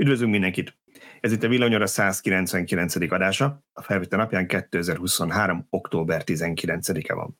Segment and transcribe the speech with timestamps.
[0.00, 0.78] Üdvözlünk mindenkit!
[1.20, 2.94] Ez itt a Villanyora 199.
[3.12, 5.66] adása, a felvétel napján 2023.
[5.70, 7.38] október 19-e van.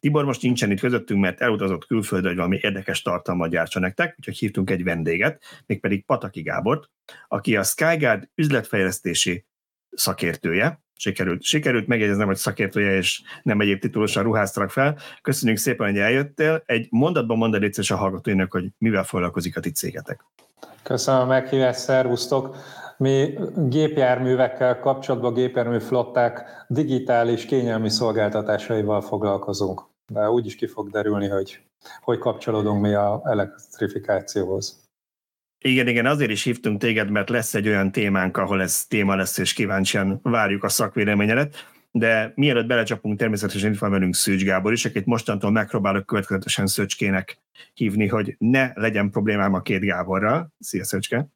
[0.00, 4.38] Tibor most nincsen itt közöttünk, mert elutazott külföldre, hogy valami érdekes tartalmat gyártsa nektek, úgyhogy
[4.38, 6.90] hívtunk egy vendéget, mégpedig Pataki Gábort,
[7.28, 9.46] aki a Skyguard üzletfejlesztési
[9.90, 14.98] szakértője, sikerült, sikerült megjegyeznem, hogy szakértője, és nem egyéb titulusan ruháztalak fel.
[15.22, 16.62] Köszönjük szépen, hogy eljöttél.
[16.66, 20.24] Egy mondatban mondani egyszer a hallgatóinak, hogy mivel foglalkozik a ti cégetek.
[20.88, 22.56] Köszönöm a meghívást, szervusztok!
[22.96, 29.82] Mi gépjárművekkel kapcsolatban, gépjármű flották digitális kényelmi szolgáltatásaival foglalkozunk.
[30.12, 31.60] De úgy is ki fog derülni, hogy
[32.00, 34.80] hogy kapcsolódunk mi a elektrifikációhoz.
[35.64, 39.38] Igen, igen, azért is hívtunk téged, mert lesz egy olyan témánk, ahol ez téma lesz,
[39.38, 41.54] és kíváncsian várjuk a szakvéleményedet.
[41.98, 47.38] De mielőtt belecsapunk, természetesen itt van velünk Szűcs Gábor is, akit mostantól megpróbálok következetesen Szöcskének
[47.74, 50.52] hívni, hogy ne legyen problémám a két Gáborral.
[50.60, 51.26] Szia Szöcske!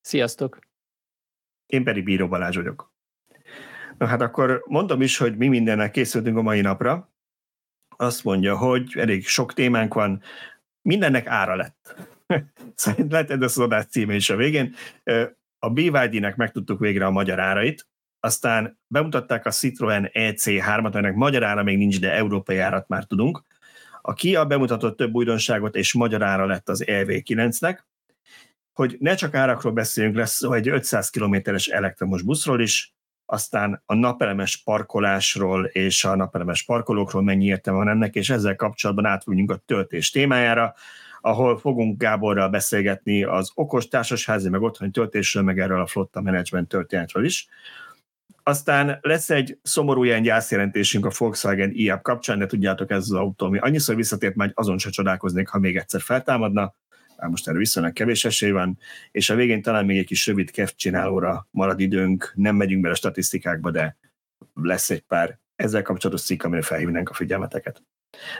[0.00, 0.58] Sziasztok!
[1.66, 2.92] Én pedig Bíró Balázs vagyok.
[3.98, 7.12] Na hát akkor mondom is, hogy mi mindennek készültünk a mai napra.
[7.96, 10.22] Azt mondja, hogy elég sok témánk van,
[10.82, 11.96] mindennek ára lett.
[12.74, 14.74] Szerintem lehet ez az adás címe is a végén.
[15.58, 17.88] A BYD-nek megtudtuk végre a magyar árait,
[18.20, 23.42] aztán bemutatták a Citroen EC3-at, aminek magyar ára még nincs, de európai árat már tudunk.
[24.02, 27.78] A Kia bemutatott több újdonságot, és magyar ára lett az EV9-nek.
[28.72, 32.94] Hogy ne csak árakról beszéljünk, lesz egy 500 kilométeres elektromos buszról is,
[33.26, 39.04] aztán a napelemes parkolásról és a napelemes parkolókról mennyi értelme van ennek, és ezzel kapcsolatban
[39.04, 40.74] átmegyünk a töltés témájára,
[41.20, 46.68] ahol fogunk Gáborral beszélgetni az okos társasházi, meg otthoni töltésről, meg erről a flotta menedzsment
[46.68, 47.48] történetről is.
[48.50, 53.46] Aztán lesz egy szomorú ilyen gyászjelentésünk a Volkswagen IAP kapcsán, de tudjátok, ez az autó,
[53.46, 56.74] ami annyiszor visszatért, majd azon se csodálkoznék, ha még egyszer feltámadna,
[57.16, 58.78] már most erre viszonylag kevés esély van,
[59.10, 62.94] és a végén talán még egy kis rövid kev csinálóra marad időnk, nem megyünk bele
[62.94, 63.96] a statisztikákba, de
[64.54, 67.82] lesz egy pár ezzel kapcsolatos cikk, amire felhívnánk a figyelmeteket.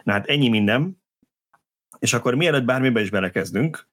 [0.02, 1.02] Na hát ennyi minden,
[1.98, 3.88] és akkor mielőtt bármibe is belekezdünk,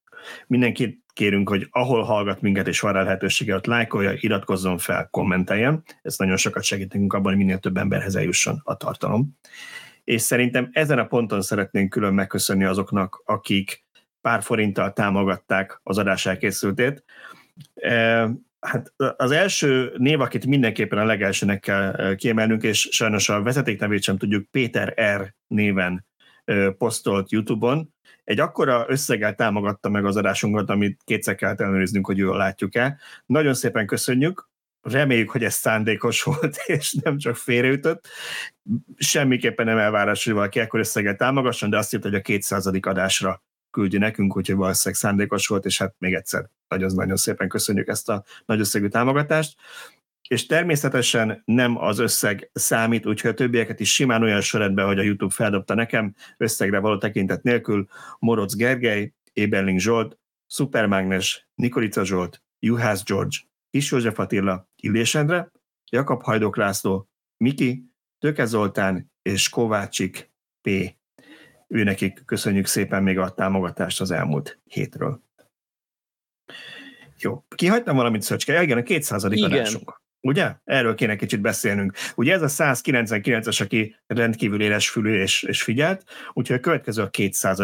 [0.47, 5.83] mindenkit kérünk, hogy ahol hallgat minket és van rá lehetősége, ott lájkolja, iratkozzon fel, kommenteljen.
[6.01, 9.37] Ez nagyon sokat segítünk abban, hogy minél több emberhez eljusson a tartalom.
[10.03, 13.85] És szerintem ezen a ponton szeretnénk külön megköszönni azoknak, akik
[14.21, 17.03] pár forinttal támogatták az adás elkészültét.
[17.75, 18.29] E,
[18.59, 24.17] hát az első név, akit mindenképpen a legelsőnek kell kiemelnünk, és sajnos a vezetéknevét sem
[24.17, 25.33] tudjuk, Péter R.
[25.47, 26.05] néven
[26.77, 27.93] posztolt YouTube-on,
[28.27, 32.97] egy akkora összeggel támogatta meg az adásunkat, amit kétszer kellett ellenőriznünk, hogy jól látjuk-e.
[33.25, 34.49] Nagyon szépen köszönjük,
[34.81, 38.07] reméljük, hogy ez szándékos volt, és nem csak félreütött.
[38.97, 42.65] Semmiképpen nem elvárás, hogy valaki ekkor összeggel támogasson, de azt írt, hogy a 200.
[42.65, 48.09] adásra küldje nekünk, úgyhogy valószínűleg szándékos volt, és hát még egyszer nagyon-nagyon szépen köszönjük ezt
[48.09, 49.55] a nagy összegű támogatást
[50.27, 55.03] és természetesen nem az összeg számít, úgyhogy a többieket is simán olyan sorrendben, hogy a
[55.03, 57.87] YouTube feldobta nekem, összegre való tekintet nélkül,
[58.19, 60.17] Moroc Gergely, Éberling Zsolt,
[60.47, 63.37] Supermágnes, Nikolica Zsolt, Juhász George,
[63.69, 65.51] Kis József Attila, Illés Endre,
[65.91, 67.83] Jakab Hajdok László, Miki,
[68.19, 70.69] Töke Zoltán és Kovácsik P.
[71.67, 75.23] Őnekik köszönjük szépen még a támogatást az elmúlt hétről.
[77.19, 78.63] Jó, kihagytam valamit, Szöcske?
[78.63, 79.23] Igen, a 200.
[79.23, 79.51] Igen.
[79.51, 80.01] adásunk.
[80.21, 80.55] Ugye?
[80.63, 81.93] Erről kéne kicsit beszélnünk.
[82.15, 87.09] Ugye ez a 199-es, aki rendkívül éles fülű és, és figyelt, úgyhogy a következő a
[87.09, 87.59] 200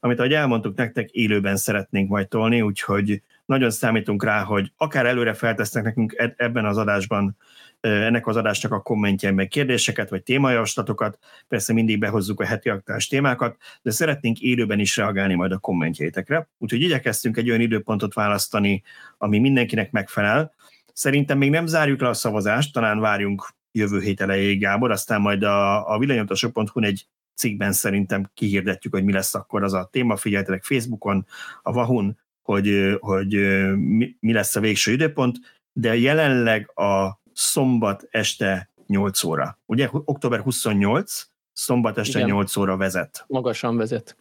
[0.00, 5.34] amit ahogy elmondtuk nektek, élőben szeretnénk majd tolni, úgyhogy nagyon számítunk rá, hogy akár előre
[5.34, 7.36] feltesznek nekünk e-, ebben az adásban
[7.80, 11.18] ennek az adásnak a kommentjein meg kérdéseket, vagy témajavaslatokat,
[11.48, 16.48] persze mindig behozzuk a heti aktuális témákat, de szeretnénk élőben is reagálni majd a kommentjeitekre,
[16.58, 18.82] úgyhogy igyekeztünk egy olyan időpontot választani,
[19.18, 20.54] ami mindenkinek megfelel,
[20.94, 25.42] Szerintem még nem zárjuk le a szavazást, talán várjunk jövő hét elejéig, Gábor, aztán majd
[25.42, 30.16] a, a villanyautasok.hu egy cikkben szerintem kihirdetjük, hogy mi lesz akkor az a téma.
[30.16, 31.26] Figyeljetek Facebookon,
[31.62, 33.34] a Vahun, hogy, hogy
[33.76, 35.36] mi, mi lesz a végső időpont,
[35.72, 39.58] de jelenleg a szombat este 8 óra.
[39.66, 42.30] Ugye október 28, szombat este Igen.
[42.30, 43.24] 8 óra vezet.
[43.28, 44.16] Magasan vezet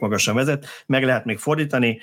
[0.00, 2.00] magasan vezet, meg lehet még fordítani,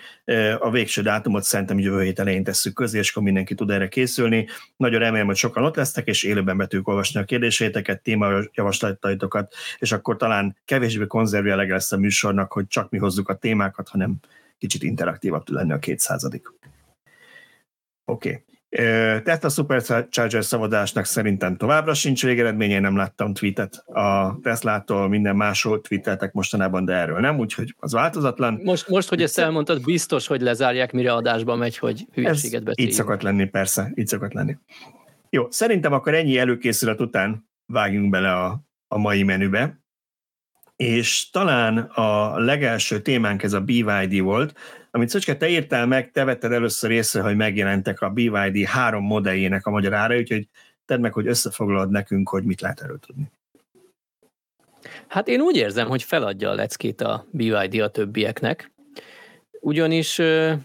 [0.59, 4.47] a végső dátumot szerintem jövő hét elején tesszük közé, és akkor mindenki tud erre készülni.
[4.77, 10.18] Nagyon remélem, hogy sokan ott lesznek, és élőben be olvasni a kérdéseiteket, témajavaslataitokat, és akkor
[10.18, 14.15] talán kevésbé konzervjelege lesz a műsornak, hogy csak mi hozzuk a témákat, hanem
[14.57, 16.53] kicsit interaktívabb tud lenni a kétszázadik.
[18.06, 18.30] Oké.
[18.30, 18.44] Okay.
[19.23, 26.33] Tesla Supercharger szavazásnak szerintem továbbra sincs végeredménye, nem láttam tweetet a Teslától, minden másról tweeteltek
[26.33, 28.59] mostanában, de erről nem, úgyhogy az változatlan.
[28.63, 32.79] Most, most hogy ezt elmondtad, biztos, hogy lezárják, mire adásba megy, hogy hülyeséget beszéljünk.
[32.79, 34.57] Így szokott lenni, persze, így szokott lenni.
[35.29, 39.79] Jó, szerintem akkor ennyi előkészület után vágjunk bele a, a mai menübe,
[40.75, 44.53] és talán a legelső témánk ez a BYD volt,
[44.95, 49.65] amit Szöcske, te írtál meg, te vetted először észre, hogy megjelentek a BYD három modelljének
[49.65, 50.47] a magyar ára, úgyhogy
[50.86, 53.31] tedd meg, hogy összefoglalod nekünk, hogy mit lehet erről tudni.
[55.07, 58.71] Hát én úgy érzem, hogy feladja a leckét a BYD a többieknek,
[59.59, 60.18] ugyanis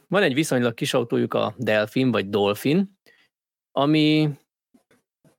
[0.08, 2.96] van egy viszonylag kis autójuk a Delphin vagy Dolphin,
[3.72, 4.30] ami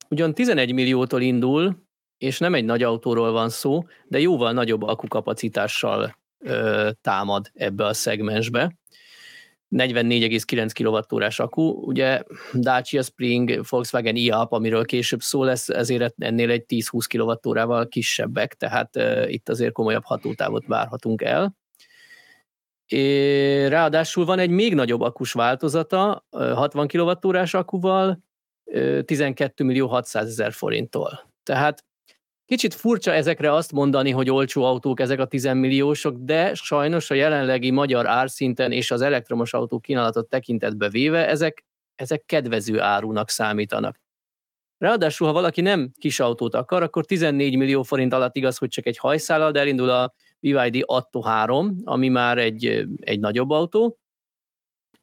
[0.09, 1.83] ugyan 11 milliótól indul,
[2.17, 7.93] és nem egy nagy autóról van szó, de jóval nagyobb akukapacitással ö, támad ebbe a
[7.93, 8.79] szegmensbe.
[9.75, 12.23] 44,9 kWh akku, ugye
[12.53, 18.95] Dacia Spring, Volkswagen i-Up, amiről később szó lesz, ezért ennél egy 10-20 kWh-val kisebbek, tehát
[18.95, 21.59] uh, itt azért komolyabb hatótávot várhatunk el.
[22.85, 28.23] É, ráadásul van egy még nagyobb akus változata, 60 kWh akkuval,
[29.05, 31.33] 12 millió 600 ezer forinttól.
[31.43, 31.85] Tehát
[32.51, 37.13] Kicsit furcsa ezekre azt mondani, hogy olcsó autók ezek a 10 milliósok, de sajnos a
[37.13, 41.65] jelenlegi magyar árszinten és az elektromos autó kínálatot tekintetbe véve ezek,
[41.95, 43.99] ezek kedvező árunak számítanak.
[44.77, 48.85] Ráadásul, ha valaki nem kis autót akar, akkor 14 millió forint alatt igaz, hogy csak
[48.85, 53.97] egy hajszállal, de elindul a BYD Atto 3, ami már egy, egy nagyobb autó,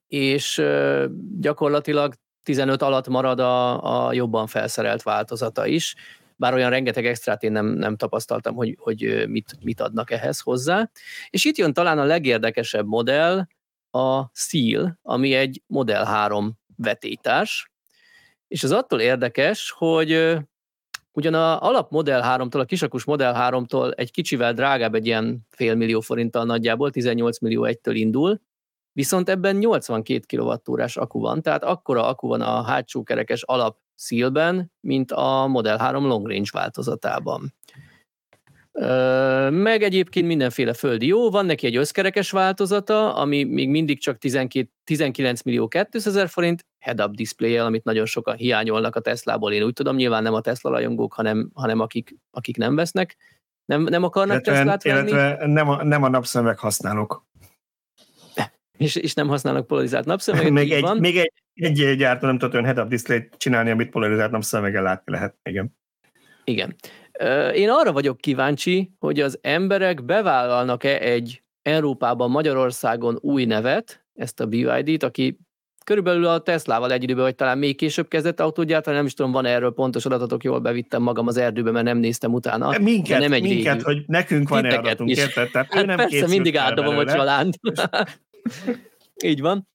[0.08, 0.62] és
[1.40, 5.94] gyakorlatilag 15 alatt marad a, a jobban felszerelt változata is
[6.38, 10.90] bár olyan rengeteg extrát én nem, nem tapasztaltam, hogy, hogy mit, mit adnak ehhez hozzá.
[11.30, 13.46] És itt jön talán a legérdekesebb modell,
[13.90, 17.70] a Seal, ami egy Model 3 vetétárs,
[18.48, 20.36] és az attól érdekes, hogy
[21.12, 25.74] ugyan a alap Model 3-tól, a kisakus Model 3-tól egy kicsivel drágább, egy ilyen fél
[25.74, 28.40] millió forinttal nagyjából, 18 millió egytől indul,
[28.92, 34.72] viszont ebben 82 kWh akku van, tehát akkora akku van a hátsó kerekes alap szílben,
[34.80, 37.54] mint a Model 3 Long Range változatában.
[39.50, 44.70] Meg egyébként mindenféle földi jó, van neki egy összkerekes változata, ami még mindig csak 12,
[44.84, 49.72] 19 millió 200 ezer forint, head-up display amit nagyon sokan hiányolnak a Teslából, én úgy
[49.72, 53.16] tudom, nyilván nem a Tesla rajongók, hanem, hanem akik, akik nem vesznek,
[53.64, 55.10] nem, nem akarnak illetve, Teslát venni.
[55.10, 57.26] Illetve nem a, nem a napszemek használók.
[58.78, 60.50] És, és nem használnak polarizált napszemeket.
[60.50, 60.96] még, egy, van.
[60.96, 65.36] még egy, egy gyártó nem tud olyan head-up display csinálni, amit polarizált napszemeggel látni lehet.
[65.42, 65.76] Igen.
[66.44, 66.74] Igen.
[67.54, 74.46] Én arra vagyok kíváncsi, hogy az emberek bevállalnak-e egy Európában, Magyarországon új nevet, ezt a
[74.46, 75.38] BYD-t, aki
[75.84, 79.32] körülbelül a Teslával egy időben, vagy talán még később kezdett autót gyártani, nem is tudom,
[79.32, 82.78] van erről pontos adatok, jól bevittem magam az erdőbe, mert nem néztem utána.
[82.78, 85.50] Minket, nem egy minket hogy nekünk van erre adatunk, érted?
[85.50, 87.54] Tehát hát nem persze, mindig átdobom a család.
[89.24, 89.68] Így van.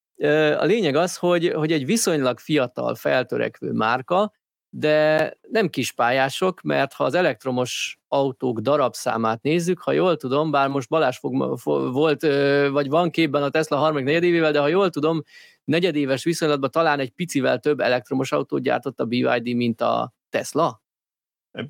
[0.57, 4.31] A lényeg az, hogy, hogy egy viszonylag fiatal, feltörekvő márka,
[4.75, 10.89] de nem kispályások, mert ha az elektromos autók darabszámát nézzük, ha jól tudom, bár most
[10.89, 11.59] Balázs fog,
[11.91, 12.21] volt,
[12.71, 15.21] vagy van képben a Tesla harmadik negyedévével, de ha jól tudom,
[15.63, 20.81] negyedéves viszonylatban talán egy picivel több elektromos autót gyártott a BYD, mint a Tesla?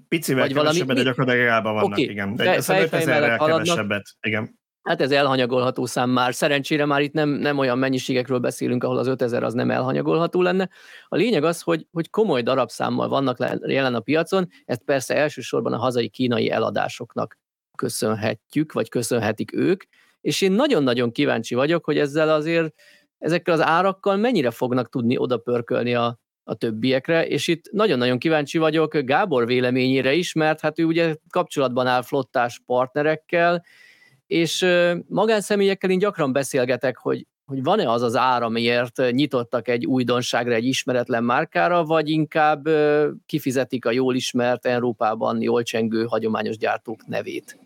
[0.08, 1.04] Picivel vagy kevesebbet, valami...
[1.04, 2.04] de gyakorlatilag vannak, okay.
[2.04, 2.36] igen.
[2.36, 4.60] De Fej, fejfej kevesebbet, igen.
[4.84, 6.34] Hát ez elhanyagolható szám már.
[6.34, 10.70] Szerencsére már itt nem, nem olyan mennyiségekről beszélünk, ahol az 5000 az nem elhanyagolható lenne.
[11.08, 15.78] A lényeg az, hogy, hogy komoly darabszámmal vannak jelen a piacon, ezt persze elsősorban a
[15.78, 17.38] hazai kínai eladásoknak
[17.78, 19.84] köszönhetjük, vagy köszönhetik ők,
[20.22, 22.74] és én nagyon-nagyon kíváncsi vagyok, hogy ezzel azért
[23.18, 28.98] ezekkel az árakkal mennyire fognak tudni odapörkölni a, a többiekre, és itt nagyon-nagyon kíváncsi vagyok
[28.98, 33.64] Gábor véleményére is, mert hát ő ugye kapcsolatban áll flottás partnerekkel,
[34.28, 34.66] és
[35.08, 40.66] magánszemélyekkel én gyakran beszélgetek, hogy, hogy van-e az az ár, amiért nyitottak egy újdonságra, egy
[40.66, 42.68] ismeretlen márkára, vagy inkább
[43.26, 47.58] kifizetik a jól ismert Európában jól csengő hagyományos gyártók nevét?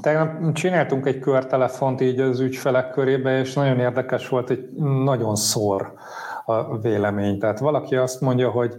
[0.00, 4.68] Tegnap csináltunk egy körtelefont így az ügyfelek körébe, és nagyon érdekes volt, hogy
[5.04, 5.92] nagyon szor
[6.44, 7.38] a vélemény.
[7.38, 8.74] Tehát valaki azt mondja, hogy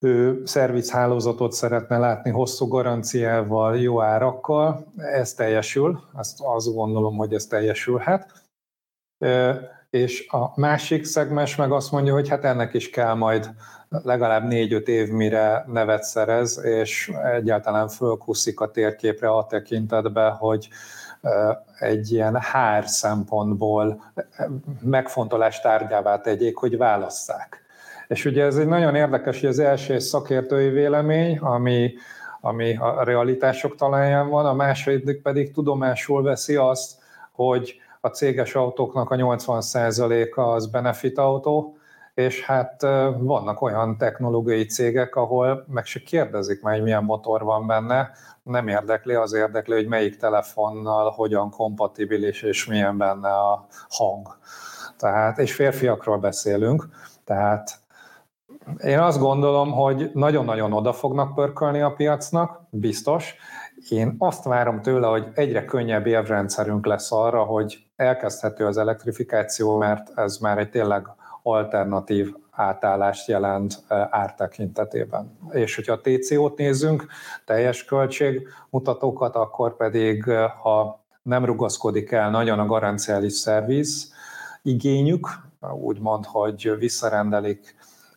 [0.00, 7.46] ő szervizhálózatot szeretne látni hosszú garanciával, jó árakkal, ez teljesül, azt, azt gondolom, hogy ez
[7.46, 8.32] teljesülhet.
[9.90, 13.50] És a másik szegmens meg azt mondja, hogy hát ennek is kell majd
[13.88, 20.68] legalább négy-öt év, mire nevet szerez, és egyáltalán fölkuszik a térképre a tekintetbe, hogy
[21.78, 24.12] egy ilyen hár szempontból
[24.80, 27.63] megfontolás tárgyává tegyék, hogy válasszák.
[28.08, 31.94] És ugye ez egy nagyon érdekes, hogy az első szakértői vélemény, ami,
[32.40, 39.10] ami a realitások talaján van, a második pedig tudomásul veszi azt, hogy a céges autóknak
[39.10, 41.76] a 80%-a az benefit autó,
[42.14, 42.82] és hát
[43.18, 48.10] vannak olyan technológiai cégek, ahol meg se kérdezik már, hogy milyen motor van benne,
[48.42, 54.26] nem érdekli, az érdekli, hogy melyik telefonnal hogyan kompatibilis és milyen benne a hang.
[54.96, 56.88] Tehát, és férfiakról beszélünk,
[57.24, 57.78] tehát
[58.84, 63.34] én azt gondolom, hogy nagyon-nagyon oda fognak pörkölni a piacnak, biztos.
[63.88, 70.18] Én azt várom tőle, hogy egyre könnyebb érvrendszerünk lesz arra, hogy elkezdhető az elektrifikáció, mert
[70.18, 71.06] ez már egy tényleg
[71.42, 75.38] alternatív átállást jelent ártekintetében.
[75.50, 77.06] És hogyha a TCO-t nézzünk,
[77.44, 80.30] teljes költségmutatókat, akkor pedig,
[80.62, 84.12] ha nem rugaszkodik el nagyon a garanciális szerviz
[84.62, 85.28] igényük,
[85.72, 87.74] úgymond, hogy visszarendelik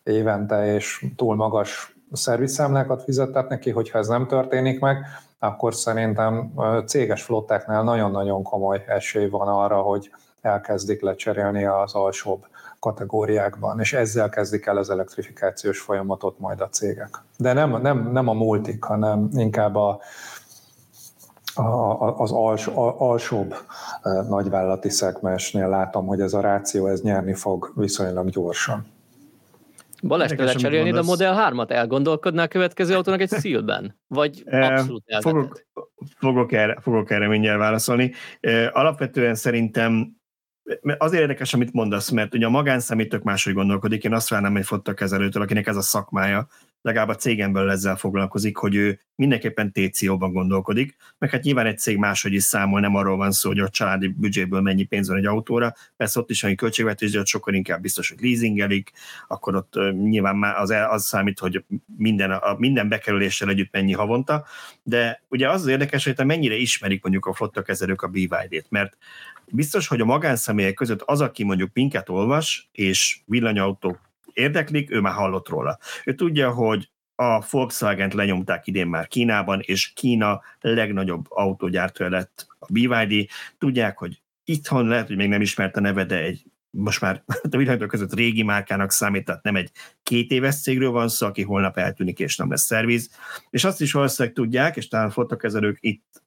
[0.07, 5.05] évente és túl magas szervizszámlákat fizetett neki, hogyha ez nem történik meg,
[5.39, 6.53] akkor szerintem
[6.85, 10.11] céges flottáknál nagyon-nagyon komoly esély van arra, hogy
[10.41, 12.45] elkezdik lecserélni az alsóbb
[12.79, 17.23] kategóriákban, és ezzel kezdik el az elektrifikációs folyamatot majd a cégek.
[17.37, 19.99] De nem, nem, nem a multik, hanem inkább a,
[21.53, 23.55] a, az als, a, alsóbb
[24.27, 28.95] nagyvállalati szegmensnél látom, hogy ez a ráció ez nyerni fog viszonylag gyorsan.
[30.03, 31.71] Balázs, te lecserélnéd a Model 3-at?
[31.71, 33.99] Elgondolkodnál a következő autónak egy szílben?
[34.07, 35.63] Vagy abszolút fogok,
[36.17, 38.13] fogok, erre, fogok erre mindjárt válaszolni.
[38.71, 40.16] Alapvetően szerintem
[40.97, 44.03] azért érdekes, amit mondasz, mert ugye a magánszemély tök máshogy gondolkodik.
[44.03, 46.47] Én azt várnám egy fotokezelőtől, akinek ez a szakmája,
[46.81, 51.97] legalább a cégemből ezzel foglalkozik, hogy ő mindenképpen TCO-ban gondolkodik, meg hát nyilván egy cég
[51.97, 55.25] máshogy is számol, nem arról van szó, hogy a családi büdzséből mennyi pénz van egy
[55.25, 58.91] autóra, persze ott is van egy költségvetés, de ott sokkal inkább biztos, hogy leasingelik,
[59.27, 61.63] akkor ott nyilván már az, az számít, hogy
[61.97, 64.45] minden, a, minden bekerüléssel együtt mennyi havonta,
[64.83, 68.97] de ugye az az érdekes, hogy mennyire ismerik mondjuk a flottakezelők a BYD-t, mert
[69.51, 73.99] biztos, hogy a magánszemélyek között az, aki mondjuk minket olvas, és villanyautók
[74.33, 75.77] érdeklik, ő már hallott róla.
[76.05, 82.71] Ő tudja, hogy a Volkswagen-t lenyomták idén már Kínában, és Kína legnagyobb autógyártója lett a
[82.71, 83.27] BYD.
[83.57, 87.57] Tudják, hogy itthon lehet, hogy még nem ismert a neve, de egy most már a
[87.57, 89.71] világok között régi márkának számít, tehát nem egy
[90.03, 93.09] két éves cégről van szó, aki holnap eltűnik és nem lesz szerviz.
[93.49, 96.23] És azt is valószínűleg tudják, és talán fotokezelők itt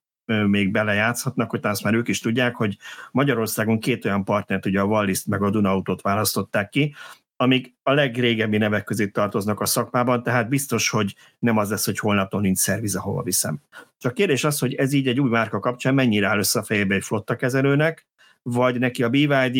[0.46, 2.76] még belejátszhatnak, hogy azt már ők is tudják, hogy
[3.10, 6.94] Magyarországon két olyan partnert, ugye a Wallis meg a Dunautot választották ki,
[7.36, 11.98] amik a legrégebbi nevek közé tartoznak a szakmában, tehát biztos, hogy nem az lesz, hogy
[11.98, 13.58] holnaptól nincs szerviz, ahova viszem.
[13.98, 16.94] Csak kérdés az, hogy ez így egy új márka kapcsán mennyire áll össze a fejébe
[16.94, 18.06] egy flotta kezelőnek,
[18.42, 19.56] vagy neki a BYD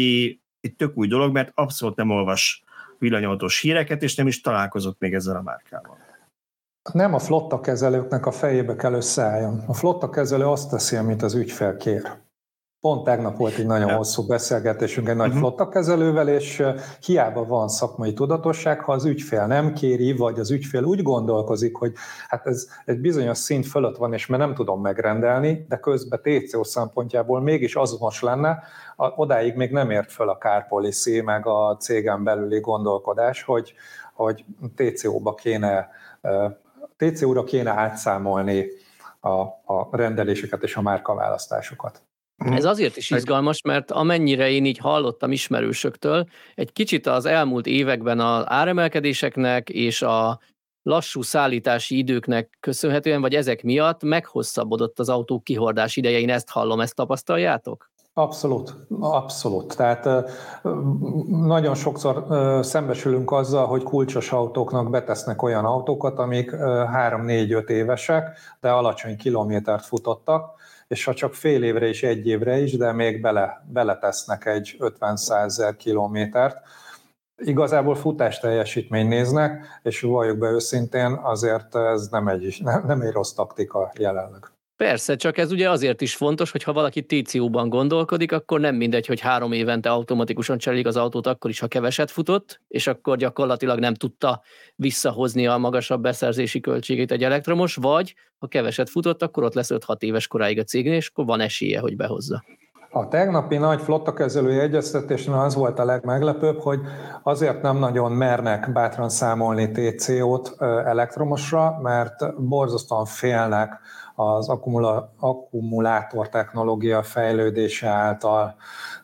[0.60, 2.62] egy tök új dolog, mert abszolút nem olvas
[2.98, 5.98] villanyautós híreket, és nem is találkozott még ezzel a márkával.
[6.92, 9.64] Nem a flotta kezelőknek a fejébe kell összeálljon.
[9.66, 12.18] A flotta kezelő azt teszi, amit az ügyfél kér.
[12.80, 15.40] Pont tegnap volt egy nagyon hosszú beszélgetésünk egy nagy uh-huh.
[15.40, 16.62] flotta kezelővel, és
[17.00, 21.92] hiába van szakmai tudatosság, ha az ügyfél nem kéri, vagy az ügyfél úgy gondolkozik, hogy
[22.28, 26.64] hát ez egy bizonyos szint fölött van, és mert nem tudom megrendelni, de közben TCO
[26.64, 28.62] szempontjából mégis azonos lenne,
[29.16, 33.74] odáig még nem ért föl a car policy, meg a cégen belüli gondolkodás, hogy,
[34.14, 34.44] hogy
[34.74, 35.88] TCO-ba kéne
[37.00, 38.66] TCO-ra kéne átszámolni
[39.20, 39.30] a,
[39.74, 42.02] a rendeléseket és a márkaválasztásokat.
[42.36, 48.20] Ez azért is izgalmas, mert amennyire én így hallottam ismerősöktől, egy kicsit az elmúlt években
[48.20, 50.40] az áremelkedéseknek és a
[50.82, 56.18] lassú szállítási időknek köszönhetően, vagy ezek miatt meghosszabbodott az autó kihordás ideje.
[56.18, 57.90] Én ezt hallom, ezt tapasztaljátok?
[58.20, 59.76] Abszolút, abszolút.
[59.76, 60.30] Tehát
[61.26, 62.24] nagyon sokszor
[62.64, 70.54] szembesülünk azzal, hogy kulcsos autóknak betesznek olyan autókat, amik 3-4-5 évesek, de alacsony kilométert futottak,
[70.88, 75.44] és ha csak fél évre és egy évre is, de még bele, beletesznek egy 50-100
[75.44, 76.56] ezer kilométert,
[77.36, 83.12] igazából futás teljesítmény néznek, és valljuk be őszintén, azért ez nem egy, nem, nem egy
[83.12, 84.50] rossz taktika jelenleg.
[84.84, 89.06] Persze, csak ez ugye azért is fontos, hogy ha valaki TCU-ban gondolkodik, akkor nem mindegy,
[89.06, 93.78] hogy három évente automatikusan cserélik az autót, akkor is, ha keveset futott, és akkor gyakorlatilag
[93.78, 94.42] nem tudta
[94.74, 100.02] visszahozni a magasabb beszerzési költségét egy elektromos, vagy ha keveset futott, akkor ott lesz 5-6
[100.02, 102.44] éves koráig a cégnél, és akkor van esélye, hogy behozza.
[102.92, 106.80] A tegnapi nagy flottakezelői egyeztetésen az volt a legmeglepőbb, hogy
[107.22, 113.80] azért nem nagyon mernek bátran számolni TCO-t elektromosra, mert borzasztóan félnek
[114.20, 118.54] az akkumula- akkumulátor technológia fejlődése által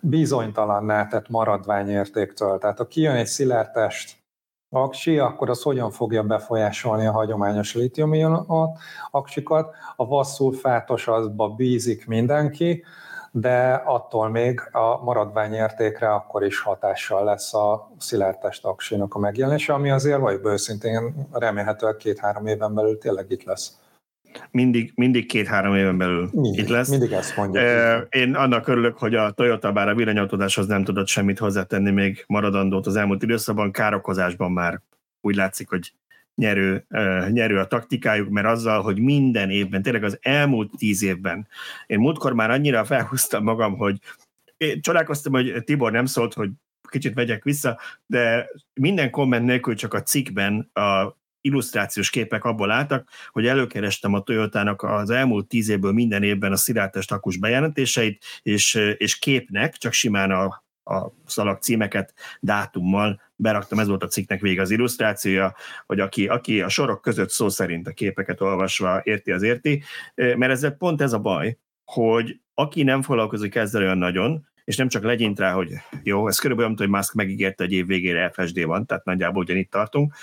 [0.00, 2.58] bizonytalanná tett maradványértéktől.
[2.58, 4.16] Tehát ha kijön egy szilárdtest
[4.70, 8.46] aksi, akkor az hogyan fogja befolyásolni a hagyományos litium
[9.11, 9.75] aksikat.
[9.96, 12.85] A vasszulfátos azba bízik mindenki,
[13.30, 19.90] de attól még a maradványértékre akkor is hatással lesz a szilárdtest aksinak a megjelenése, ami
[19.90, 23.78] azért vagy őszintén remélhetőleg két-három éven belül tényleg itt lesz
[24.50, 26.88] mindig, mindig két-három éven belül mindig, itt lesz.
[26.88, 27.64] Mindig ezt mondjuk.
[28.11, 32.87] Én annak örülök, hogy a Toyota bár a villanyautódáshoz nem tudott semmit hozzátenni még maradandót
[32.87, 34.81] az elmúlt időszakban, károkozásban már
[35.21, 35.93] úgy látszik, hogy
[36.35, 36.87] nyerő,
[37.31, 41.47] nyerő a taktikájuk, mert azzal, hogy minden évben, tényleg az elmúlt tíz évben,
[41.87, 43.99] én múltkor már annyira felhúztam magam, hogy
[44.57, 46.50] én csodálkoztam, hogy Tibor nem szólt, hogy
[46.88, 51.16] kicsit vegyek vissza, de minden komment nélkül csak a cikkben a
[51.47, 56.57] illusztrációs képek abból álltak, hogy előkerestem a Toyotának az elmúlt tíz évből minden évben a
[56.57, 63.87] szilárdtest akus bejelentéseit, és, és képnek, csak simán a, a szalag címeket dátummal beraktam, ez
[63.88, 65.55] volt a cikknek vége az illusztrációja,
[65.87, 69.83] hogy aki, aki a sorok között szó szerint a képeket olvasva érti, az érti,
[70.15, 74.88] mert ezzel pont ez a baj, hogy aki nem foglalkozik ezzel olyan nagyon, és nem
[74.88, 75.73] csak legyint rá, hogy
[76.03, 79.71] jó, ez körülbelül olyan, hogy Musk megígérte, hogy év végére FSD van, tehát nagyjából ugyanitt
[79.71, 80.15] tartunk,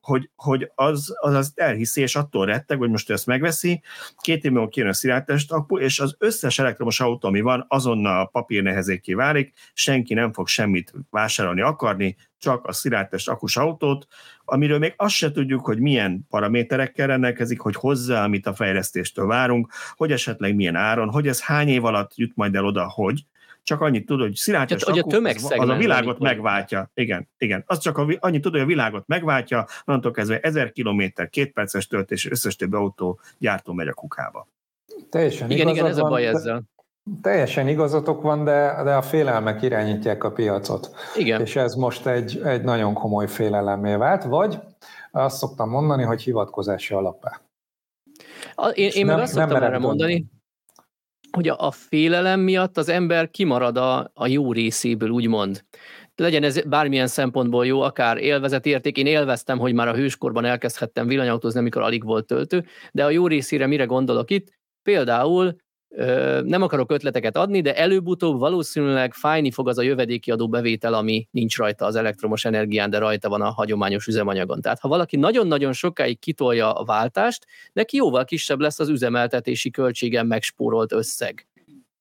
[0.00, 3.82] hogy, hogy az, az, az elhiszi, és attól retteg, hogy most ő ezt megveszi,
[4.18, 8.62] két év múlva kijön a szilárdtest, és az összes elektromos autó, ami van, azonnal papír
[8.62, 14.06] nehezéké válik, senki nem fog semmit vásárolni akarni, csak a szilárdtest akus autót,
[14.44, 19.72] amiről még azt se tudjuk, hogy milyen paraméterekkel rendelkezik, hogy hozzá, amit a fejlesztéstől várunk,
[19.96, 23.24] hogy esetleg milyen áron, hogy ez hány év alatt jut majd el oda, hogy,
[23.66, 26.90] csak annyit tud, hogy szilárdjas hogy a az, az a világot megváltja.
[26.94, 27.64] Igen, igen.
[27.66, 31.86] Az csak a, annyit tud, hogy a világot megváltja, onnantól kezdve 1000 km, két perces
[31.86, 34.48] töltés, összes többi autó gyártó megy a kukába.
[35.10, 36.62] Teljesen igen, igen, ez a baj ezzel.
[37.22, 40.90] Teljesen igazatok van, de, de a félelmek irányítják a piacot.
[41.16, 41.40] Igen.
[41.40, 44.58] És ez most egy, egy nagyon komoly félelemmé vált, vagy
[45.10, 47.40] azt szoktam mondani, hogy hivatkozási alapá.
[48.74, 50.26] én, én meg azt szoktam erre mondani,
[51.36, 55.64] hogy a, a félelem miatt az ember kimarad a, a jó részéből, úgymond.
[56.14, 58.96] Legyen ez bármilyen szempontból jó, akár élvezeti érték.
[58.96, 63.26] Én élveztem, hogy már a hőskorban elkezdhettem villanyautózni, amikor alig volt töltő, de a jó
[63.26, 64.48] részére mire gondolok itt?
[64.82, 65.56] Például
[66.44, 71.28] nem akarok ötleteket adni, de előbb-utóbb valószínűleg fájni fog az a jövedéki adó bevétel, ami
[71.30, 74.60] nincs rajta az elektromos energián, de rajta van a hagyományos üzemanyagon.
[74.60, 80.26] Tehát ha valaki nagyon-nagyon sokáig kitolja a váltást, neki jóval kisebb lesz az üzemeltetési költségen
[80.26, 81.46] megspórolt összeg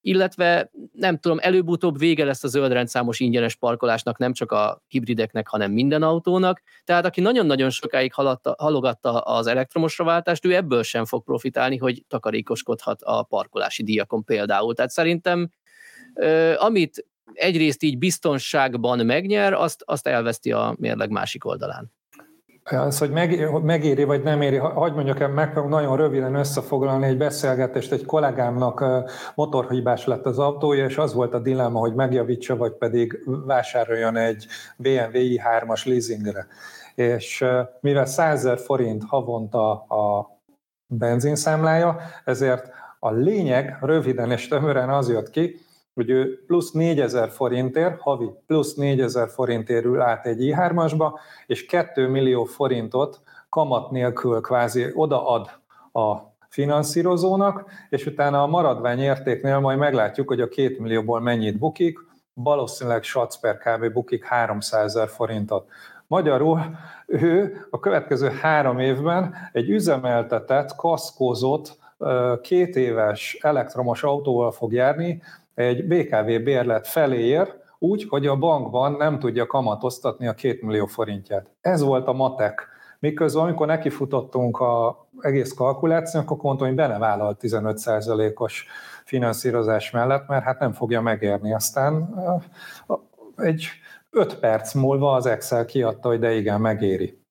[0.06, 5.72] illetve nem tudom, előbb-utóbb vége lesz a zöldrendszámos ingyenes parkolásnak, nem csak a hibrideknek, hanem
[5.72, 6.62] minden autónak.
[6.84, 12.04] Tehát aki nagyon-nagyon sokáig haladta, halogatta az elektromosra váltást, ő ebből sem fog profitálni, hogy
[12.08, 14.74] takarékoskodhat a parkolási díjakon például.
[14.74, 15.50] Tehát szerintem
[16.58, 21.92] amit egyrészt így biztonságban megnyer, azt, azt elveszti a mérleg másik oldalán.
[22.72, 23.12] Az, hogy
[23.64, 28.86] megéri vagy nem éri, hagyd mondjak, meg nagyon röviden összefoglalni egy beszélgetést, egy kollégámnak
[29.36, 34.48] motorhibás lett az autója, és az volt a dilemma, hogy megjavítsa, vagy pedig vásároljon egy
[34.78, 36.48] BMW i3-as leasingre.
[36.96, 37.46] És
[37.80, 40.30] mivel 100 forint havonta a
[40.88, 45.65] benzinszámlája, ezért a lényeg röviden és tömören az jött ki,
[45.96, 51.12] hogy ő plusz 4000 forintért, havi plusz 4000 forintért ül át egy i3-asba,
[51.48, 55.50] és 2 millió forintot kamat nélkül kvázi odaad
[55.94, 56.16] a
[56.50, 62.00] finanszírozónak, és utána a maradvány értéknél majd meglátjuk, hogy a 2 millióból mennyit bukik,
[62.34, 63.94] valószínűleg Schatz per kb.
[63.94, 65.68] bukik 300 ezer forintot.
[66.08, 66.60] Magyarul
[67.08, 71.78] ő a következő három évben egy üzemeltetett, kaszkózott,
[72.42, 75.22] két éves elektromos autóval fog járni,
[75.56, 81.52] egy BKV bérlet felér, úgy, hogy a bankban nem tudja kamatoztatni a két millió forintját.
[81.62, 82.68] Ez volt a matek.
[83.00, 88.66] Miközben amikor nekifutottunk a egész kalkulációnak, akkor mondtam, hogy belevállalt 15%-os
[89.06, 91.54] finanszírozás mellett, mert hát nem fogja megérni.
[91.54, 92.16] Aztán
[93.36, 93.68] egy
[94.10, 97.24] 5 perc múlva az Excel kiadta, hogy de igen, megéri.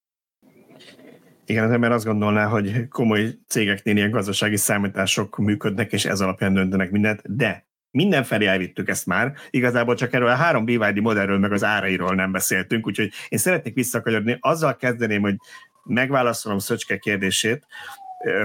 [1.46, 6.54] Igen, az ember azt gondolná, hogy komoly cégeknél ilyen gazdasági számítások működnek, és ez alapján
[6.54, 11.52] döntenek mindent, de mindenfelé elvittük ezt már, igazából csak erről a három BYD modellről, meg
[11.52, 15.36] az árairól nem beszéltünk, úgyhogy én szeretnék visszakanyarni, azzal kezdeném, hogy
[15.84, 17.66] megválaszolom Szöcske kérdését,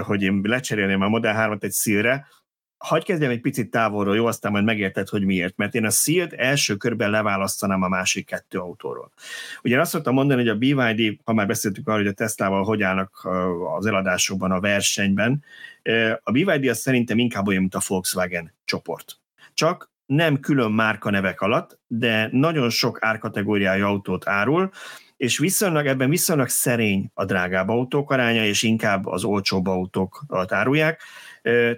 [0.02, 2.26] hogy én lecserélném a Model 3-at egy szílre,
[2.78, 5.56] hagyj kezdjem egy picit távolról, jó, aztán majd megérted, hogy miért.
[5.56, 9.12] Mert én a Seal-t első körben leválasztanám a másik kettő autóról.
[9.62, 12.82] Ugye azt szoktam mondani, hogy a BYD, ha már beszéltük arról, hogy a Teslával hogy
[12.82, 13.28] állnak
[13.76, 15.44] az eladásokban, a versenyben,
[16.22, 19.19] a BYD az szerintem inkább olyan, mint a Volkswagen csoport.
[19.60, 24.70] Csak nem külön márka nevek alatt, de nagyon sok árkategóriájú autót árul,
[25.16, 31.02] és viszonylag ebben viszonylag szerény a drágább autók aránya, és inkább az olcsóbb autók árulják.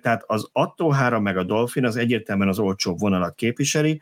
[0.00, 4.00] Tehát az Atto 3 meg a Dolphin az egyértelműen az olcsóbb vonalat képviseli,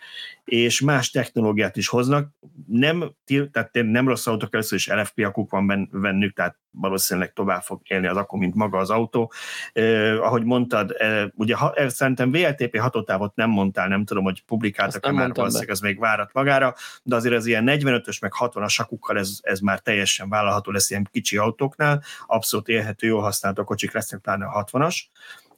[0.50, 2.30] és más technológiát is hoznak.
[2.66, 3.14] Nem,
[3.52, 8.06] tehát nem rossz autók, először is LFP akuk van bennük, tehát valószínűleg tovább fog élni
[8.06, 9.32] az akku, mint maga az autó.
[9.72, 14.44] Eh, ahogy mondtad, eh, ugye ha, eh, szerintem VLTP hatótávot nem mondtál, nem tudom, hogy
[14.44, 19.18] publikáltak-e már, valószínűleg ez még várat magára, de azért az ilyen 45-ös meg 60-as akukkal
[19.18, 24.20] ez, ez már teljesen vállalható lesz ilyen kicsi autóknál, abszolút élhető, jó használható kocsik lesznek,
[24.20, 24.96] pláne a 60-as.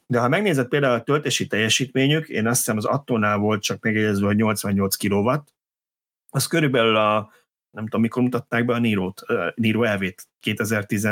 [0.07, 4.25] De ha megnézed például a töltési teljesítményük, én azt hiszem az Attónál volt csak megjegyezve,
[4.25, 5.31] hogy 88 kW,
[6.29, 7.31] az körülbelül a,
[7.71, 9.21] nem tudom, mikor mutatták be a Niro-t,
[9.55, 11.03] Niro elvét 2010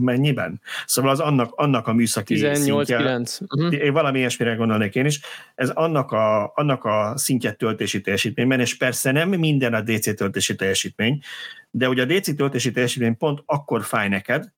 [0.00, 0.60] mennyiben?
[0.86, 3.38] Szóval az annak, annak a műszaki 18 szintje, 9.
[3.40, 3.90] Uh-huh.
[3.92, 5.20] Valami ilyesmire gondolnék én is.
[5.54, 10.54] Ez annak a, annak a szintje töltési teljesítményben, és persze nem minden a DC töltési
[10.54, 11.22] teljesítmény,
[11.70, 14.52] de ugye a DC töltési teljesítmény pont akkor fáj neked,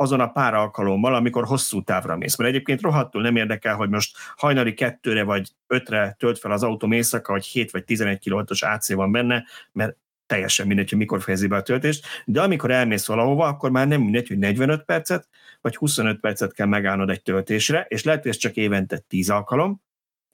[0.00, 2.36] azon a pár alkalommal, amikor hosszú távra mész.
[2.36, 6.92] Mert egyébként rohadtul nem érdekel, hogy most hajnali kettőre vagy ötre tölt fel az autó
[6.92, 11.46] éjszaka, vagy 7 vagy 11 kW-os AC van benne, mert teljesen mindegy, hogy mikor fejezi
[11.46, 15.28] be a töltést, de amikor elmész valahova, akkor már nem mindegy, hogy 45 percet,
[15.60, 19.82] vagy 25 percet kell megállnod egy töltésre, és lehet, hogy ez csak évente 10 alkalom,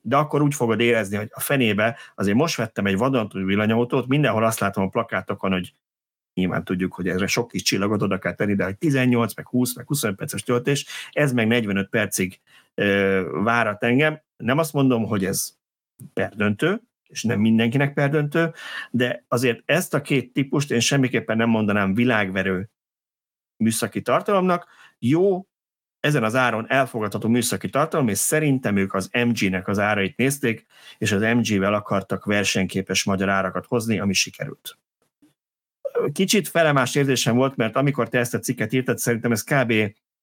[0.01, 4.43] de akkor úgy fogod érezni, hogy a fenébe, azért most vettem egy vadonatúj villanyautót, mindenhol
[4.43, 5.73] azt látom a plakátokon, hogy
[6.37, 9.75] nyilván tudjuk, hogy erre sok kis csillagot oda kell tenni, de hogy 18, meg 20,
[9.75, 12.39] meg 25 perces töltés, ez meg 45 percig
[12.75, 14.21] ö, várat engem.
[14.37, 15.55] Nem azt mondom, hogy ez
[16.13, 18.53] perdöntő, és nem mindenkinek perdöntő,
[18.91, 22.69] de azért ezt a két típust én semmiképpen nem mondanám világverő
[23.57, 24.67] műszaki tartalomnak.
[24.99, 25.45] Jó,
[25.99, 30.65] ezen az áron elfogadható műszaki tartalom, és szerintem ők az MG-nek az árait nézték,
[30.97, 34.77] és az MG-vel akartak versenyképes magyar árakat hozni, ami sikerült
[36.11, 39.73] kicsit felemás érzésem volt, mert amikor te ezt a cikket írtad, szerintem ez kb.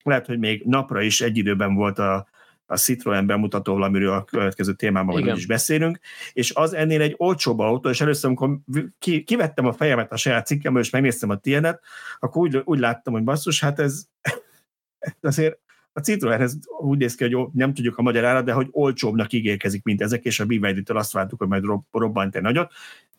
[0.03, 2.27] lehet, hogy még napra is egy időben volt a,
[2.65, 5.35] a Citroen bemutató, amiről a következő témában Igen.
[5.35, 5.99] is beszélünk,
[6.33, 8.57] és az ennél egy olcsóbb autó, és először, amikor
[8.99, 11.83] ki, kivettem a fejemet a saját cikkemből, és megnéztem a tiédet,
[12.19, 14.03] akkor úgy, úgy láttam, hogy basszus, hát ez
[15.21, 15.59] azért
[15.97, 19.33] a Citroen ez úgy néz ki, hogy nem tudjuk a magyar árat, de hogy olcsóbbnak
[19.33, 22.71] ígérkezik, mint ezek, és a BYD-től azt vártuk, hogy majd robbant egy nagyot.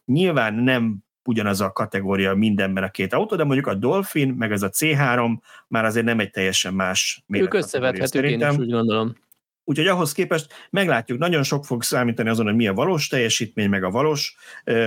[0.04, 4.62] Nyilván nem ugyanaz a kategória mindenben a két autó, de mondjuk a Dolphin, meg ez
[4.62, 5.36] a C3
[5.68, 7.46] már azért nem egy teljesen más méret.
[7.46, 9.16] Ők összevethetők, én is úgy gondolom.
[9.64, 13.84] Úgyhogy ahhoz képest meglátjuk, nagyon sok fog számítani azon, hogy mi a valós teljesítmény, meg
[13.84, 14.36] a valós,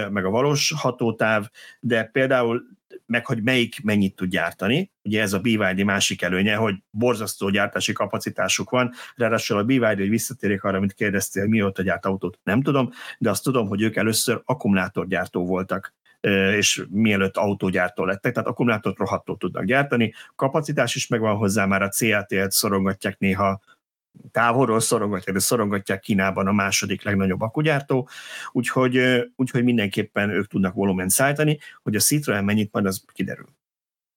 [0.10, 1.50] meg a valós hatótáv,
[1.80, 2.64] de például
[3.06, 4.92] meg hogy melyik mennyit tud gyártani.
[5.04, 10.10] Ugye ez a BYD másik előnye, hogy borzasztó gyártási kapacitásuk van, ráadásul a BYD, hogy
[10.10, 14.42] visszatérjék arra, amit kérdeztél, mióta gyárt autót, nem tudom, de azt tudom, hogy ők először
[14.46, 21.66] akkumulátorgyártó voltak és mielőtt autógyártó lettek, tehát akkumulátort rohadtól tudnak gyártani, kapacitás is megvan hozzá,
[21.66, 23.62] már a CAT-t szorongatják néha
[24.32, 28.10] távolról szorongatják, de szorongatják Kínában a második legnagyobb akugyártó,
[28.52, 29.02] úgyhogy,
[29.36, 33.48] úgyhogy mindenképpen ők tudnak volumen szállítani, hogy a Citroen mennyit majd az kiderül.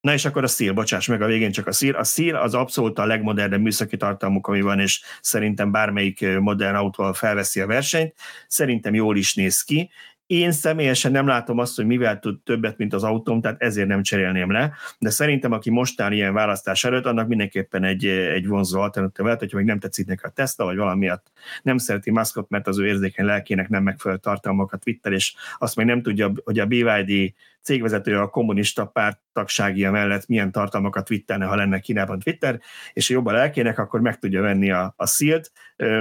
[0.01, 1.95] Na és akkor a szíl, bocsáss meg, a végén csak a szíl.
[1.95, 7.13] A szíl az abszolút a legmodernebb műszaki tartalmuk, ami van, és szerintem bármelyik modern autóval
[7.13, 8.15] felveszi a versenyt.
[8.49, 9.91] Szerintem jól is néz ki,
[10.33, 14.03] én személyesen nem látom azt, hogy mivel tud többet, mint az autóm, tehát ezért nem
[14.03, 18.81] cserélném le, de szerintem, aki most áll ilyen választás előtt, annak mindenképpen egy, egy vonzó
[18.81, 21.31] alternatív lehet, hogyha még nem tetszik neki a Tesla, vagy valami miatt
[21.63, 25.87] nem szereti Muskot, mert az ő érzékeny lelkének nem megfelelő tartalmakat Twitter, és azt még
[25.87, 31.57] nem tudja, hogy a BYD cégvezető a kommunista párt tagságia mellett milyen tartalmakat twittelne, ha
[31.57, 32.61] lenne Kínában Twitter,
[32.93, 35.53] és jobb a lelkének, akkor meg tudja venni a, a SZILT,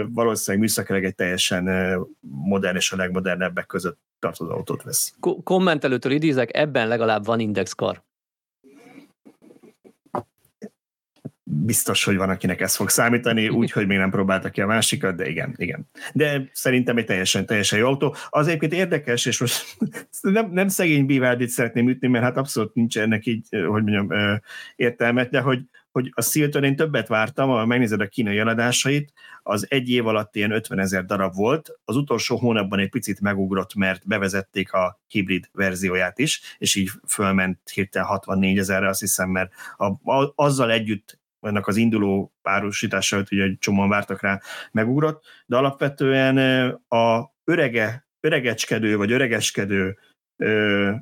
[0.07, 1.69] valószínűleg műszakileg egy teljesen
[2.19, 5.13] modern és a legmodernebbek között tartozó autót vesz.
[5.19, 8.03] Ko- kommentelőtől idézek, ebben legalább van indexkar.
[11.65, 15.29] biztos, hogy van, akinek ez fog számítani, úgyhogy még nem próbáltak ki a másikat, de
[15.29, 15.89] igen, igen.
[16.13, 18.15] De szerintem egy teljesen, teljesen jó autó.
[18.29, 19.77] Az egyébként érdekes, és most
[20.21, 24.09] nem, nem szegény bivádit szeretném ütni, mert hát abszolút nincs ennek így, hogy mondjam,
[24.75, 29.65] értelmet, de hogy, hogy a Sziltől én többet vártam, ha megnézed a kínai eladásait, az
[29.69, 34.07] egy év alatt ilyen 50 ezer darab volt, az utolsó hónapban egy picit megugrott, mert
[34.07, 39.85] bevezették a hibrid verzióját is, és így fölment hirtelen 64 ezerre, azt hiszem, mert a,
[39.85, 46.37] a, azzal együtt ennek az induló párosítása, hogy egy csomóan vártak rá, megugrott, de alapvetően
[46.87, 49.97] a örege, öregecskedő vagy öregeskedő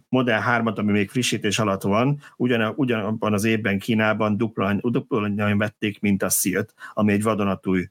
[0.10, 6.00] Model 3-at, ami még frissítés alatt van, ugyan, ugyanabban az évben Kínában dupla, dupla vették,
[6.00, 7.90] mint a Silt, ami egy vadonatúj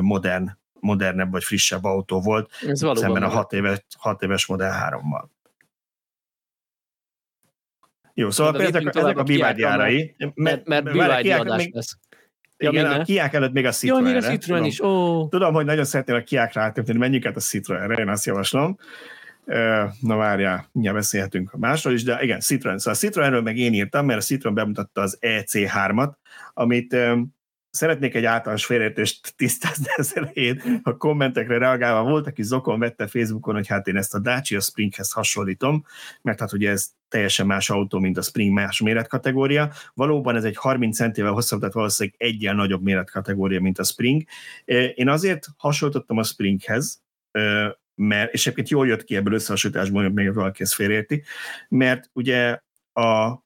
[0.00, 5.24] modern, modernebb vagy frissebb autó volt, Ez szemben a 6 éves, 6 éves Model 3-mal.
[8.14, 10.14] Jó, szóval hát ezek, ezek a BYD árai.
[10.34, 11.98] Mert, mert BYD adás még, lesz.
[12.56, 14.04] Ja, igen, a Kiák előtt még a Citroen.
[14.04, 15.28] Ja, még a Citroen is, ó.
[15.28, 18.78] Tudom, hogy nagyon szeretném a Kiákra átépni, menjünk át a Citroenre, én azt javaslom.
[20.00, 22.78] Na várjál, mindjárt beszélhetünk másról is, de igen, Citroen.
[22.78, 26.12] Szóval a Citroenről meg én írtam, mert a Citroen bemutatta az EC3-at,
[26.54, 26.96] amit
[27.70, 30.80] szeretnék egy általános félértést tisztázni az elején.
[30.82, 35.12] A kommentekre reagálva volt, aki zokon vette Facebookon, hogy hát én ezt a Dacia Springhez
[35.12, 35.84] hasonlítom,
[36.22, 39.72] mert hát ugye ez teljesen más autó, mint a Spring más méretkategória.
[39.94, 44.22] Valóban ez egy 30 centivel hosszabb, tehát valószínűleg egyen nagyobb méretkategória, mint a Spring.
[44.94, 47.02] Én azért hasonlítottam a Springhez,
[47.98, 51.22] mert, és egyébként jól jött ki ebből összehasonlításból, hogy még valaki ezt félérti,
[51.68, 52.60] mert ugye
[52.92, 53.42] a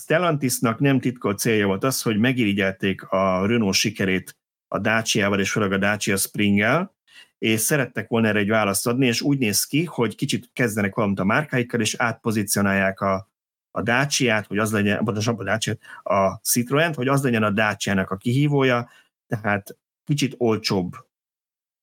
[0.00, 4.36] Stellantisnak nem titkolt célja volt az, hogy megirigyelték a Renault sikerét
[4.68, 6.94] a Dacia-val és főleg a Dacia Spring-el,
[7.38, 11.18] és szerettek volna erre egy választ adni, és úgy néz ki, hogy kicsit kezdenek valamit
[11.18, 13.30] a márkáikkal, és átpozícionálják a,
[13.70, 18.10] a Dacia-t, hogy az legyen, pontosabban a dacia a Citroen-t, hogy az legyen a Dacia-nak
[18.10, 18.88] a kihívója,
[19.26, 20.92] tehát kicsit olcsóbb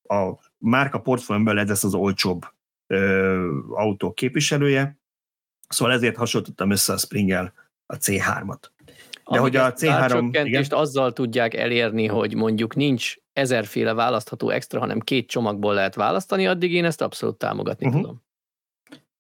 [0.04, 2.46] a márka portfólióban lesz az olcsóbb
[2.88, 5.00] ö, autó képviselője,
[5.68, 7.54] szóval ezért hasonlítottam össze a Springel
[7.86, 8.62] a C3-at.
[8.86, 10.30] De Amíg hogy a C3...
[10.44, 10.66] Igen?
[10.70, 16.74] azzal tudják elérni, hogy mondjuk nincs ezerféle választható extra, hanem két csomagból lehet választani, addig
[16.74, 18.02] én ezt abszolút támogatni uh-huh.
[18.02, 18.24] tudom.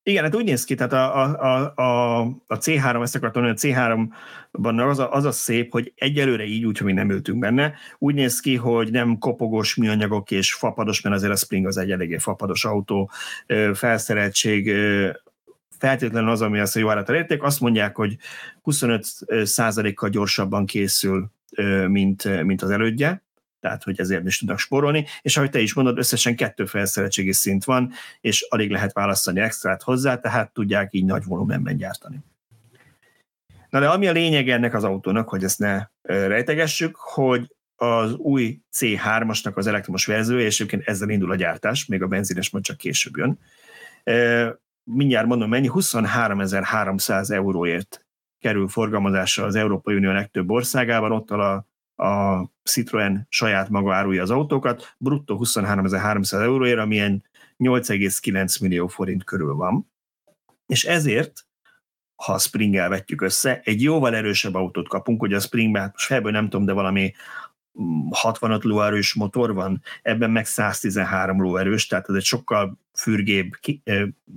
[0.09, 4.07] Igen, hát úgy néz ki, tehát a, a, a, a C3, ezt akartam mondani, a
[4.51, 7.73] C3-ban az a, az a szép, hogy egyelőre így, úgy, hogy mi nem ültünk benne,
[7.97, 11.91] úgy néz ki, hogy nem kopogos műanyagok és fapados, mert azért a Spring az egy
[11.91, 13.11] eléggé fapados autó,
[13.73, 14.73] felszereltség,
[15.77, 18.17] feltétlenül az, ami azt a jó árat elérték, azt mondják, hogy
[18.61, 19.05] 25
[19.95, 21.31] kal gyorsabban készül,
[21.87, 23.23] mint, mint az elődje,
[23.59, 27.63] tehát hogy ezért is tudnak spórolni, és ahogy te is mondod, összesen kettő felszereltségi szint
[27.63, 27.91] van,
[28.21, 32.19] és alig lehet választani extrát hozzá, tehát tudják így nagy volumenben gyártani.
[33.69, 38.59] Na de ami a lényeg ennek az autónak, hogy ezt ne rejtegessük, hogy az új
[38.73, 42.77] C3-asnak az elektromos verziója, és egyébként ezzel indul a gyártás, még a benzines majd csak
[42.77, 43.39] később jön.
[44.83, 48.05] Mindjárt mondom mennyi, 23.300 euróért
[48.39, 51.68] kerül forgalmazásra az Európai Unió legtöbb országában, ott a
[51.99, 57.23] a Citroen saját maga árulja az autókat, bruttó 23.300 euróért, amilyen
[57.57, 59.91] 8,9 millió forint körül van.
[60.65, 61.45] És ezért,
[62.15, 66.05] ha a Spring-el vetjük össze, egy jóval erősebb autót kapunk, hogy a Springben, hát most
[66.05, 67.13] felből nem tudom, de valami
[68.09, 73.51] 65 lóerős motor van, ebben meg 113 lóerős, tehát ez egy sokkal fürgébb,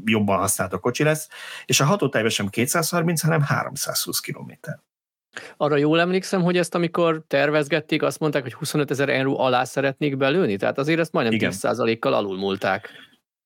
[0.05, 1.29] jobban használt a kocsi lesz,
[1.65, 4.81] és a hatótájban sem 230, hanem 320 kilométer.
[5.57, 10.17] Arra jól emlékszem, hogy ezt amikor tervezgették, azt mondták, hogy 25 ezer euró alá szeretnék
[10.17, 11.53] belőni, tehát azért ezt majdnem Igen.
[11.55, 12.91] 10%-kal alulmúlták.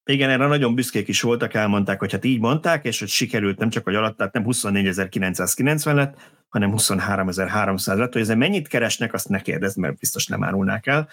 [0.04, 3.70] Igen, erre nagyon büszkék is voltak, elmondták, hogy hát így mondták, és hogy sikerült nem
[3.70, 6.16] csak, hogy alatt, tehát nem 24.990 lett,
[6.48, 11.08] hanem 23.300 lett, hogy ezen mennyit keresnek, azt ne kérdezd, mert biztos nem árulnák el,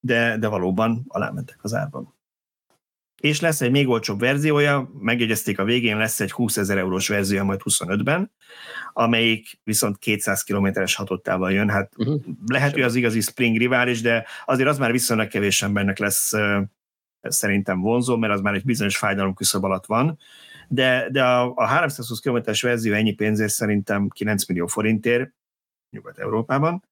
[0.00, 2.15] de, de valóban alámentek az árban.
[3.20, 7.44] És lesz egy még olcsóbb verziója, megjegyezték a végén, lesz egy 20 ezer eurós verziója
[7.44, 8.32] majd 25-ben,
[8.92, 11.68] amelyik viszont 200 kilométeres hatottával jön.
[11.68, 12.22] Hát uh-huh.
[12.46, 16.32] lehet, hogy az igazi spring rivális, de azért az már viszonylag kevés embernek lesz
[17.20, 20.18] szerintem vonzó, mert az már egy bizonyos fájdalom küszöb alatt van.
[20.68, 25.30] De, de a, a 320 kilométeres verzió ennyi pénzért szerintem 9 millió forintért
[25.90, 26.84] Nyugat-Európában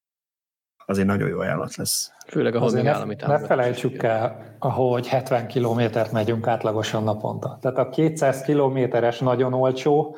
[0.85, 2.11] azért nagyon jó ajánlat lesz.
[2.27, 7.57] Főleg a még állami Ne felejtsük el, hogy 70 kilométert megyünk átlagosan naponta.
[7.61, 10.17] Tehát a 200 kilométeres nagyon olcsó,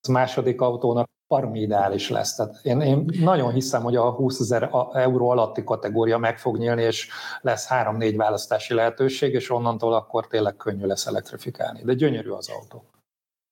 [0.00, 2.34] az második autónak baromi ideális lesz.
[2.34, 6.82] Tehát én, én nagyon hiszem, hogy a 20 ezer euró alatti kategória meg fog nyílni,
[6.82, 7.08] és
[7.40, 11.82] lesz három-négy választási lehetőség, és onnantól akkor tényleg könnyű lesz elektrifikálni.
[11.82, 12.84] De gyönyörű az autó.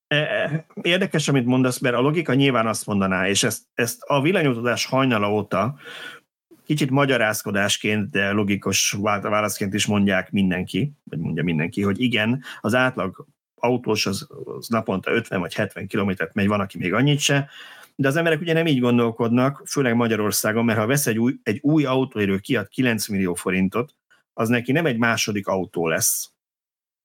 [0.08, 4.20] E, e, érdekes, amit mondasz, mert a logika nyilván azt mondaná, és ezt, ezt a
[4.20, 5.78] villanyutazás hajnala óta
[6.64, 8.92] kicsit magyarázkodásként, de logikus
[9.22, 15.10] válaszként is mondják mindenki, vagy mondja mindenki, hogy igen, az átlag autós az, az naponta
[15.10, 17.48] 50 vagy 70 kilométert megy, van, aki még annyit se,
[17.96, 21.58] de az emberek ugye nem így gondolkodnak, főleg Magyarországon, mert ha vesz egy új, egy
[21.62, 23.94] új autóérő kiad 9 millió forintot,
[24.32, 26.30] az neki nem egy második autó lesz,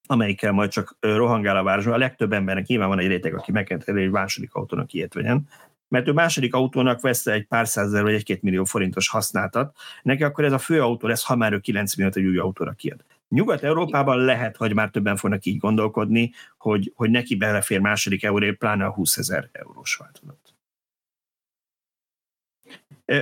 [0.07, 1.93] amelyikkel majd csak rohangál a városban.
[1.93, 5.47] A legtöbb embernek nyilván van egy réteg, aki megkent egy második autónak ilyet vegyen,
[5.87, 10.45] mert ő második autónak vesz egy pár százezer vagy egy-két millió forintos használtat, neki akkor
[10.45, 13.03] ez a fő autó lesz, ha már ő 9 milliót egy új autóra kiad.
[13.29, 18.85] Nyugat-Európában lehet, hogy már többen fognak így gondolkodni, hogy, hogy neki belefér második euró, pláne
[18.85, 20.42] a 20 ezer eurós változat.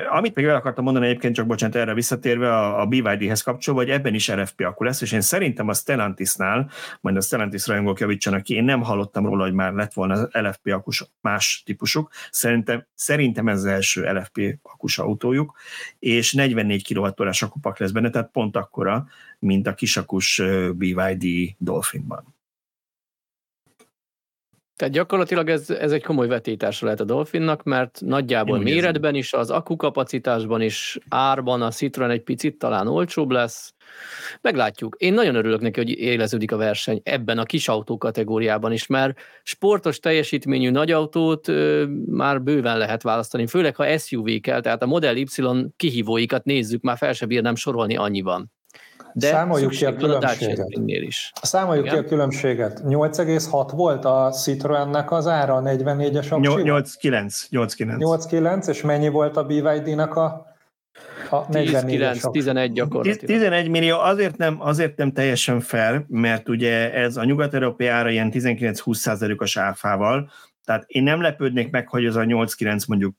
[0.09, 3.89] Amit még el akartam mondani egyébként, csak bocsánat, erre visszatérve a, a BYD-hez kapcsolva, hogy
[3.89, 6.69] ebben is RFP akku lesz, és én szerintem a Stellantisnál,
[7.01, 10.67] majd a Stellantis rajongók javítsanak ki, én nem hallottam róla, hogy már lett volna LFP
[10.67, 15.57] akus más típusuk, szerintem, szerintem ez az első LFP akus autójuk,
[15.99, 19.07] és 44 kWh akupak lesz benne, tehát pont akkora,
[19.39, 20.41] mint a kisakus
[20.75, 22.39] BYD Dolphinban.
[24.81, 29.33] Tehát gyakorlatilag ez, ez egy komoly vetétársa lehet a Dolphinnak, mert nagyjából Én méretben is,
[29.33, 33.73] az akkukapacitásban is, árban a Citroen egy picit talán olcsóbb lesz.
[34.41, 34.95] Meglátjuk.
[34.99, 39.19] Én nagyon örülök neki, hogy éleződik a verseny ebben a kis autó kategóriában is, mert
[39.43, 44.85] sportos teljesítményű nagy autót ö, már bőven lehet választani, főleg ha SUV kell, tehát a
[44.85, 45.25] Model Y
[45.75, 48.51] kihívóikat nézzük, már fel sem bírnám sorolni annyiban.
[49.13, 50.67] De Számoljuk ki a különbséget.
[50.85, 51.31] Is.
[51.41, 51.97] Számoljuk Igen?
[51.97, 52.81] ki a különbséget.
[52.85, 57.47] 8,6 volt a Citroennek az ára a 44-es 8,9.
[57.49, 60.49] 8,9, és mennyi volt a BYD-nak a
[61.29, 61.85] a 10,
[62.31, 63.25] 11 gyakorlatilag.
[63.25, 68.31] 11 millió azért nem, azért nem teljesen fel, mert ugye ez a nyugat-európai ára ilyen
[68.33, 70.31] 19-20 százalékos áfával,
[70.65, 73.15] tehát én nem lepődnék meg, hogy az a 8-9 mondjuk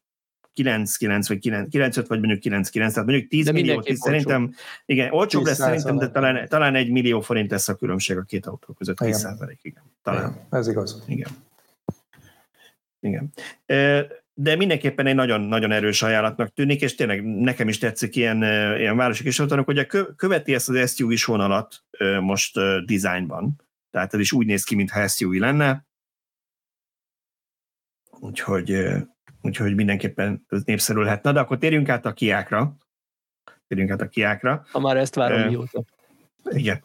[0.56, 5.44] 9-9 vagy 9-5 vagy mondjuk 9-9, tehát mondjuk 10 de millió, 10, szerintem, igen, olcsóbb
[5.44, 8.96] lesz szerintem, de talán, talán egy millió forint lesz a különbség a két autó között,
[8.96, 9.82] 10 százalék, igen.
[10.02, 10.30] Talán.
[10.30, 11.04] Igen, ez igaz.
[11.06, 11.30] Igen.
[13.00, 13.32] Igen.
[14.34, 18.42] De mindenképpen egy nagyon-nagyon erős ajánlatnak tűnik, és tényleg nekem is tetszik ilyen,
[18.78, 19.86] ilyen városi kis autónak, hogy a
[20.16, 21.84] követi ezt az SUV vonalat
[22.20, 23.60] most designban.
[23.90, 25.86] Tehát ez is úgy néz ki, mintha SUV lenne.
[28.20, 28.86] Úgyhogy
[29.42, 31.22] úgyhogy mindenképpen ez népszerülhet.
[31.22, 32.76] Na, de akkor térjünk át a kiákra.
[33.66, 34.64] Térjünk át a kiákra.
[34.70, 35.82] Ha már ezt várom uh, mióta.
[36.50, 36.84] Igen.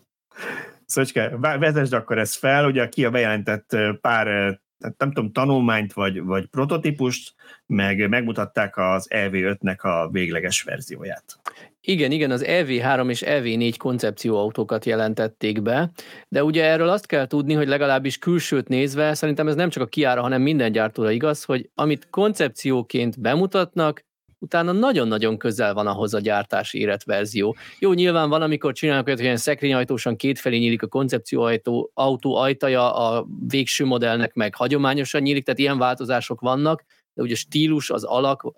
[0.85, 6.45] Szöcske, vezesd akkor ezt fel, ugye a KIA bejelentett pár nem tudom, tanulmányt vagy, vagy
[6.45, 7.33] prototípust,
[7.65, 11.39] meg megmutatták az EV5-nek a végleges verzióját.
[11.81, 15.91] Igen, igen, az EV3 és EV4 koncepcióautókat jelentették be,
[16.27, 19.87] de ugye erről azt kell tudni, hogy legalábbis külsőt nézve, szerintem ez nem csak a
[19.87, 24.05] kiára, hanem minden gyártóra igaz, hogy amit koncepcióként bemutatnak,
[24.39, 27.55] utána nagyon-nagyon közel van ahhoz a gyártási érett verzió.
[27.79, 32.95] Jó, nyilván van, amikor csinálnak olyat, hogy ilyen szekrényajtósan kétfelé nyílik a koncepcióautó autó ajtaja,
[32.95, 38.53] a végső modellnek meg hagyományosan nyílik, tehát ilyen változások vannak, de ugye stílus, az alak,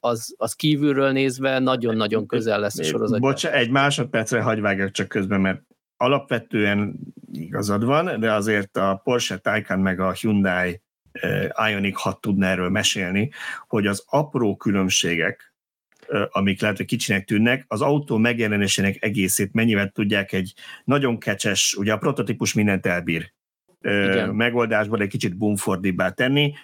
[0.00, 3.20] az, az kívülről nézve nagyon-nagyon közel lesz a sorozat.
[3.20, 5.62] Bocs, egy másodpercre hagyvágok csak közben, mert
[5.96, 6.98] alapvetően
[7.32, 10.80] igazad van, de azért a Porsche Taycan meg a Hyundai
[11.70, 13.30] Ioniq 6 tudna erről mesélni,
[13.68, 15.54] hogy az apró különbségek,
[16.30, 21.92] amik lehet, hogy kicsinek tűnnek, az autó megjelenésének egészét mennyivel tudják egy nagyon kecses, ugye
[21.92, 23.32] a prototípus mindent elbír,
[23.80, 24.34] Igen.
[24.34, 26.54] megoldásban egy kicsit bumfordibbá tenni,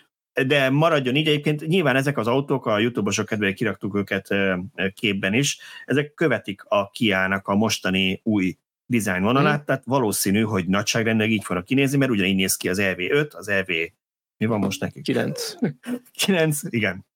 [0.46, 4.28] de maradjon így egyébként, nyilván ezek az autók, a youtube-osok kedvéért kiraktuk őket
[4.94, 8.56] képben is, ezek követik a Kia-nak a mostani új
[8.87, 9.64] design vonalát, mm.
[9.64, 13.70] tehát valószínű, hogy nagyságrendileg így fognak kinézni, mert ugyanígy néz ki az EV5, az EV
[14.38, 15.03] mi van most nekik?
[15.03, 15.55] 9.
[16.12, 17.07] 9, igen.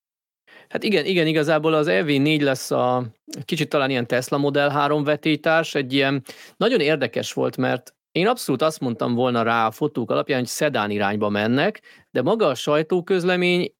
[0.68, 3.10] Hát igen, igen, igazából az EV4 lesz a
[3.44, 6.24] kicsit talán ilyen Tesla Model 3 vetétárs, egy ilyen
[6.56, 10.90] nagyon érdekes volt, mert én abszolút azt mondtam volna rá a fotók alapján, hogy szedán
[10.90, 11.80] irányba mennek,
[12.10, 13.74] de maga a sajtóközlemény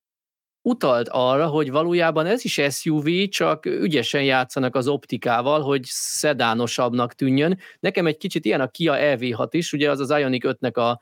[0.63, 7.59] utalt arra, hogy valójában ez is SUV, csak ügyesen játszanak az optikával, hogy szedánosabbnak tűnjön.
[7.81, 11.01] Nekem egy kicsit ilyen a Kia EV6 is, ugye az az Ioniq 5-nek a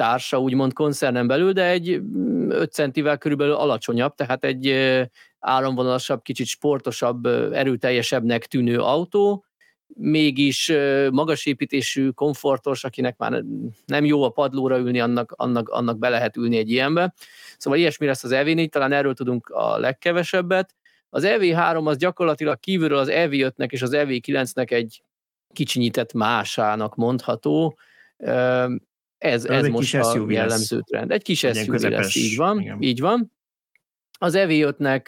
[0.00, 4.74] társa, úgymond koncernen belül, de egy 5 mm, centivel körülbelül alacsonyabb, tehát egy
[5.38, 9.44] áramvonalasabb, kicsit sportosabb, erőteljesebbnek tűnő autó,
[9.86, 10.72] mégis
[11.10, 13.44] magas építésű, komfortos, akinek már
[13.84, 17.14] nem jó a padlóra ülni, annak, annak, annak be lehet ülni egy ilyenbe.
[17.58, 20.74] Szóval ilyesmi lesz az EV4, talán erről tudunk a legkevesebbet.
[21.10, 25.02] Az EV3 az gyakorlatilag kívülről az EV5-nek és az EV9-nek egy
[25.52, 27.78] kicsinyített másának mondható.
[29.20, 31.10] Ez, ez, ez most a jellemző trend.
[31.10, 32.76] Egy kis SUV lesz, így van, igen.
[32.80, 33.32] így van.
[34.18, 35.02] Az EV5-nek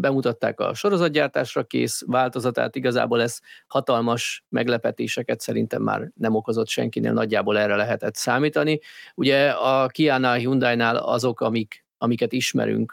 [0.00, 7.58] bemutatták a sorozatgyártásra kész változatát, igazából ez hatalmas meglepetéseket szerintem már nem okozott senkinél, nagyjából
[7.58, 8.80] erre lehetett számítani.
[9.14, 12.92] Ugye a Kia-nál, Hyundai-nál azok, amik, amiket ismerünk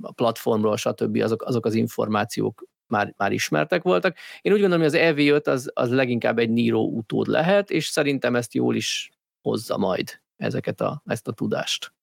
[0.00, 4.16] a platformról, stb., azok, azok az információk már, már ismertek voltak.
[4.40, 8.36] Én úgy gondolom, hogy az EV5 az, az leginkább egy Niro utód lehet, és szerintem
[8.36, 9.10] ezt jól is
[9.42, 11.94] hozza majd ezeket a, ezt a tudást.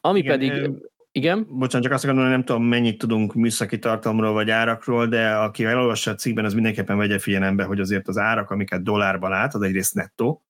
[0.00, 0.70] Ami igen, pedig,
[1.12, 1.46] igen?
[1.48, 6.10] Bocsánat, csak azt akarom nem tudom, mennyit tudunk műszaki tartalomról vagy árakról, de aki elolvassa
[6.10, 9.94] a cikkben, az mindenképpen vegye figyelembe, hogy azért az árak, amiket dollárban lát, az egyrészt
[9.94, 10.44] nettó,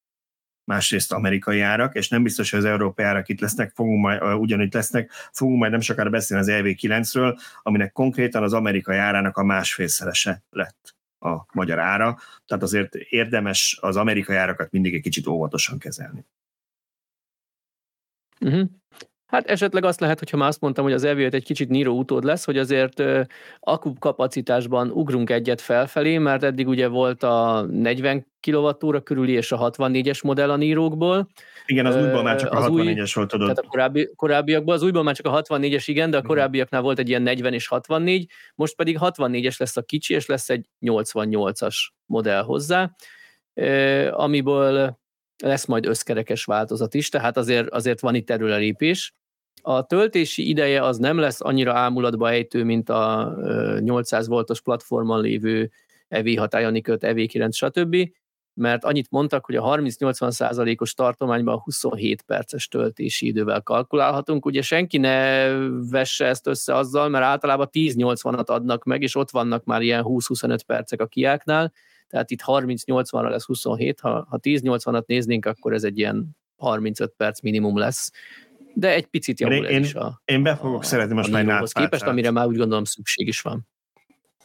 [0.64, 4.74] másrészt amerikai árak, és nem biztos, hogy az európai árak itt lesznek, fogunk majd, ugyanitt
[4.74, 10.42] lesznek, fogunk majd nem sokára beszélni az EV9-ről, aminek konkrétan az amerikai árának a másfélszerese
[10.50, 10.95] lett
[11.26, 16.24] a magyar ára, tehát azért érdemes az amerikai árakat mindig egy kicsit óvatosan kezelni.
[18.40, 18.68] Uh-huh.
[19.26, 22.24] Hát esetleg azt lehet, hogyha már azt mondtam, hogy az ev egy kicsit Niro utód
[22.24, 23.02] lesz, hogy azért
[23.60, 29.70] akku kapacitásban ugrunk egyet felfelé, mert eddig ugye volt a 40 kWh körüli és a
[29.70, 31.28] 64-es modell a Niro-kból.
[31.66, 33.46] Igen, az újban már csak a 64-es volt, tudod.
[33.46, 36.98] Tehát a korábbi, korábbiakban, az újban már csak a 64-es, igen, de a korábbiaknál volt
[36.98, 41.76] egy ilyen 40 és 64, most pedig 64-es lesz a kicsi, és lesz egy 88-as
[42.04, 42.90] modell hozzá,
[44.10, 44.98] amiből
[45.42, 49.12] lesz majd összkerekes változat is, tehát azért, azért van itt lépés.
[49.62, 53.34] A töltési ideje az nem lesz annyira ámulatba ejtő, mint a
[53.78, 55.70] 800 voltos platformon lévő
[56.10, 57.96] EV6 Ioniq 5, EV9, stb.,
[58.54, 64.46] mert annyit mondtak, hogy a 30-80 százalékos tartományban 27 perces töltési idővel kalkulálhatunk.
[64.46, 65.48] Ugye senki ne
[65.90, 70.58] vesse ezt össze azzal, mert általában 10-80-at adnak meg, és ott vannak már ilyen 20-25
[70.66, 71.72] percek a kiáknál,
[72.08, 77.40] tehát itt 30-80-ra lesz 27, ha, ha 10-80-at néznénk, akkor ez egy ilyen 35 perc
[77.40, 78.12] minimum lesz,
[78.74, 81.72] de egy picit javul én, is a Én be fogok a, szeretni most már egy
[81.72, 83.68] képest, amire már úgy gondolom szükség is van.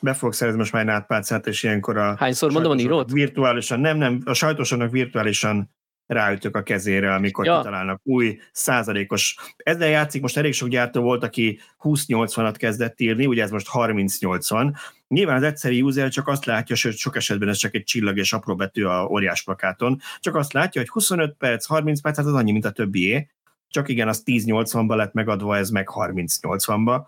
[0.01, 2.15] Be fogok szeretni most már nátpálcát, és ilyenkor a...
[2.17, 3.11] Hányszor mondom a nírót?
[3.11, 5.69] Virtuálisan, nem, nem, a sajtósoknak virtuálisan
[6.05, 7.57] ráütök a kezére, amikor ja.
[7.57, 9.35] kitalálnak új százalékos.
[9.57, 14.73] Ezzel játszik, most elég sok gyártó volt, aki 20-80-at kezdett írni, ugye ez most 30-80.
[15.11, 18.33] Nyilván az egyszerű user csak azt látja, hogy sok esetben ez csak egy csillag és
[18.33, 22.33] apró betű a óriás plakáton, csak azt látja, hogy 25 perc, 30 perc, hát az
[22.33, 23.29] annyi, mint a többié,
[23.67, 27.05] csak igen, az 10-80-ba lett megadva, ez meg 30-80-ba.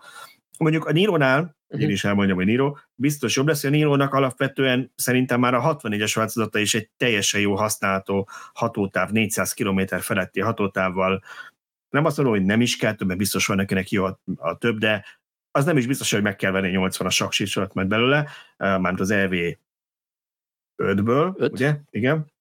[0.58, 1.82] Mondjuk a Niro-nál, uh-huh.
[1.82, 5.76] én is elmondjam, hogy Niro, biztos jobb lesz, hogy a Niro-nak alapvetően szerintem már a
[5.76, 11.22] 64-es változata is egy teljesen jó használható hatótáv, 400 km feletti hatótávval.
[11.90, 14.58] Nem azt mondom, hogy nem is kell több, mert biztos van nekinek jó a, a
[14.58, 15.04] több, de
[15.56, 19.10] az nem is biztos, hogy meg kell venni 80 a saksítsort majd belőle, mármint az
[19.10, 19.32] EV
[20.76, 21.76] 5-ből, ugye?
[21.90, 22.32] Igen.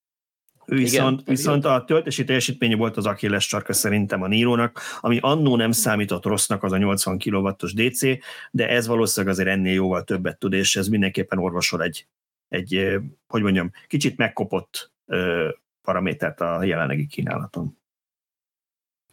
[0.65, 5.55] Viszont, Igen, viszont a töltési teljesítménye volt az Achilles sarka szerintem a Nírónak, ami annó
[5.55, 8.01] nem számított rossznak az a 80 kW-os DC,
[8.51, 12.07] de ez valószínűleg azért ennél jóval többet tud, és ez mindenképpen orvosol egy,
[12.47, 14.91] egy hogy mondjam, kicsit megkopott
[15.81, 17.77] paramétert a jelenlegi kínálaton.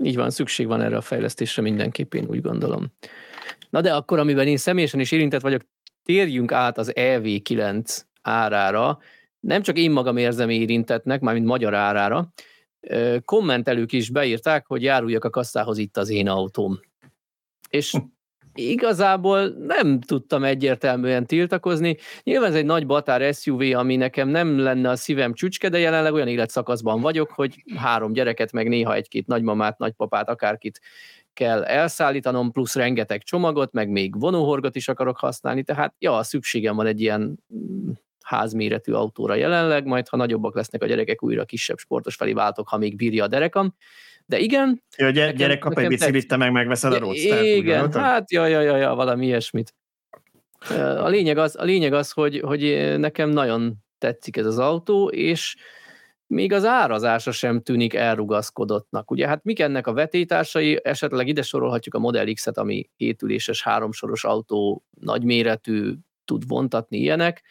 [0.02, 2.92] Így van, szükség van erre a fejlesztésre mindenképp, én úgy gondolom.
[3.70, 5.62] Na de akkor, amiben én személyesen is érintett vagyok,
[6.02, 8.98] térjünk át az EV9 árára,
[9.40, 12.32] nem csak én magam érzem érintetnek, mármint magyar árára,
[13.24, 16.80] kommentelők is beírták, hogy járuljak a kasszához itt az én autóm.
[17.68, 17.94] És
[18.54, 21.96] igazából nem tudtam egyértelműen tiltakozni.
[22.22, 26.12] Nyilván ez egy nagy batár SUV, ami nekem nem lenne a szívem csücske, de jelenleg
[26.12, 30.80] olyan életszakaszban vagyok, hogy három gyereket, meg néha egy-két nagymamát, nagypapát, akárkit
[31.40, 36.86] kell elszállítanom, plusz rengeteg csomagot, meg még vonóhorgot is akarok használni, tehát ja, szükségem van
[36.86, 37.44] egy ilyen
[38.24, 42.78] házméretű autóra jelenleg, majd ha nagyobbak lesznek a gyerekek, újra kisebb sportos felé váltok, ha
[42.78, 43.74] még bírja a derekam.
[44.26, 44.82] De igen.
[44.96, 48.32] Ja, a gyere, gyerek kap egy biciklit, te meg megveszed a roadster Igen, ugye, hát
[48.32, 49.74] ja, ja, ja, ja, valami ilyesmit.
[50.78, 55.56] A lényeg az, a lényeg az hogy, hogy nekem nagyon tetszik ez az autó, és
[56.30, 59.10] még az árazása sem tűnik elrugaszkodottnak.
[59.10, 64.24] Ugye hát mik ennek a vetétársai, esetleg ide sorolhatjuk a Model X-et, ami hétüléses, háromsoros
[64.24, 65.92] autó, nagyméretű,
[66.24, 67.42] tud vontatni ilyenek,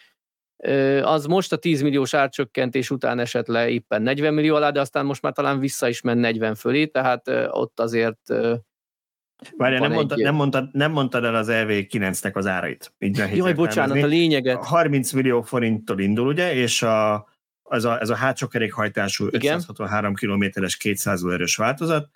[1.01, 5.05] az most a 10 milliós árcsökkentés után esett le éppen 40 millió alá, de aztán
[5.05, 8.33] most már talán vissza is ment 40 fölé, tehát ott azért
[9.57, 10.23] Várjál, nem, mondtad, egy...
[10.23, 12.93] nem, mondtad, nem mondtad el az EV9-nek az árait.
[12.99, 14.65] Így Jaj, bocsánat, a lényeget.
[14.65, 17.27] 30 millió forinttól indul, ugye, és a,
[17.69, 22.09] ez, a, ez a hátsó kerékhajtású 563 kilométeres 200 erős változat,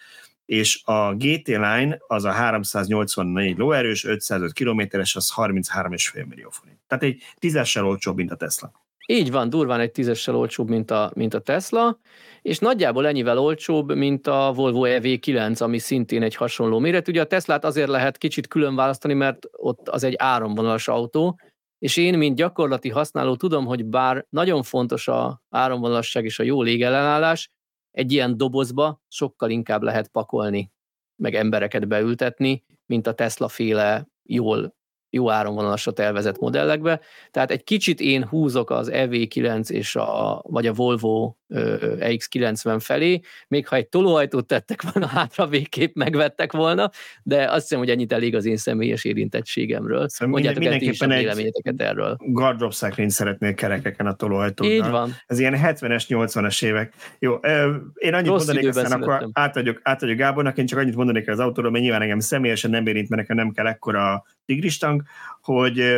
[0.45, 6.79] és a GT Line az a 384 lóerős, 505 kilométeres, az 33,5 millió forint.
[6.87, 8.71] Tehát egy tízessel olcsóbb, mint a Tesla.
[9.07, 11.99] Így van, durván egy tízessel olcsóbb, mint a, mint a Tesla,
[12.41, 17.07] és nagyjából ennyivel olcsóbb, mint a Volvo EV9, ami szintén egy hasonló méret.
[17.07, 21.39] Ugye a Teslát azért lehet kicsit külön választani, mert ott az egy áramvonalas autó,
[21.83, 26.61] és én, mint gyakorlati használó tudom, hogy bár nagyon fontos a áramvonalasság és a jó
[26.61, 27.51] légellenállás,
[27.91, 30.71] egy ilyen dobozba sokkal inkább lehet pakolni,
[31.15, 34.75] meg embereket beültetni, mint a Tesla féle jól
[35.09, 37.01] jó áramvonalasra tervezett modellekbe.
[37.31, 43.67] Tehát egy kicsit én húzok az EV9 és a, vagy a Volvo EX90 felé, még
[43.67, 46.89] ha egy tolóajtót tettek volna hátra, végképp megvettek volna,
[47.23, 50.09] de azt hiszem, hogy ennyit elég az én személyes érintettségemről.
[50.09, 52.17] Szóval Mondjátok el is a véleményeteket erről.
[52.19, 54.75] Gardrop szekrényt szeretnél kerekeken a tolóajtóddal.
[54.75, 55.15] Így van.
[55.25, 56.93] Ez ilyen 70-es, 80-es évek.
[57.19, 57.35] Jó,
[57.93, 61.71] én annyit Rossz mondanék, aztán akkor átadjuk, átadjuk Gábornak, én csak annyit mondanék az autóról,
[61.71, 65.03] mert nyilván engem személyesen nem érint, mert nekem nem kell ekkora tigristang,
[65.41, 65.97] hogy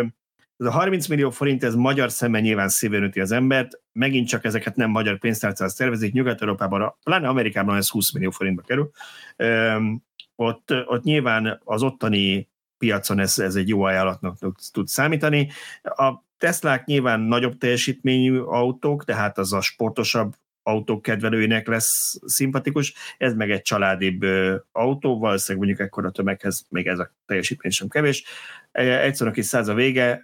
[0.58, 4.46] ez a 30 millió forint, ez magyar szemben nyilván szívén üti az embert, megint csak
[4.46, 8.92] ezeket nem magyar pénztárcával szervezik, Nyugat-Európában, pláne Amerikában ez 20 millió forintba kerül.
[9.36, 10.04] Öm,
[10.36, 14.38] ott, ott nyilván az ottani piacon ez, ez egy jó ajánlatnak
[14.72, 15.50] tud számítani.
[15.82, 20.36] A Teslák nyilván nagyobb teljesítményű autók, tehát az a sportosabb
[20.68, 24.24] autók kedvelőinek lesz szimpatikus, ez meg egy családibb
[24.72, 28.24] autó, valószínűleg mondjuk ekkora tömeghez még ez a teljesítmény sem kevés.
[28.72, 30.24] Egyszerűen kis száz a vége,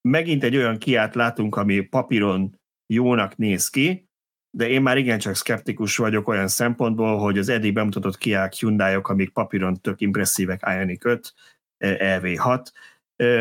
[0.00, 4.08] megint egy olyan kiát látunk, ami papíron jónak néz ki,
[4.50, 9.30] de én már igencsak szkeptikus vagyok olyan szempontból, hogy az eddig bemutatott kiák, hyundai amik
[9.30, 11.34] papíron tök impresszívek, Ioniq 5,
[11.78, 12.66] EV6,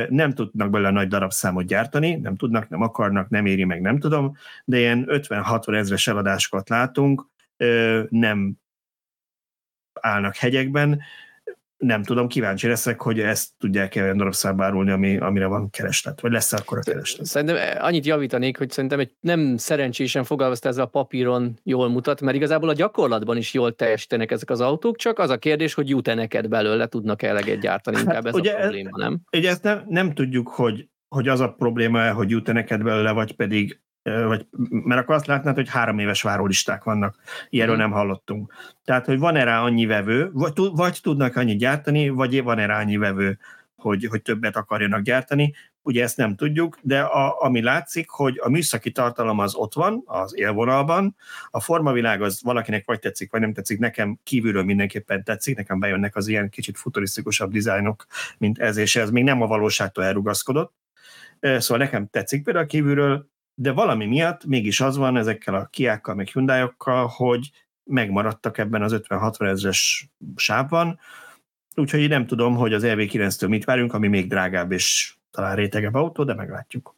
[0.09, 4.38] nem tudnak belőle nagy darabszámot gyártani, nem tudnak, nem akarnak, nem éri meg, nem tudom,
[4.65, 7.28] de ilyen 50-60 ezres eladásokat látunk,
[8.09, 8.53] nem
[10.01, 11.01] állnak hegyekben,
[11.86, 16.31] nem tudom, kíváncsi leszek, hogy ezt tudják-e olyan darabszámba árulni, ami, amire van kereslet, vagy
[16.31, 17.25] lesz akkor a kereslet.
[17.25, 22.21] Szerintem eh, annyit javítanék, hogy szerintem egy nem szerencsésen fogalmazta ez a papíron jól mutat,
[22.21, 25.89] mert igazából a gyakorlatban is jól teljesítenek ezek az autók, csak az a kérdés, hogy
[25.89, 29.19] jut-e neked belőle, tudnak -e eleget gyártani, inkább hát, ez ugye, a probléma, nem?
[29.31, 33.36] Ugye ezt nem, nem tudjuk, hogy, hogy az a probléma, hogy jut-e neked belőle, vagy
[33.36, 37.16] pedig vagy, mert akkor azt látnád, hogy három éves várólisták vannak,
[37.49, 37.80] ilyenről mm.
[37.80, 38.53] nem hallottunk.
[38.84, 42.97] Tehát, hogy van-e rá annyi vevő, vagy, vagy tudnak annyit gyártani, vagy van-e rá annyi
[42.97, 43.38] vevő,
[43.76, 45.53] hogy, hogy többet akarjanak gyártani.
[45.82, 50.01] Ugye ezt nem tudjuk, de a, ami látszik, hogy a műszaki tartalom az ott van,
[50.06, 51.16] az élvonalban,
[51.49, 56.16] a formavilág az valakinek vagy tetszik, vagy nem tetszik, nekem kívülről mindenképpen tetszik, nekem bejönnek
[56.16, 58.06] az ilyen kicsit futurisztikusabb dizájnok,
[58.38, 60.74] mint ez, és ez még nem a valóságtól elrugaszkodott.
[61.39, 66.28] Szóval nekem tetszik például kívülről, de valami miatt mégis az van ezekkel a kiákkal, meg
[66.28, 66.64] hyundai
[67.18, 67.51] hogy
[67.84, 70.99] megmaradtak ebben az 50-60 ezres sávban,
[71.76, 76.24] úgyhogy nem tudom, hogy az EV9-től mit várunk, ami még drágább és talán rétegebb autó,
[76.24, 76.95] de meglátjuk.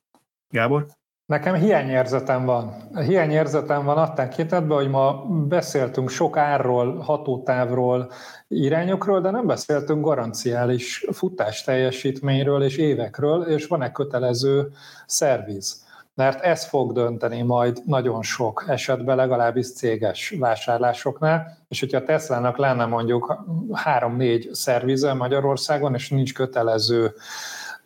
[0.49, 0.87] Gábor?
[1.25, 2.73] Nekem hiányérzetem van.
[3.05, 8.11] Hiányérzetem van a tekintetben, hogy ma beszéltünk sok árról, hatótávról,
[8.47, 14.71] irányokról, de nem beszéltünk garanciális futás teljesítményről és évekről, és van-e kötelező
[15.05, 15.86] szerviz
[16.17, 22.85] mert ez fog dönteni majd nagyon sok esetben, legalábbis céges vásárlásoknál, és hogyha Tesla-nak lenne
[22.85, 27.13] mondjuk három-négy szervize Magyarországon, és nincs kötelező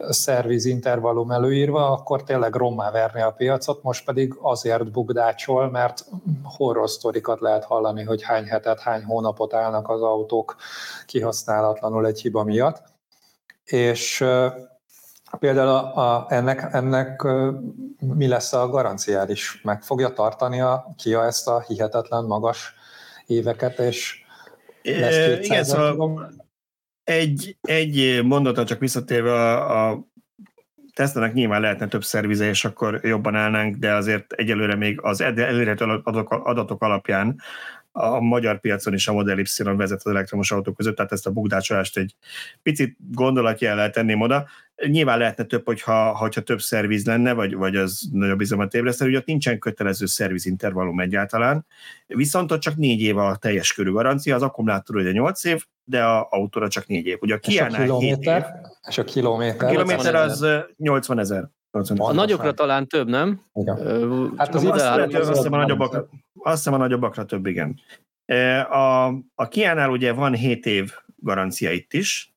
[0.10, 6.06] szerviz intervallum előírva, akkor tényleg rommá verni a piacot, most pedig azért bugdácsol, mert
[6.44, 10.56] horror sztorikat lehet hallani, hogy hány hetet, hány hónapot állnak az autók
[11.06, 12.84] kihasználatlanul egy hiba miatt.
[13.64, 14.26] És
[15.40, 17.28] Például a, a, ennek, ennek
[17.98, 19.62] mi lesz a garanciális?
[19.64, 22.74] Meg fogja tartani a KIA ezt a hihetetlen magas
[23.26, 24.24] éveket, és
[24.84, 26.34] lesz Igen, szóval
[27.04, 30.10] egy, egy mondata csak visszatérve a, a
[30.94, 35.86] Tesla-nek nyilván lehetne több szervize, és akkor jobban állnánk, de azért egyelőre még az elérhető
[36.44, 37.42] adatok, alapján
[37.92, 41.32] a magyar piacon is a Model Y vezet az elektromos autók között, tehát ezt a
[41.32, 42.16] bukdácsolást egy
[42.64, 44.48] picit gondolatjel lehet tenném oda.
[44.88, 49.20] Nyilván lehetne több, hogyha, hogyha több szerviz lenne, vagy, vagy az nagyobb bizalmat ébreszteni, hogy
[49.20, 51.66] ott nincsen kötelező szervizintervallum egyáltalán,
[52.08, 56.04] viszont ott csak négy év a teljes körű garancia, az akkumulátor ugye 8 év, de
[56.04, 57.18] a autóra csak négy év.
[57.22, 60.46] Ugye a és a kilométer, és a kilométer, a kilométer az
[60.78, 61.50] 80 ezer.
[61.98, 63.42] A nagyokra talán több, nem?
[63.54, 63.78] Igen.
[64.38, 66.08] Hát az azt, azt, azt, hiszem a nagyobbakra,
[66.40, 67.80] azt hiszem a nagyobbakra több, igen.
[68.70, 69.06] A,
[69.36, 72.34] a Kiánál ugye van 7 év garancia itt is,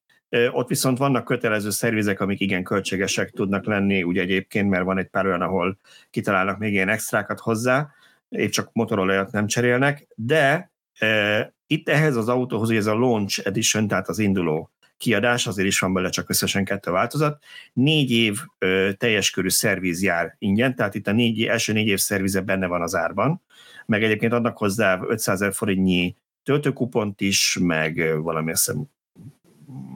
[0.50, 5.06] ott viszont vannak kötelező szervizek, amik igen költségesek tudnak lenni, ugye egyébként, mert van egy
[5.06, 5.78] pár olyan, ahol
[6.10, 7.90] kitalálnak még ilyen extrákat hozzá,
[8.28, 13.46] épp csak motorolajat nem cserélnek, de e, itt ehhez az autóhoz, hogy ez a launch
[13.46, 17.42] edition, tehát az induló kiadás, azért is van belőle csak összesen kettő változat.
[17.72, 21.98] Négy év ö, teljes körű szerviz jár ingyen, tehát itt a négy, első négy év
[21.98, 23.42] szervize benne van az árban,
[23.86, 28.86] meg egyébként adnak hozzá 500 ezer forintnyi töltőkupont is, meg valami azt hiszem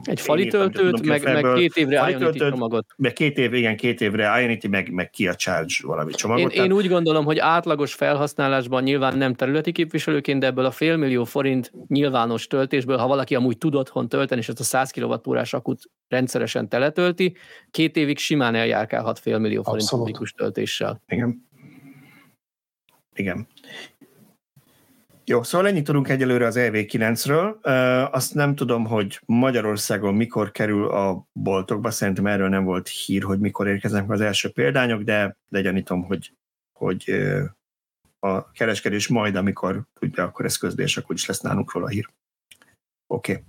[0.03, 2.85] egy fali töltőt, meg, meg két évre Ionity csomagot.
[2.97, 6.53] Meg két év, igen, két évre Ionity, meg, meg a Charge valami csomagot.
[6.53, 11.23] Én, én úgy gondolom, hogy átlagos felhasználásban nyilván nem területi képviselőként, de ebből a félmillió
[11.23, 15.81] forint nyilvános töltésből, ha valaki amúgy tud otthon tölteni, és ezt a 100 kWh akut
[16.07, 17.35] rendszeresen teletölti,
[17.71, 21.01] két évig simán eljárkálhat félmillió forint publikus töltéssel.
[21.07, 21.47] Igen.
[23.13, 23.47] Igen.
[25.29, 27.61] Jó, szóval ennyit tudunk egyelőre az EV9-ről.
[28.11, 33.39] Azt nem tudom, hogy Magyarországon mikor kerül a boltokba, szerintem erről nem volt hír, hogy
[33.39, 36.33] mikor érkeznek az első példányok, de, de hogy,
[36.79, 37.13] hogy
[38.19, 42.09] a kereskedés majd, amikor tudja, akkor ez közlés, akkor is lesz nálunk róla hír.
[43.07, 43.31] Oké.
[43.31, 43.43] Okay.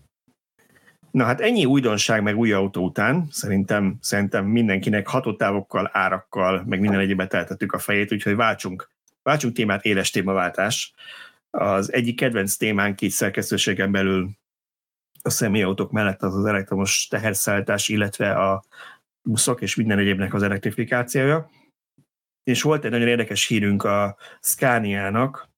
[1.11, 7.01] Na hát ennyi újdonság meg új autó után szerintem, szerintem mindenkinek hatótávokkal, árakkal, meg minden
[7.01, 8.91] egyébet eltettük a fejét, úgyhogy váltsunk,
[9.22, 10.95] váltsunk témát, éles témaváltás.
[11.51, 14.30] Az egyik kedvenc témánk itt szerkesztőségen belül
[15.22, 18.64] a személyautók mellett az az elektromos teherszállítás, illetve a
[19.22, 21.51] buszok és minden egyébnek az elektrifikációja.
[22.42, 25.48] És volt egy nagyon érdekes hírünk a Scania-nak,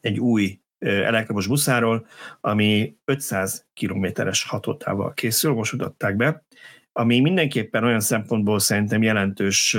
[0.00, 2.06] egy új elektromos buszáról,
[2.40, 6.44] ami 500 kilométeres hatótával készül, most mutatták be,
[6.92, 9.76] ami mindenképpen olyan szempontból szerintem jelentős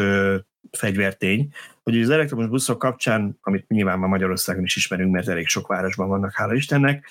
[0.72, 1.54] fegyvertény,
[1.84, 6.08] hogy az elektromos buszok kapcsán, amit nyilván már Magyarországon is ismerünk, mert elég sok városban
[6.08, 7.10] vannak, hála Istennek,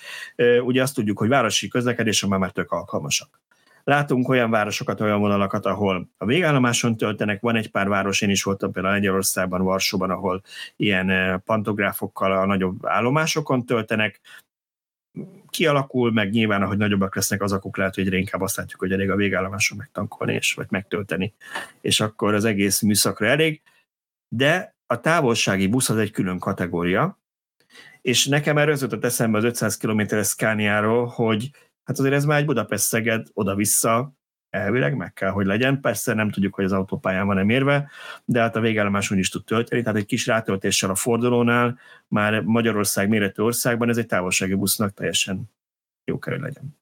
[0.63, 3.41] ugye azt tudjuk, hogy városi közlekedésre már, már tök alkalmasak.
[3.83, 8.43] Látunk olyan városokat, olyan vonalakat, ahol a végállomáson töltenek, van egy pár város, én is
[8.43, 10.41] voltam például Lengyelországban, Varsóban, ahol
[10.75, 14.19] ilyen pantográfokkal a nagyobb állomásokon töltenek,
[15.49, 18.91] kialakul, meg nyilván, ahogy nagyobbak lesznek az akuk, lehet, hogy egyre inkább azt látjuk, hogy
[18.91, 21.33] elég a végállomáson megtankolni, és, vagy megtölteni,
[21.81, 23.61] és akkor az egész műszakra elég.
[24.27, 27.19] De a távolsági busz az egy külön kategória,
[28.01, 30.35] és nekem erről jutott eszembe az 500 km-es
[31.15, 31.49] hogy
[31.83, 34.13] hát azért ez már egy Budapest-Szeged oda-vissza,
[34.49, 35.81] elvileg meg kell, hogy legyen.
[35.81, 37.89] Persze nem tudjuk, hogy az autópályán van-e mérve,
[38.25, 42.41] de hát a végállomás úgy is tud tölteni, tehát egy kis rátöltéssel a fordulónál már
[42.41, 45.51] Magyarország méretű országban ez egy távolsági busznak teljesen
[46.05, 46.77] jó kell, legyen.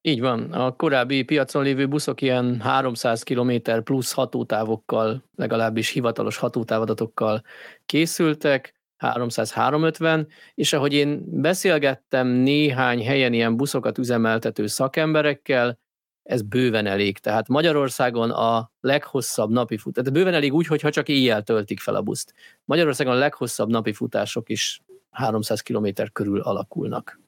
[0.00, 0.52] Így van.
[0.52, 3.52] A korábbi piacon lévő buszok ilyen 300 km
[3.84, 7.42] plusz hatótávokkal, legalábbis hivatalos hatótávadatokkal
[7.86, 15.78] készültek, 300-350, és ahogy én beszélgettem néhány helyen ilyen buszokat üzemeltető szakemberekkel,
[16.26, 17.18] ez bőven elég.
[17.18, 21.94] Tehát Magyarországon a leghosszabb napi futás, tehát bőven elég úgy, hogyha csak éjjel töltik fel
[21.94, 22.34] a buszt.
[22.64, 27.20] Magyarországon a leghosszabb napi futások is 300 km körül alakulnak.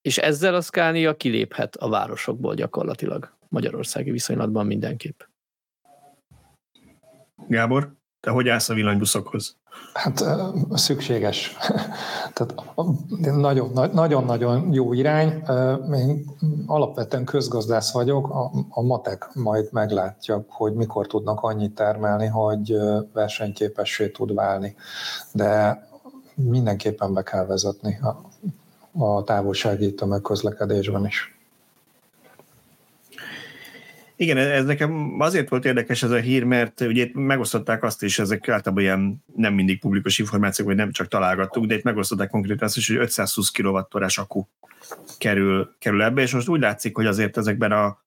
[0.00, 3.34] És ezzel a Scania kiléphet a városokból gyakorlatilag.
[3.48, 5.20] Magyarországi viszonylatban mindenképp.
[7.48, 7.94] Gábor,
[8.26, 9.56] te hogy állsz a villanybuszokhoz?
[9.92, 10.24] Hát
[10.72, 11.56] szükséges.
[12.34, 12.54] Tehát
[13.92, 15.42] nagyon-nagyon jó irány.
[15.92, 16.24] Én
[16.66, 22.76] alapvetően közgazdász vagyok, a, a matek majd meglátja, hogy mikor tudnak annyit termelni, hogy
[23.12, 24.76] versenyképessé tud válni.
[25.32, 25.80] De
[26.34, 28.30] mindenképpen be kell vezetni a,
[29.04, 31.35] a távolsági tömegközlekedésben is.
[34.16, 38.18] Igen, ez nekem azért volt érdekes ez a hír, mert ugye itt megosztották azt is,
[38.18, 42.66] ezek általában ilyen nem mindig publikus információk, vagy nem csak találgattuk, de itt megosztották konkrétan
[42.66, 44.46] azt is, hogy 520 kWh akku
[45.18, 48.04] kerül, kerül ebbe, és most úgy látszik, hogy azért ezekben a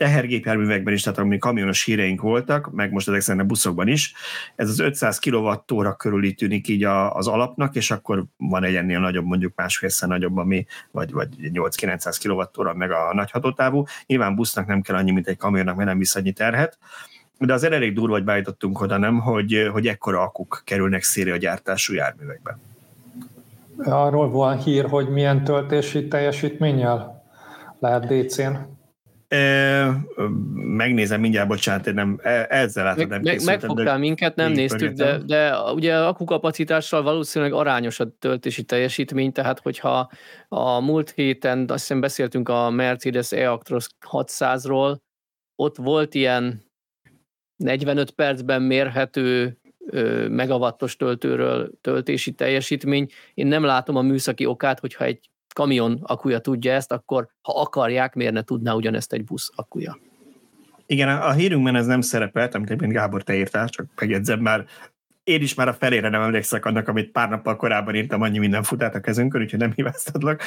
[0.00, 4.12] tehergépjárművekben is, tehát ami kamionos híreink voltak, meg most ezek szerint a buszokban is,
[4.56, 9.00] ez az 500 kWh körüli tűnik így a, az alapnak, és akkor van egy ennél
[9.00, 13.84] nagyobb, mondjuk másfélszer nagyobb, ami, vagy, vagy 8-900 kWh meg a nagy hatótávú.
[14.06, 16.78] Nyilván busznak nem kell annyi, mint egy kamionnak, mert nem visz annyi terhet,
[17.38, 21.94] de az elég durva, hogy beállítottunk oda, nem, hogy, hogy ekkora akuk kerülnek széria gyártású
[21.94, 22.58] járművekbe.
[23.76, 27.24] Arról van hír, hogy milyen töltési teljesítménnyel
[27.78, 28.78] lehet DC-n?
[30.54, 35.18] Megnézem mindjárt, bocsánat, én nem, e, ezzel látod, nem meg, Megfogtál minket, nem néztük, de,
[35.18, 40.10] de ugye akukapacitással valószínűleg arányos a töltési teljesítmény, tehát hogyha
[40.48, 44.96] a múlt héten azt hiszem beszéltünk a Mercedes E-Actros 600-ról,
[45.56, 46.62] ott volt ilyen
[47.56, 49.58] 45 percben mérhető
[50.28, 53.08] megawattos töltőről töltési teljesítmény.
[53.34, 58.14] Én nem látom a műszaki okát, hogyha egy kamion akuja tudja ezt, akkor ha akarják,
[58.14, 59.98] miért ne tudná ugyanezt egy busz akuja?
[60.86, 64.64] Igen, a hírünkben ez nem szerepelt, amit egyébként Gábor te írtál, csak megjegyzem már,
[65.24, 68.62] én is már a felére nem emlékszek annak, amit pár nappal korábban írtam, annyi minden
[68.62, 70.42] fut át a kezünkön, úgyhogy nem hibáztatlak,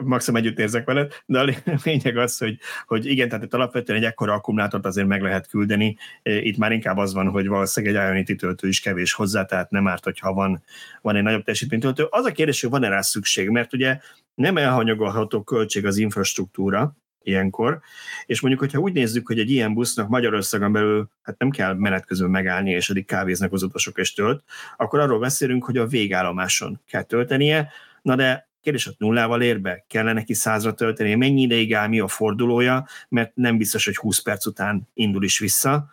[0.00, 1.54] maximum együtt érzek veled, de a
[1.84, 5.96] lényeg az, hogy, hogy igen, tehát itt alapvetően egy ekkora akkumulátort azért meg lehet küldeni,
[6.22, 9.88] itt már inkább az van, hogy valószínűleg egy Ionity töltő is kevés hozzá, tehát nem
[9.88, 10.62] árt, hogyha van,
[11.00, 12.06] van egy nagyobb teljesítménytöltő.
[12.10, 13.98] Az a kérdés, hogy van-e rá szükség, mert ugye
[14.34, 17.80] nem elhanyagolható költség az infrastruktúra, ilyenkor.
[18.26, 22.06] És mondjuk, hogyha úgy nézzük, hogy egy ilyen busznak Magyarországon belül hát nem kell menet
[22.06, 24.42] közben megállni, és addig kávéznak az utasok és tölt,
[24.76, 27.68] akkor arról beszélünk, hogy a végállomáson kell töltenie.
[28.02, 29.84] Na de kérdés, hogy nullával ér be?
[29.88, 31.14] Kellene neki százra tölteni?
[31.14, 32.86] Mennyi ideig áll, mi a fordulója?
[33.08, 35.92] Mert nem biztos, hogy 20 perc után indul is vissza.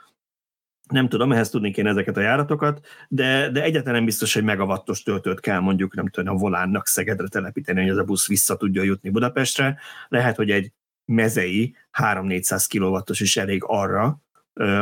[0.88, 5.04] nem tudom, ehhez tudni kéne ezeket a járatokat, de, de egyáltalán nem biztos, hogy megavattos
[5.04, 8.84] töltőt kell mondjuk, nem tudom, a volánnak Szegedre telepíteni, hogy ez a busz vissza tudja
[8.84, 9.80] jutni Budapestre.
[10.08, 10.72] Lehet, hogy egy
[11.12, 14.22] mezei 3-400 kW is elég arra,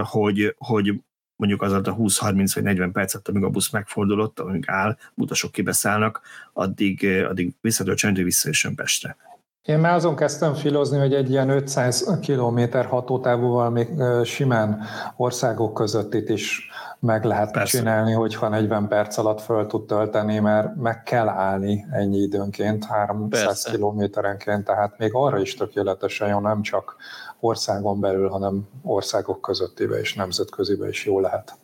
[0.03, 0.93] hogy, hogy
[1.35, 6.21] mondjuk az a 20-30 vagy 40 percet, amíg a busz megfordulott, amíg áll, utasok kibeszállnak,
[6.53, 9.17] addig, addig visszatöltsön, visszajöjjön Pestre.
[9.65, 13.87] Én már azon kezdtem filozni, hogy egy ilyen 500 km hatótávúval még
[14.23, 14.81] simán
[15.15, 17.77] országok között itt is meg lehet Persze.
[17.77, 23.43] csinálni, hogyha 40 perc alatt föl tud tölteni, mert meg kell állni ennyi időnként, 300
[23.43, 23.71] Persze.
[23.71, 26.95] kilométerenként, tehát még arra is tökéletesen jó, nem csak
[27.39, 31.57] országon belül, hanem országok közöttébe és nemzetközibe is jó lehet.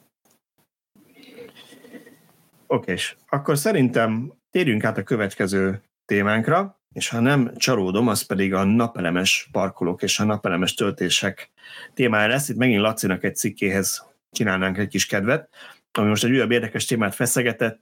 [2.68, 8.54] Oké, és akkor szerintem térjünk át a következő témánkra, és ha nem csalódom, az pedig
[8.54, 11.52] a napelemes parkolók és a napelemes töltések
[11.94, 12.50] témája lesz.
[12.50, 15.50] Itt megint Lacinak egy cikkéhez csinálnánk egy kis kedvet,
[15.92, 17.80] ami most egy újabb érdekes témát feszegetett,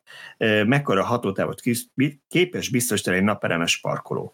[0.65, 1.61] mekkora hatótávot
[2.27, 4.33] képes biztosítani egy napelemes parkoló.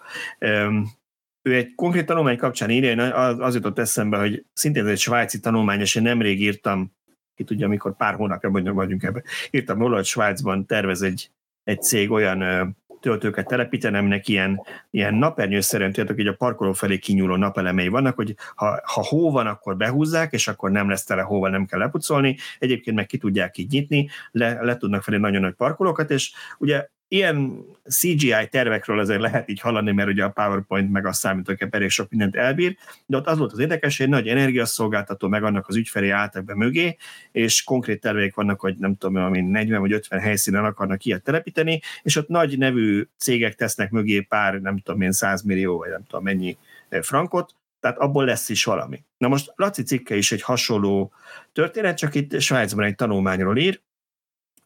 [1.42, 5.80] Ő egy konkrét tanulmány kapcsán írja, az jutott eszembe, hogy szintén ez egy svájci tanulmány,
[5.80, 6.92] és én nemrég írtam,
[7.36, 11.32] ki tudja, amikor pár hónapja vagyunk ebben, írtam róla, hogy Svájcban tervez egy,
[11.64, 17.36] egy cég olyan töltőket telepíteni, aminek ilyen, ilyen napernyőszerűen, tudjátok, hogy a parkoló felé kinyúló
[17.36, 21.50] napelemei vannak, hogy ha, ha hó van, akkor behúzzák, és akkor nem lesz tele hóval,
[21.50, 25.54] nem kell lepucolni, egyébként meg ki tudják így nyitni, le, le tudnak felé nagyon nagy
[25.54, 31.06] parkolókat, és ugye ilyen CGI tervekről azért lehet így hallani, mert ugye a PowerPoint meg
[31.06, 35.28] a számítógép elég sok mindent elbír, de ott az volt az érdekes, hogy nagy energiaszolgáltató
[35.28, 36.98] meg annak az ügyfelé álltak be mögé,
[37.32, 41.82] és konkrét terveik vannak, hogy nem tudom, amin 40 vagy 50 helyszínen akarnak ilyet telepíteni,
[42.02, 46.04] és ott nagy nevű cégek tesznek mögé pár, nem tudom én, 100 millió, vagy nem
[46.04, 46.58] tudom mennyi
[47.02, 49.04] frankot, tehát abból lesz is valami.
[49.18, 51.12] Na most Laci cikke is egy hasonló
[51.54, 53.82] történet, csak itt Svájcban egy tanulmányról ír,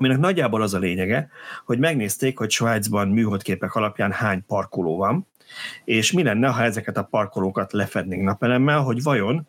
[0.03, 1.29] aminek nagyjából az a lényege,
[1.65, 5.27] hogy megnézték, hogy Svájcban műholdképek alapján hány parkoló van,
[5.83, 9.47] és mi lenne, ha ezeket a parkolókat lefednénk napelemmel, hogy vajon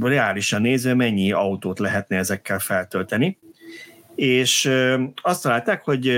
[0.00, 3.38] reálisan nézve mennyi autót lehetne ezekkel feltölteni.
[4.14, 4.70] És
[5.22, 6.08] azt találták, hogy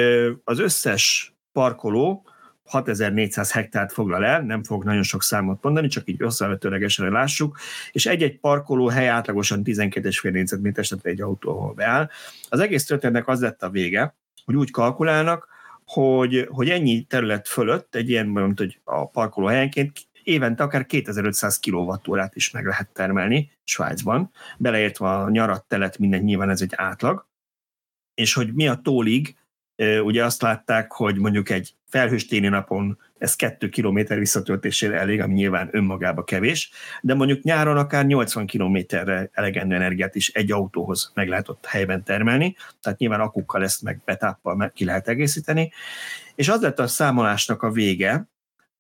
[0.45, 2.25] az összes parkoló
[2.67, 7.59] 6400 hektárt foglal el, nem fog nagyon sok számot mondani, csak így összevetőlegesen lássuk,
[7.93, 12.11] és egy-egy parkoló hely átlagosan 12,5 négyzetméteres, tehát egy autó, ahol beáll.
[12.49, 15.49] Az egész történetnek az lett a vége, hogy úgy kalkulálnak,
[15.85, 19.93] hogy, hogy ennyi terület fölött, egy ilyen, mint hogy a parkoló helyenként
[20.23, 26.51] évente akár 2500 kWh is meg lehet termelni Svájcban, beleértve a nyarat, telet, minden nyilván
[26.51, 27.27] ez egy átlag,
[28.15, 29.37] és hogy mi a tólig
[30.05, 35.35] ugye azt látták, hogy mondjuk egy felhős téli napon ez 2 km visszatöltésére elég, ami
[35.35, 36.71] nyilván önmagába kevés,
[37.01, 42.05] de mondjuk nyáron akár 80 kilométerre elegendő energiát is egy autóhoz meg lehet ott helyben
[42.05, 45.73] termelni, tehát nyilván akukkal ezt meg betáppal meg ki lehet egészíteni,
[46.35, 48.29] és az lett a számolásnak a vége,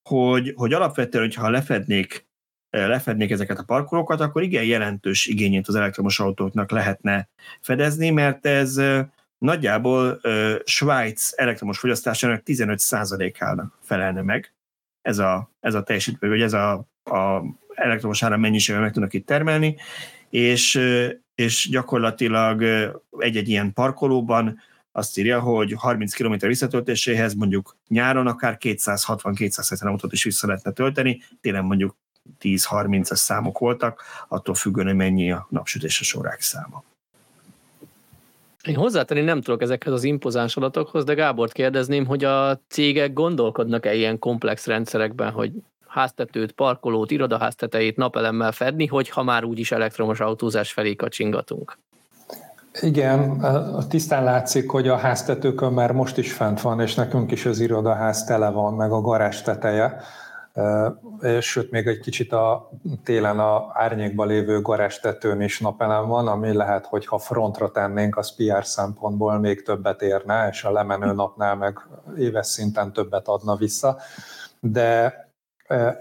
[0.03, 2.26] hogy, hogy alapvetően, hogyha lefednék
[2.70, 7.28] lefednék ezeket a parkolókat, akkor igen jelentős igényét az elektromos autóknak lehetne
[7.61, 8.80] fedezni, mert ez
[9.39, 14.53] nagyjából uh, Svájc elektromos fogyasztásának 15%-ának felelne meg
[15.03, 16.72] ez a, ez a teljesítmény, vagy ez a,
[17.05, 17.43] a
[17.74, 19.76] elektromos áram mennyiséggel meg tudnak itt termelni,
[20.30, 20.80] és,
[21.34, 22.62] és gyakorlatilag
[23.18, 24.61] egy-egy ilyen parkolóban
[24.93, 31.22] azt írja, hogy 30 km visszatöltéséhez mondjuk nyáron akár 260-270 autót is vissza lehetne tölteni,
[31.41, 31.97] télen mondjuk
[32.41, 36.84] 10-30-as számok voltak, attól függően, hogy mennyi a napsütéses órák száma.
[38.66, 43.94] Én hozzátenni nem tudok ezekhez az impozáns adatokhoz, de Gábort kérdezném, hogy a cégek gondolkodnak-e
[43.94, 45.52] ilyen komplex rendszerekben, hogy
[45.86, 51.78] háztetőt, parkolót, irodaháztetejét napelemmel fedni, hogyha már úgyis elektromos autózás felé kacsingatunk.
[52.80, 53.44] Igen,
[53.88, 58.24] tisztán látszik, hogy a háztetőkön már most is fent van, és nekünk is az irodaház
[58.24, 60.00] tele van, meg a garázs teteje
[61.40, 62.70] sőt még egy kicsit a
[63.04, 68.34] télen a árnyékba lévő garázstetőn is napelem van, ami lehet, hogy ha frontra tennénk, az
[68.34, 71.78] PR szempontból még többet érne, és a lemenő napnál meg
[72.16, 73.96] éves szinten többet adna vissza,
[74.61, 75.14] de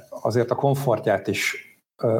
[0.09, 1.63] azért a komfortját is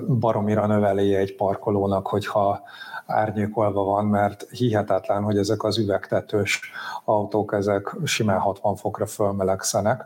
[0.07, 2.61] baromira növeli egy parkolónak, hogyha
[3.05, 6.71] árnyékolva van, mert hihetetlen, hogy ezek az üvegtetős
[7.05, 10.05] autók, ezek simán 60 fokra fölmelegszenek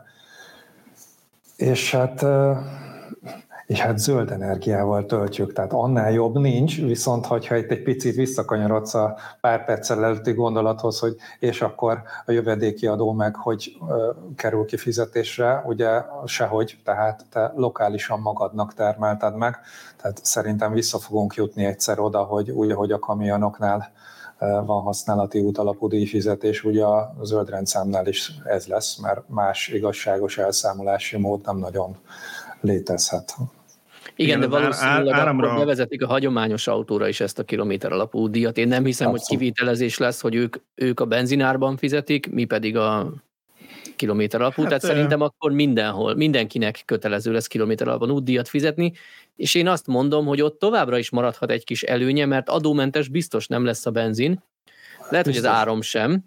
[1.60, 2.24] és hát
[3.66, 8.94] és hát zöld energiával töltjük, tehát annál jobb nincs, viszont hogyha itt egy picit visszakanyarodsz
[8.94, 13.76] a pár perccel előtti gondolathoz, hogy és akkor a jövedéki adó meg hogy
[14.36, 19.58] kerül kifizetésre, ugye sehogy, tehát te lokálisan magadnak termelted meg,
[19.96, 23.92] tehát szerintem vissza fogunk jutni egyszer oda, hogy úgy, ahogy a kamionoknál
[24.40, 31.16] van használati útalapú díjfizetés, ugye a zöld rendszámnál is ez lesz, mert más igazságos elszámolási
[31.16, 31.96] mód nem nagyon
[32.60, 33.34] létezhet.
[34.16, 35.46] Igen, Igen de valószínűleg áramra...
[35.46, 38.56] akkor bevezetik a hagyományos autóra is ezt a kilométer alapú díjat.
[38.56, 39.28] Én nem hiszem, Abszolút.
[39.28, 43.12] hogy kivitelezés lesz, hogy ők, ők a benzinárban fizetik, mi pedig a
[44.00, 48.92] kilométer alapú, hát, tehát szerintem akkor mindenhol, mindenkinek kötelező lesz kilométer alapon útdíjat fizetni,
[49.36, 53.46] és én azt mondom, hogy ott továbbra is maradhat egy kis előnye, mert adómentes biztos
[53.46, 54.42] nem lesz a benzin,
[55.10, 55.44] lehet, biztos.
[55.44, 56.24] hogy az áram sem,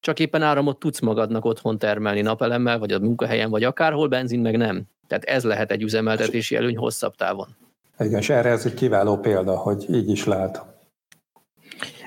[0.00, 4.56] csak éppen áramot tudsz magadnak otthon termelni napelemmel, vagy a munkahelyen, vagy akárhol, benzin meg
[4.56, 4.82] nem.
[5.06, 7.56] Tehát ez lehet egy üzemeltetési előny hosszabb távon.
[7.98, 10.62] Igen, és erre ez egy kiváló példa, hogy így is lehet.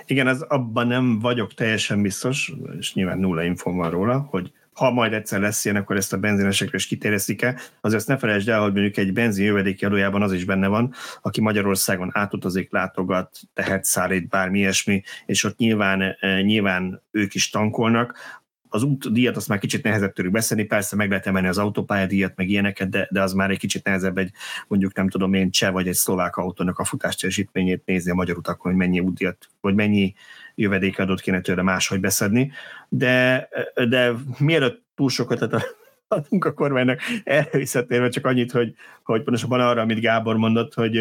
[0.06, 4.92] Igen, az abban nem vagyok teljesen biztos, és nyilván nulla infom van róla, hogy ha
[4.92, 7.60] majd egyszer lesz ilyen, akkor ezt a benzinesekre is kiterjesztik-e.
[7.82, 11.42] Azért ne felejtsd el, hogy mondjuk egy benzin jövedéki adójában az is benne van, aki
[11.42, 18.40] Magyarországon átutazik, látogat, tehet, szállít, bármi ilyesmi, és ott nyilván, eh, nyilván ők is tankolnak,
[18.74, 22.50] az útdíjat azt már kicsit nehezebb tőlük beszélni, persze meg lehet emelni az autópályadíjat, meg
[22.50, 24.32] ilyeneket, de, de az már egy kicsit nehezebb egy
[24.68, 28.72] mondjuk nem tudom én cseh vagy egy szlovák autónak a futásteljesítményét nézni a magyar utakon,
[28.72, 30.14] hogy mennyi útdíjat, vagy mennyi
[30.56, 32.52] jövedékadót kéne tőle máshogy beszedni.
[32.90, 33.48] De,
[33.90, 35.64] de mielőtt túl sokat
[36.08, 40.98] adunk a kormánynak, erre visszatérve csak annyit, hogy, hogy pontosabban arra, amit Gábor mondott, hogy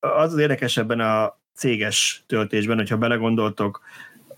[0.00, 3.82] az az érdekes ebben a céges töltésben, hogyha belegondoltok,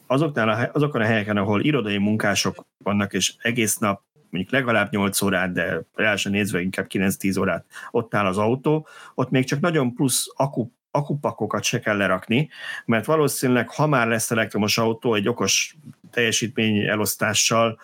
[0.06, 5.22] azoknál a, azokon a helyeken, ahol irodai munkások vannak, és egész nap mondjuk legalább 8
[5.22, 9.94] órát, de reálisan nézve inkább 9-10 órát ott áll az autó, ott még csak nagyon
[9.94, 12.49] plusz akku, akupakokat se kell lerakni,
[12.84, 15.76] mert valószínűleg, ha már lesz elektromos autó, egy okos
[16.11, 17.78] teljesítmény elosztással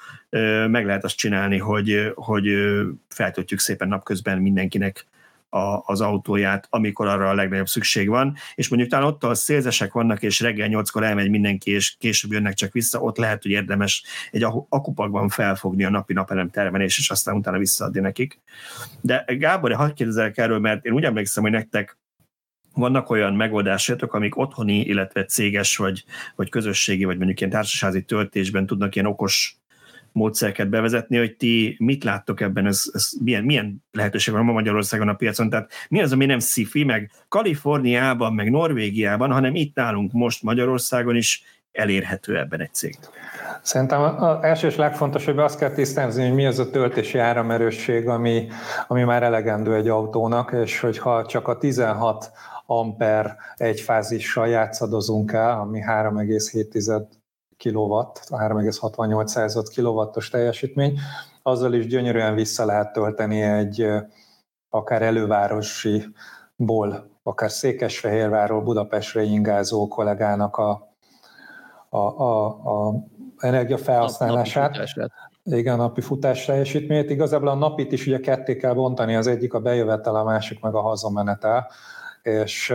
[0.69, 2.49] meg lehet azt csinálni, hogy, hogy
[3.09, 5.07] feltöltjük szépen napközben mindenkinek
[5.49, 9.93] a, az autóját, amikor arra a legnagyobb szükség van, és mondjuk talán ott, a szélzesek
[9.93, 14.05] vannak, és reggel nyolckor elmegy mindenki, és később jönnek csak vissza, ott lehet, hogy érdemes
[14.31, 18.41] egy akupakban felfogni a napi napelem termelés, és aztán utána visszaadni nekik.
[19.01, 21.97] De Gábor, hadd kérdezelek erről, mert én úgy emlékszem, hogy nektek
[22.77, 26.05] vannak olyan megoldásatok, amik otthoni, illetve céges, vagy,
[26.37, 29.57] vagy közösségi, vagy mondjuk ilyen társasági töltésben tudnak ilyen okos
[30.13, 35.09] módszereket bevezetni, hogy ti mit láttok ebben, ez, ez milyen, milyen lehetőség van ma Magyarországon
[35.09, 40.13] a piacon, tehát mi az, ami nem szifi, meg Kaliforniában, meg Norvégiában, hanem itt nálunk
[40.13, 42.99] most Magyarországon is elérhető ebben egy cég.
[43.63, 48.49] Szerintem az első és legfontosabb, azt kell tisztázni, hogy mi az a töltési áramerősség, ami,
[48.87, 52.31] ami már elegendő egy autónak, és hogyha csak a 16
[52.67, 57.07] amper egyfázissal játszadozunk el, ami 3,7
[57.57, 60.99] kilowatt, 3,68 kilowattos teljesítmény,
[61.43, 63.87] azzal is gyönyörűen vissza lehet tölteni egy
[64.71, 70.95] akár elővárosiból, akár Székesfehérvárról Budapestre ingázó kollégának a,
[71.89, 72.95] a, a, a
[73.39, 74.79] energiafelhasználását.
[75.45, 77.11] Igen, napi futás teljesítményét.
[77.11, 80.75] Igazából a napit is ugye ketté kell bontani, az egyik a bejövetel, a másik meg
[80.75, 81.71] a hazamenetel,
[82.27, 82.75] és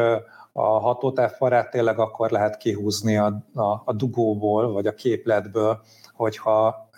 [0.51, 5.81] a hatótáv parát tényleg akkor lehet kihúzni a, a, a dugóból, vagy a képletből,
[6.13, 6.89] hogyha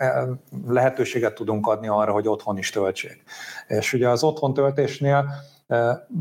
[0.68, 3.24] lehetőséget tudunk adni arra, hogy otthon is töltsék.
[3.68, 5.26] És ugye az otthon töltésnél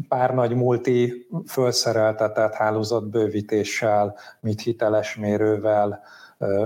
[0.08, 6.02] pár nagy multi felszereltetett hálózatbővítéssel, mit hiteles mérővel,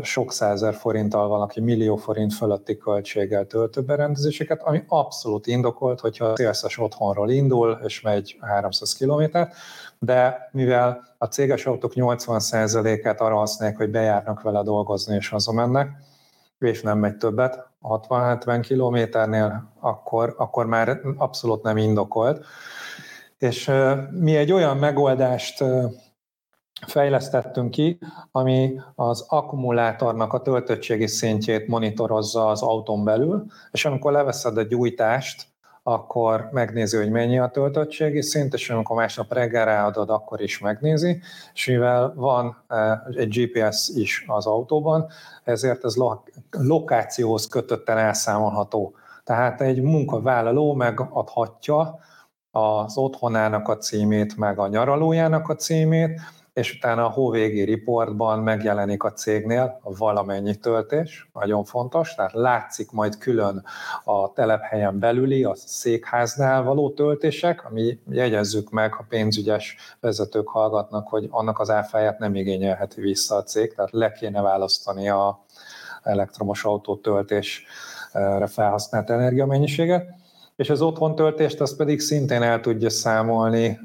[0.02, 6.78] sok százer forinttal valaki millió forint fölötti költséggel töltőberendezéseket, ami abszolút indokolt, hogyha a szélszes
[6.78, 9.54] otthonról indul, és megy 300 kilométert,
[9.98, 15.88] de mivel a céges autók 80%-át arra használják, hogy bejárnak vele dolgozni és hazamennek,
[16.58, 22.44] és nem megy többet, 60-70 kilométernél, akkor, akkor már abszolút nem indokolt.
[23.38, 23.72] És
[24.10, 25.64] mi egy olyan megoldást
[26.86, 27.98] fejlesztettünk ki,
[28.32, 35.54] ami az akkumulátornak a töltöttségi szintjét monitorozza az autón belül, és amikor leveszed a gyújtást,
[35.82, 41.20] akkor megnézi, hogy mennyi a töltöttségi szint, és amikor másnap reggel ráadod, akkor is megnézi,
[41.54, 45.06] és mivel van eh, egy GPS is az autóban,
[45.44, 45.94] ezért ez
[46.50, 48.94] lokációhoz kötötten elszámolható.
[49.24, 51.98] Tehát egy munkavállaló megadhatja
[52.50, 56.20] az otthonának a címét, meg a nyaralójának a címét,
[56.56, 62.90] és utána a hóvégi riportban megjelenik a cégnél a valamennyi töltés, nagyon fontos, tehát látszik
[62.90, 63.64] majd külön
[64.04, 71.26] a telephelyen belüli, a székháznál való töltések, ami jegyezzük meg, ha pénzügyes vezetők hallgatnak, hogy
[71.30, 75.44] annak az áfáját nem igényelheti vissza a cég, tehát le kéne választani a
[76.02, 80.24] elektromos autó töltésre felhasznált energiamennyiséget
[80.56, 83.78] és az otthon töltést azt pedig szintén el tudja számolni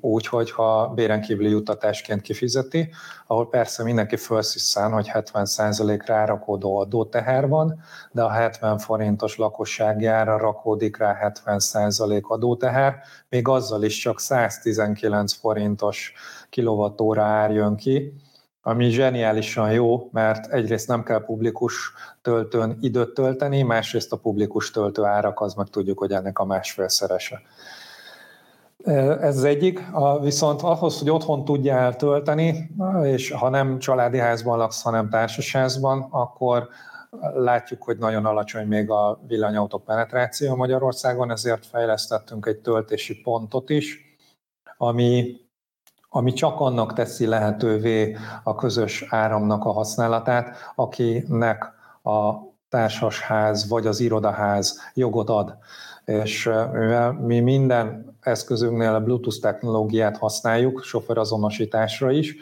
[0.00, 2.90] úgy, hogyha béren kívüli juttatásként kifizeti,
[3.26, 10.96] ahol persze mindenki felsziszen, hogy 70% rárakódó adóteher van, de a 70 forintos lakosságjára rakódik
[10.96, 12.96] rá 70% adóteher,
[13.28, 16.12] még azzal is csak 119 forintos
[16.50, 18.12] kilovattóra ár jön ki,
[18.62, 21.92] ami zseniálisan jó, mert egyrészt nem kell publikus
[22.22, 27.42] töltőn időt tölteni, másrészt a publikus töltő árak az meg tudjuk, hogy ennek a másfélszerese.
[29.20, 29.82] Ez az egyik,
[30.20, 32.70] viszont ahhoz, hogy otthon tudjál tölteni,
[33.02, 36.68] és ha nem családi házban laksz, hanem társasházban, akkor
[37.34, 44.16] látjuk, hogy nagyon alacsony még a villanyautó penetráció Magyarországon, ezért fejlesztettünk egy töltési pontot is,
[44.76, 45.36] ami
[46.14, 52.32] ami csak annak teszi lehetővé a közös áramnak a használatát, akinek a
[52.68, 55.56] társasház vagy az irodaház jogot ad.
[56.04, 62.36] És mivel mi minden eszközünknél a Bluetooth technológiát használjuk, sofőrazonosításra is,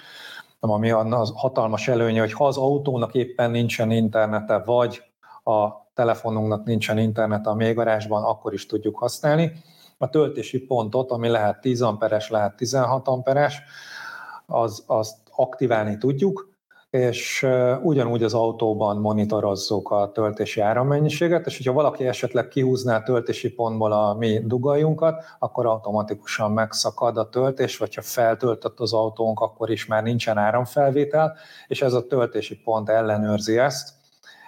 [0.61, 5.03] ami az hatalmas előnye, hogy ha az autónak éppen nincsen internete, vagy
[5.45, 9.53] a telefonunknak nincsen internete a mélygarázsban, akkor is tudjuk használni
[10.03, 13.63] a töltési pontot, ami lehet 10 amperes, lehet 16 amperes,
[14.47, 16.49] az, azt aktiválni tudjuk,
[16.91, 17.47] és
[17.83, 23.93] ugyanúgy az autóban monitorozzuk a töltési árammennyiséget, és hogyha valaki esetleg kihúzná a töltési pontból
[23.93, 29.87] a mi dugajunkat, akkor automatikusan megszakad a töltés, vagy ha feltöltött az autónk, akkor is
[29.87, 31.37] már nincsen áramfelvétel,
[31.69, 33.89] és ez a töltési pont ellenőrzi ezt,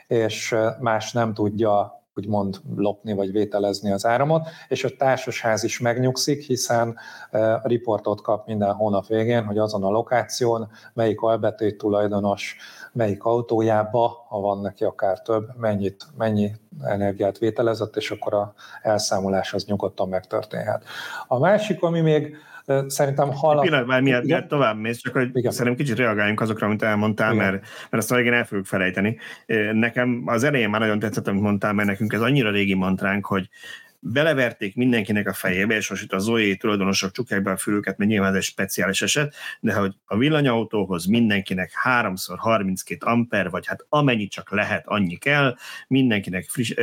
[0.06, 6.42] és más nem tudja úgymond lopni vagy vételezni az áramot, és a társasház is megnyugszik,
[6.42, 6.96] hiszen
[7.30, 12.56] a riportot kap minden hónap végén, hogy azon a lokáción melyik albetét tulajdonos,
[12.92, 16.52] melyik autójába, ha van neki akár több, mennyit, mennyi
[16.82, 18.52] energiát vételezett, és akkor a
[18.82, 20.84] elszámolás az nyugodtan megtörténhet.
[21.26, 22.36] A másik, ami még
[22.86, 23.60] Szerintem hal...
[23.60, 25.52] Pillanat, már miért, miért tovább mész, csak hogy Igen.
[25.52, 29.18] szerintem kicsit reagáljunk azokra, amit elmondtál, mert, mert azt végén el fogjuk felejteni.
[29.72, 33.48] Nekem az elején már nagyon tetszett, amit mondtál, mert nekünk ez annyira régi mantránk, hogy
[34.04, 38.10] beleverték mindenkinek a fejébe, és most itt a Zoe tulajdonosok csukják be a fülüket, mert
[38.10, 44.30] nyilván ez egy speciális eset, de hogy a villanyautóhoz mindenkinek 3x32 amper, vagy hát amennyit
[44.30, 45.56] csak lehet, annyi kell,
[45.88, 46.74] mindenkinek friss,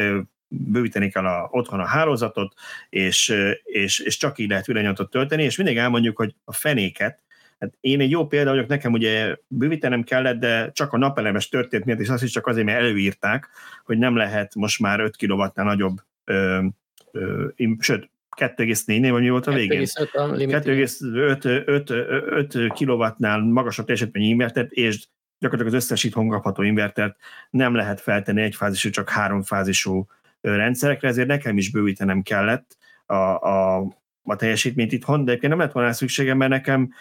[0.49, 2.53] bővíteni kell a, otthon a hálózatot,
[2.89, 3.33] és,
[3.63, 7.19] és, és csak így lehet villanyatot tölteni, és mindig elmondjuk, hogy a fenéket,
[7.59, 11.85] Hát én egy jó példa vagyok, nekem ugye bővítenem kellett, de csak a napelemes történt
[11.85, 13.49] miatt, és azt is csak azért, mert előírták,
[13.85, 16.65] hogy nem lehet most már 5 kW-nál nagyobb, ö,
[17.11, 17.47] ö,
[17.79, 19.85] sőt, 2,4-nél, vagy mi volt a végén?
[19.85, 25.07] 2,5 kW-nál magasabb teljesítményű invertert, és
[25.39, 27.15] gyakorlatilag az összes itthon kapható invertert
[27.49, 30.07] nem lehet feltenni egyfázisú, csak háromfázisú
[30.41, 33.77] rendszerekre, ezért nekem is bővítenem kellett a, a,
[34.23, 36.93] a teljesítményt itthon, de egyébként nem lett volna szükségem, mert nekem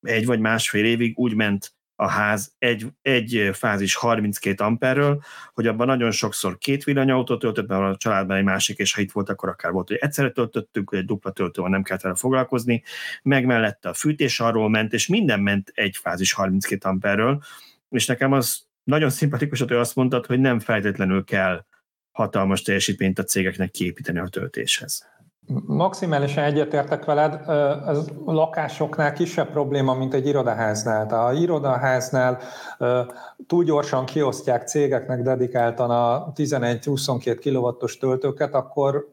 [0.00, 5.22] egy vagy másfél évig úgy ment a ház egy, egy fázis 32 amperről,
[5.52, 9.12] hogy abban nagyon sokszor két villanyautót töltött, mert a családban egy másik, és ha itt
[9.12, 12.82] volt, akkor akár volt, hogy egyszerre töltöttük, hogy egy dupla töltővel nem kellett vele foglalkozni,
[13.22, 17.42] meg mellette a fűtés arról ment, és minden ment egy fázis 32 amperről,
[17.90, 21.64] és nekem az nagyon szimpatikus, hogy azt mondtad, hogy nem feltétlenül kell
[22.14, 25.12] hatalmas teljesítményt a cégeknek kiépíteni a töltéshez.
[25.66, 27.40] Maximálisan egyetértek veled,
[27.88, 31.06] ez lakásoknál kisebb probléma, mint egy irodaháznál.
[31.06, 32.38] Tehát a irodaháznál
[33.46, 39.08] túl gyorsan kiosztják cégeknek dedikáltan a 11-22 kW-os töltőket, akkor,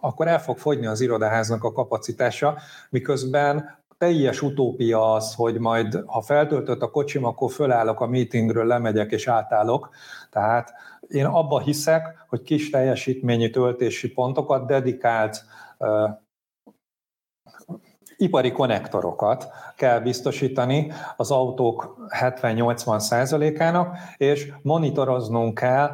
[0.00, 2.58] akkor el fog fogyni az irodaháznak a kapacitása,
[2.90, 9.12] miközben teljes utópia az, hogy majd ha feltöltött a kocsim, akkor fölállok a meetingről, lemegyek
[9.12, 9.88] és átállok.
[10.30, 10.72] Tehát
[11.10, 15.44] én abba hiszek, hogy kis teljesítményű töltési pontokat dedikált
[18.16, 25.90] ipari konnektorokat kell biztosítani az autók 70-80 százalékának, és monitoroznunk kell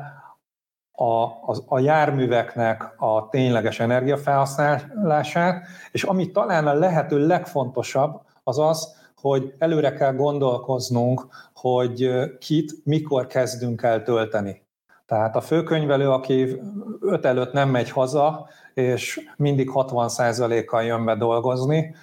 [0.92, 8.94] a, a, a járműveknek a tényleges energiafelhasználását, és ami talán a lehető legfontosabb, az az,
[9.20, 14.65] hogy előre kell gondolkoznunk, hogy kit, mikor kezdünk el tölteni.
[15.06, 16.60] Tehát a főkönyvelő, aki
[17.00, 21.94] öt előtt nem megy haza, és mindig 60%-kal jön be dolgozni,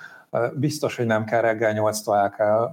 [0.54, 2.72] biztos, hogy nem kell reggel 8-tól el kell,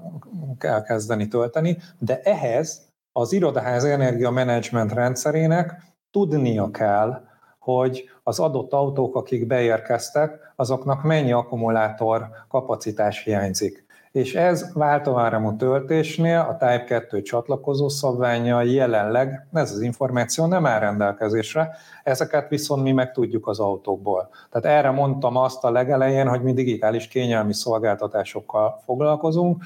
[0.58, 7.28] elkezdeni tölteni, de ehhez az irodaház energiamenedzsment rendszerének tudnia kell,
[7.58, 13.84] hogy az adott autók, akik beérkeztek, azoknak mennyi akkumulátor kapacitás hiányzik.
[14.12, 20.78] És ez váltóáramú töltésnél a Type 2 csatlakozó szabványa jelenleg ez az információ nem áll
[20.78, 24.28] rendelkezésre, ezeket viszont mi meg tudjuk az autókból.
[24.50, 29.64] Tehát erre mondtam azt a legelején, hogy mi digitális kényelmi szolgáltatásokkal foglalkozunk,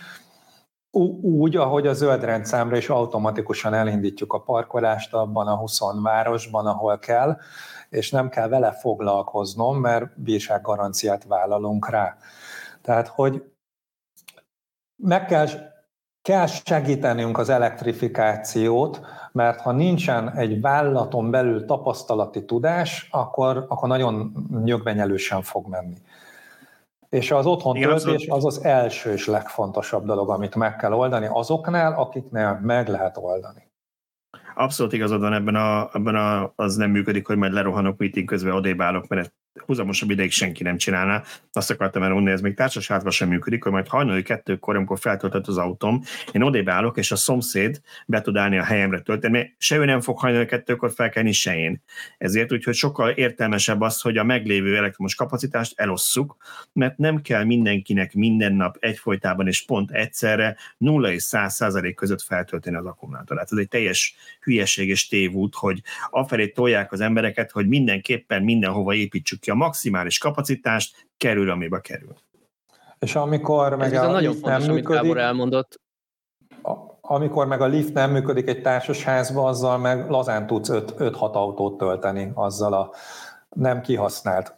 [1.22, 6.99] úgy, ahogy a zöld rendszámra is automatikusan elindítjuk a parkolást abban a 20 városban, ahol
[6.99, 7.36] kell,
[7.88, 12.16] és nem kell vele foglalkoznom, mert bírsággaranciát vállalunk rá.
[12.82, 13.42] Tehát, hogy
[15.05, 15.46] meg kell,
[16.22, 19.00] kell segítenünk az elektrifikációt,
[19.32, 24.32] mert ha nincsen egy vállalaton belül tapasztalati tudás, akkor, akkor nagyon
[24.64, 25.96] nyögvenyelősen fog menni.
[27.09, 31.28] És az otthon Igen, töltés az az első és legfontosabb dolog, amit meg kell oldani
[31.30, 33.70] azoknál, akiknél meg lehet oldani.
[34.55, 38.55] Abszolút igazad van ebben, a, ebben a, az nem működik, hogy majd lerohanok meeting közben
[38.55, 39.34] odébálok, mert
[39.66, 41.22] húzamosabb ideig senki nem csinálná.
[41.52, 45.59] Azt akartam elmondani, ez még társasházban sem működik, hogy majd hajnali kettőkor, amikor feltöltött az
[45.59, 46.02] autóm,
[46.32, 49.84] én odébb állok, és a szomszéd be tud állni a helyemre tölteni, mert se ő
[49.84, 51.82] nem fog hajnali kettőkor felkelni, se én.
[52.18, 56.36] Ezért úgyhogy sokkal értelmesebb az, hogy a meglévő elektromos kapacitást elosszuk,
[56.72, 62.22] mert nem kell mindenkinek minden nap egyfolytában és pont egyszerre 0 és 100 százalék között
[62.22, 63.52] feltölteni az akkumulátorát.
[63.52, 69.42] Ez egy teljes hülyeség és tévút, hogy afelé tolják az embereket, hogy mindenképpen mindenhova építsük
[69.45, 72.16] ki a maximális kapacitást, kerül, amibe kerül.
[72.99, 75.80] És amikor meg Ez a nagyon fontos, nem amit működik, elmondott.
[77.01, 82.30] Amikor meg a lift nem működik egy társasházban, azzal meg lazán tudsz 5-6 autót tölteni
[82.34, 82.90] azzal a
[83.49, 84.55] nem kihasznált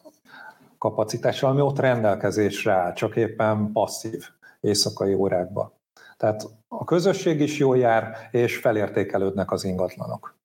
[0.79, 4.29] kapacitással, ami ott rendelkezésre áll, csak éppen passzív
[4.61, 5.73] éjszakai órákban.
[6.17, 10.36] Tehát a közösség is jól jár, és felértékelődnek az ingatlanok.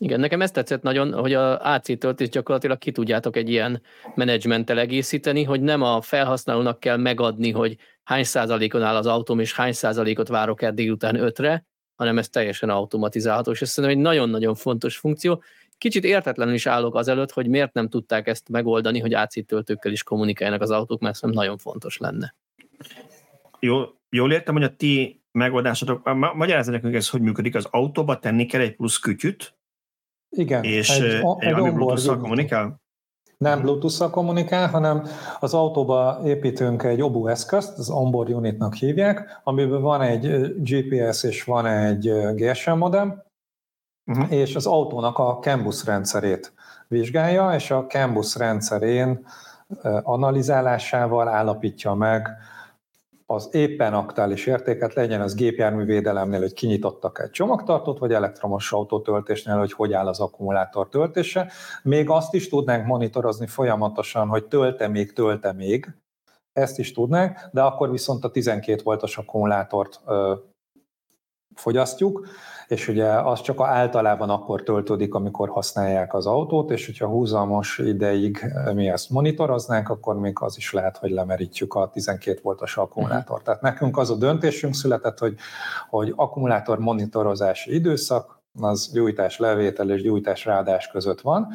[0.00, 3.82] Igen, nekem ezt tetszett nagyon, hogy a AC töltés gyakorlatilag ki tudjátok egy ilyen
[4.14, 9.54] menedzsmenttel egészíteni, hogy nem a felhasználónak kell megadni, hogy hány százalékon áll az autóm, és
[9.54, 11.66] hány százalékot várok el délután ötre,
[11.96, 15.42] hanem ez teljesen automatizálható, és ez szerintem egy nagyon-nagyon fontos funkció.
[15.78, 20.02] Kicsit értetlenül is állok azelőtt, hogy miért nem tudták ezt megoldani, hogy AC töltőkkel is
[20.02, 22.34] kommunikáljanak az autók, mert szerintem nagyon fontos lenne.
[23.60, 28.46] Jó, jól értem, hogy a ti megoldásotok, magyarázza nekünk ez, hogy működik, az autóba tenni
[28.46, 29.54] kell egy plusz kütyüt,
[30.34, 30.64] igen.
[30.64, 32.82] És egy, egy, egy Bluetooth-szal kommunikál?
[33.38, 35.06] Nem Bluetooth-szal kommunikál, hanem
[35.40, 41.44] az autóba építünk egy OBU eszközt, az onboard unitnak hívják, amiben van egy GPS és
[41.44, 43.22] van egy GSM modem,
[44.06, 44.32] uh-huh.
[44.32, 46.52] és az autónak a CAN rendszerét
[46.88, 49.26] vizsgálja, és a CAN rendszerén
[50.02, 52.28] analizálásával állapítja meg
[53.26, 59.72] az éppen aktuális értéket, legyen az gépjárművédelemnél, hogy kinyitottak egy csomagtartót, vagy elektromos autótöltésnél, hogy
[59.72, 61.50] hogy áll az akkumulátor töltése.
[61.82, 65.94] Még azt is tudnánk monitorozni folyamatosan, hogy tölte még, tölte még,
[66.52, 70.34] ezt is tudnánk, de akkor viszont a 12 voltos akkumulátort ö,
[71.54, 72.26] fogyasztjuk,
[72.68, 78.52] és ugye az csak általában akkor töltődik, amikor használják az autót, és hogyha húzamos ideig
[78.74, 83.28] mi ezt monitoroznánk, akkor még az is lehet, hogy lemerítjük a 12 voltos akkumulátort.
[83.28, 83.44] Uh-huh.
[83.44, 85.34] Tehát nekünk az a döntésünk született, hogy,
[85.90, 91.48] hogy akkumulátor monitorozási időszak, az gyújtás levétel és gyújtás ráadás között van,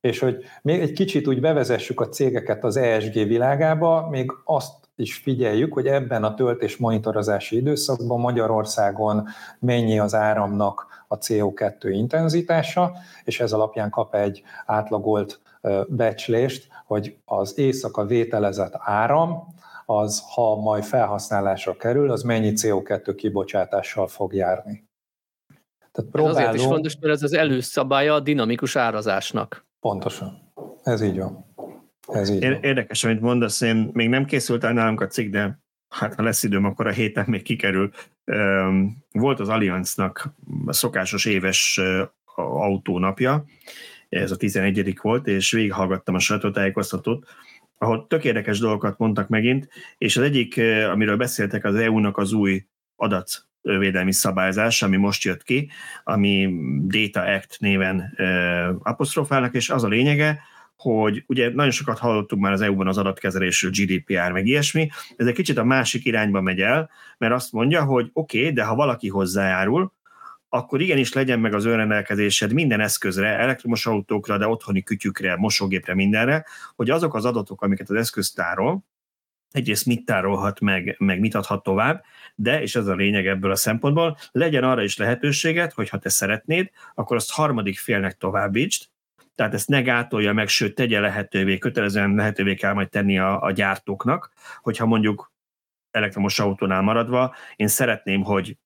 [0.00, 5.16] és hogy még egy kicsit úgy bevezessük a cégeket az ESG világába, még azt is
[5.16, 9.26] figyeljük, hogy ebben a töltés monitorozási időszakban Magyarországon
[9.58, 12.92] mennyi az áramnak a CO2 intenzitása,
[13.24, 15.40] és ez alapján kap egy átlagolt
[15.88, 19.54] becslést, hogy az éjszaka vételezett áram,
[19.86, 24.84] az, ha majd felhasználásra kerül, az mennyi CO2 kibocsátással fog járni.
[25.92, 26.38] Tehát próbálunk...
[26.40, 29.66] Ez azért is fontos, mert ez az előszabálya a dinamikus árazásnak.
[29.80, 30.52] Pontosan.
[30.82, 31.51] Ez így van.
[32.08, 36.14] Ez így Érdekes, amit mondasz, én még nem készült el nálunk a cikk, de hát
[36.14, 37.90] ha lesz időm, akkor a héten még kikerül.
[39.12, 40.34] Volt az Allianznak
[40.66, 41.80] a szokásos éves
[42.34, 43.44] autónapja,
[44.08, 47.26] ez a 11 volt, és végighallgattam a sajtótájékoztatót,
[47.78, 52.64] ahol tök érdekes dolgokat mondtak megint, és az egyik, amiről beszéltek, az EU-nak az új
[52.96, 55.70] adatvédelmi szabályzás, ami most jött ki,
[56.04, 56.54] ami
[56.86, 58.18] Data Act néven
[58.82, 60.40] apostrofálnak, és az a lényege,
[60.82, 65.34] hogy ugye nagyon sokat hallottunk már az EU-ban az adatkezelésről, GDPR, meg ilyesmi, ez egy
[65.34, 69.08] kicsit a másik irányba megy el, mert azt mondja, hogy oké, okay, de ha valaki
[69.08, 69.92] hozzájárul,
[70.48, 76.46] akkor igenis legyen meg az önrendelkezésed minden eszközre, elektromos autókra, de otthoni kütyükre, mosógépre, mindenre,
[76.74, 78.84] hogy azok az adatok, amiket az eszköz tárol,
[79.50, 82.04] egyrészt mit tárolhat meg, meg mit adhat tovább,
[82.34, 86.08] de, és ez a lényeg ebből a szempontból, legyen arra is lehetőséget, hogy ha te
[86.08, 88.91] szeretnéd, akkor azt harmadik félnek továbbítsd,
[89.34, 93.50] tehát ezt ne gátolja meg, sőt, tegye lehetővé, kötelezően lehetővé kell majd tenni a, a
[93.50, 95.32] gyártóknak, hogyha mondjuk
[95.90, 98.56] elektromos autónál maradva, én szeretném, hogy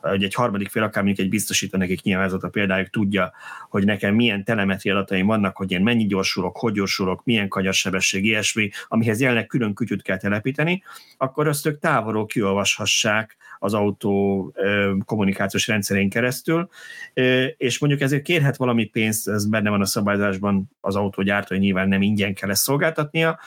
[0.00, 3.32] hogy egy harmadik fél, akár mondjuk egy biztosító, nekik nyilván ez a példájuk tudja,
[3.68, 8.70] hogy nekem milyen telemetri adataim vannak, hogy én mennyi gyorsulok, hogy gyorsulok, milyen kanyarsebesség, ilyesmi,
[8.88, 10.82] amihez jelenleg külön kütyüt kell telepíteni,
[11.16, 14.52] akkor azt ők távolról kiolvashassák az autó
[15.04, 16.68] kommunikációs rendszerén keresztül,
[17.56, 22.02] és mondjuk ezért kérhet valami pénzt, ez benne van a szabályzásban, az autógyártó, nyilván nem
[22.02, 23.38] ingyen kell ezt szolgáltatnia,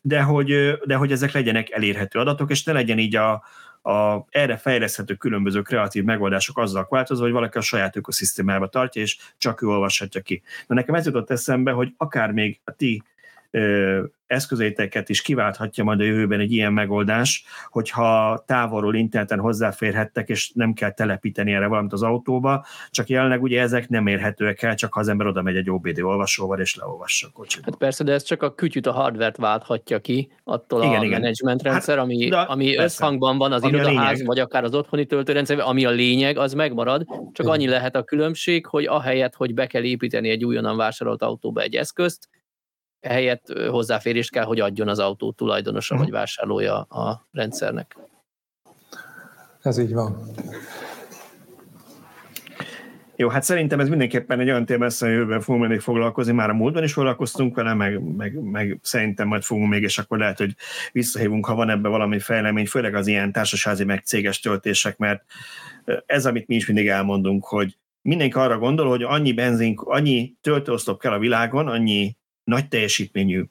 [0.00, 3.42] de hogy, de hogy ezek legyenek elérhető adatok, és ne legyen így a,
[3.84, 9.18] a erre fejleszthető különböző kreatív megoldások azzal változó, hogy valaki a saját ökoszisztémába tartja, és
[9.38, 10.42] csak ő olvashatja ki.
[10.66, 13.02] Na nekem ez jutott eszembe, hogy akár még a ti
[14.26, 20.72] eszközéteket is kiválthatja majd a jövőben egy ilyen megoldás, hogyha távolról interneten hozzáférhettek, és nem
[20.72, 25.00] kell telepíteni erre valamit az autóba, csak jelenleg ugye ezek nem érhetőek el, csak ha
[25.00, 27.64] az ember oda megy egy OBD olvasóval, és leolvassa a kocsit.
[27.64, 31.20] Hát persze, de ez csak a kütyüt, a hardvert válthatja ki attól igen, a igen.
[31.20, 35.58] management rendszer, hát, ami, ami összhangban van az ami irodaház, vagy akár az otthoni töltőrendszer,
[35.58, 39.82] ami a lényeg, az megmarad, csak annyi lehet a különbség, hogy ahelyett, hogy be kell
[39.82, 42.28] építeni egy újonnan vásárolt autóba egy eszközt,
[43.04, 47.96] helyett hozzáférést kell, hogy adjon az autó tulajdonosa vagy vásárlója a rendszernek.
[49.62, 50.16] Ez így van.
[53.16, 56.54] Jó, hát szerintem ez mindenképpen egy olyan téma, hogy jövőben fogunk még foglalkozni, már a
[56.54, 60.54] múltban is foglalkoztunk vele, meg, meg, meg szerintem majd fogunk még, és akkor lehet, hogy
[60.92, 65.24] visszahívunk, ha van ebben valami fejlemény, főleg az ilyen társasági meg céges töltések, mert
[66.06, 71.00] ez, amit mi is mindig elmondunk, hogy mindenki arra gondol, hogy annyi benzin, annyi töltőoszlop
[71.00, 73.44] kell a világon, annyi nagy teljesítményű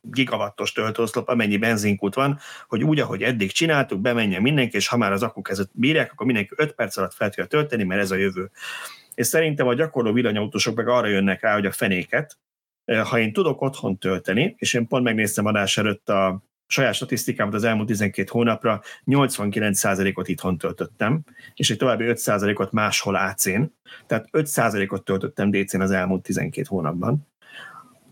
[0.00, 2.38] gigawattos töltőoszlop, amennyi benzinkút van,
[2.68, 6.26] hogy úgy, ahogy eddig csináltuk, bemenjen mindenki, és ha már az akuk ezet bírják, akkor
[6.26, 8.50] mindenki 5 perc alatt fel tudja tölteni, mert ez a jövő.
[9.14, 12.38] És szerintem a gyakorló villanyautósok meg arra jönnek rá, hogy a fenéket,
[13.04, 17.64] ha én tudok otthon tölteni, és én pont megnéztem adás előtt a saját statisztikámat az
[17.64, 21.20] elmúlt 12 hónapra, 89%-ot itthon töltöttem,
[21.54, 23.62] és egy további 5%-ot máshol AC-n,
[24.06, 27.26] tehát 5%-ot töltöttem DC-n az elmúlt 12 hónapban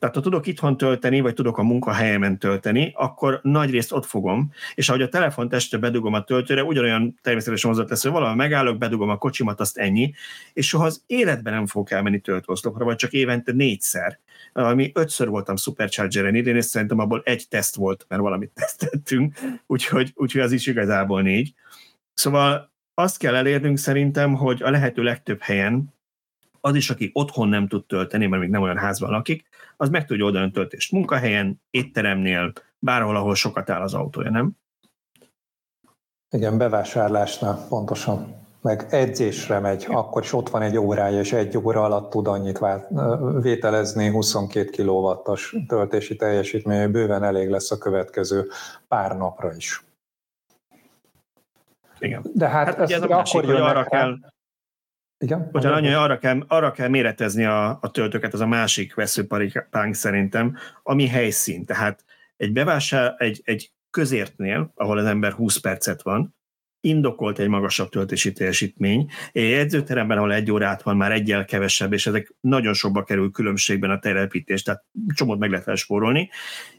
[0.06, 4.50] tehát ha tudok itthon tölteni, vagy tudok a munkahelyemen tölteni, akkor nagy részt ott fogom,
[4.74, 8.78] és ahogy a telefont este bedugom a töltőre, ugyanolyan természetesen hozott lesz, hogy valahol megállok,
[8.78, 10.14] bedugom a kocsimat, azt ennyi,
[10.52, 14.18] és soha az életben nem fogok elmenni töltőoszlopra, vagy csak évente négyszer.
[14.52, 19.34] Ami ötször voltam Supercharger-en idén, és szerintem abból egy teszt volt, mert valamit tesztettünk,
[19.66, 21.54] úgyhogy, úgyhogy az is igazából négy.
[22.14, 25.94] Szóval azt kell elérnünk szerintem, hogy a lehető legtöbb helyen
[26.60, 30.04] az is, aki otthon nem tud tölteni, mert még nem olyan házban lakik, az meg
[30.04, 34.50] tudja oldani a töltést munkahelyen, étteremnél, bárhol, ahol sokat áll az autója, nem?
[36.30, 38.44] Igen, bevásárlásnál pontosan.
[38.60, 42.60] Meg edzésre megy, akkor is ott van egy órája, és egy óra alatt tud annyit
[43.40, 48.48] vételezni 22 kW-os töltési teljesítmény, bőven elég lesz a következő
[48.88, 49.84] pár napra is.
[51.98, 52.22] Igen.
[52.34, 54.16] De hát, hát ez, ez akkor hogy arra kell,
[55.18, 55.48] igen?
[55.52, 60.56] Bocsánat, annyi, arra kell, arra kell méretezni a, a töltőket, az a másik veszőparipánk szerintem,
[60.82, 61.64] ami helyszín.
[61.64, 62.04] Tehát
[62.36, 66.34] egy bevásár, egy, egy közértnél, ahol az ember 20 percet van,
[66.80, 69.10] indokolt egy magasabb töltési teljesítmény.
[69.32, 73.90] Egy edzőteremben, ahol egy órát van, már egyel kevesebb, és ezek nagyon sokba kerül különbségben
[73.90, 74.84] a telepítés, tehát
[75.14, 76.30] csomót meg lehet spórolni.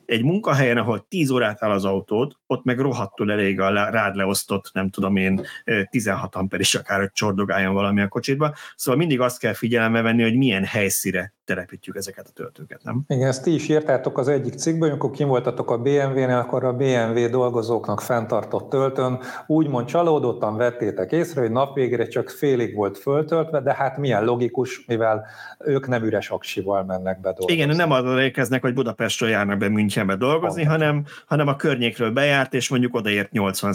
[0.08, 4.70] Egy munkahelyen, ahol 10 órát áll az autód, ott meg rohadtul elég a rád leosztott,
[4.74, 5.42] nem tudom én,
[5.90, 8.54] 16 amper is akár, hogy csordogáljon valami a kocsitba.
[8.76, 13.04] Szóval mindig azt kell figyelembe venni, hogy milyen helyszíre telepítjük ezeket a töltőket, nem?
[13.08, 16.74] Igen, ezt ti is írtátok az egyik cikkben, amikor kim voltatok a BMW-nél, akkor a
[16.74, 23.74] BMW dolgozóknak fenntartott töltőn úgymond csalódottan vettétek észre, hogy napvégére csak félig volt föltöltve, de
[23.74, 25.26] hát milyen logikus, mivel
[25.60, 27.54] ők nem üres aksival mennek be dolgozni.
[27.54, 32.54] Igen, nem arra érkeznek, hogy Budapestről járnak be Münchenbe dolgozni, hanem, hanem a környékről bejárt,
[32.54, 33.74] és mondjuk odaért 80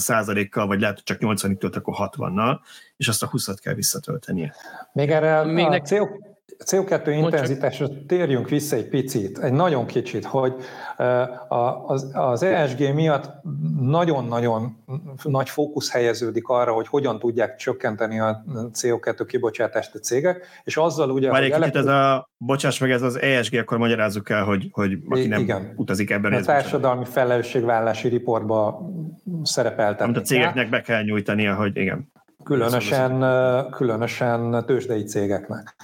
[0.50, 2.58] kal vagy lehet, hogy csak 80-ig tölt, akkor 60-nal,
[2.96, 4.54] és azt a 20-at kell visszatöltenie.
[4.92, 5.86] Még erre Még a nek...
[6.64, 10.54] CO2 intenzitásra térjünk vissza egy picit, egy nagyon kicsit, hogy
[12.12, 13.30] az ESG miatt
[13.80, 14.76] nagyon-nagyon
[15.22, 21.10] nagy fókusz helyeződik arra, hogy hogyan tudják csökkenteni a CO2 kibocsátást a cégek, és azzal
[21.10, 21.30] ugye...
[21.30, 24.98] Már egy kicsit ez a, bocsáss meg, ez az ESG, akkor magyarázzuk el, hogy, hogy
[25.08, 25.72] aki nem igen.
[25.76, 26.32] utazik ebben.
[26.32, 28.90] A társadalmi felelősségvállási riportba
[29.42, 30.04] szerepeltetni.
[30.04, 32.10] Amit a cégeknek be kell nyújtania, hogy igen.
[32.44, 33.24] Különösen,
[33.70, 35.74] különösen tőzsdei cégeknek.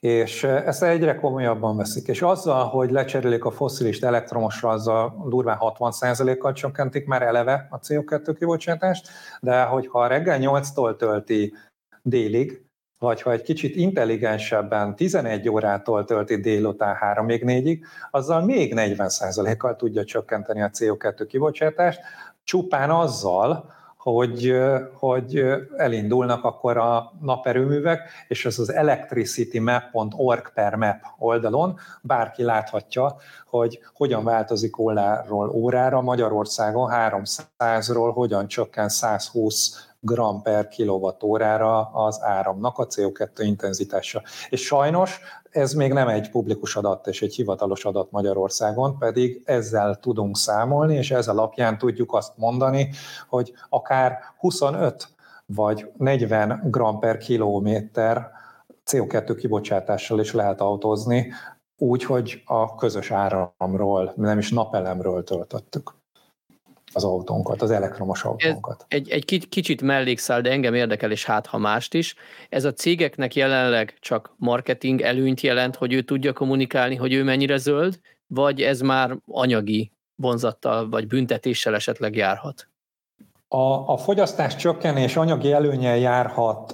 [0.00, 2.08] És ezt egyre komolyabban veszik.
[2.08, 8.34] És azzal, hogy lecserélik a foszilis elektromosra, azzal durván 60%-kal csökkentik már eleve a CO2
[8.38, 9.08] kibocsátást,
[9.40, 11.54] de hogyha reggel 8-tól tölti
[12.02, 12.64] délig,
[12.98, 17.78] vagy ha egy kicsit intelligensebben 11 órától tölti délután 3-ig 4-ig,
[18.10, 22.00] azzal még 40%-kal tudja csökkenteni a CO2 kibocsátást,
[22.44, 23.74] csupán azzal,
[24.12, 24.54] hogy,
[24.94, 25.44] hogy
[25.76, 33.16] elindulnak akkor a naperőművek, és ez az electricitymap.org per map oldalon bárki láthatja,
[33.46, 42.78] hogy hogyan változik óráról órára Magyarországon 300-ról hogyan csökken 120 gram per kilovattórára az áramnak
[42.78, 44.22] a CO2 intenzitása.
[44.48, 45.20] És sajnos
[45.56, 50.94] ez még nem egy publikus adat és egy hivatalos adat Magyarországon, pedig ezzel tudunk számolni,
[50.94, 52.90] és ez alapján tudjuk azt mondani,
[53.28, 55.08] hogy akár 25
[55.46, 58.30] vagy 40 gram per kilométer
[58.86, 61.32] CO2 kibocsátással is lehet autózni,
[61.78, 65.94] úgy, hogy a közös áramról, nem is napelemről töltöttük
[66.92, 68.84] az autónkat, az elektromos autónkat.
[68.88, 72.14] Ez egy, egy kicsit mellékszál, de engem érdekel, és hát ha mást is.
[72.48, 77.56] Ez a cégeknek jelenleg csak marketing előnyt jelent, hogy ő tudja kommunikálni, hogy ő mennyire
[77.56, 82.68] zöld, vagy ez már anyagi vonzattal vagy büntetéssel esetleg járhat?
[83.48, 86.72] A, a fogyasztás csökkenés anyagi előnyel járhat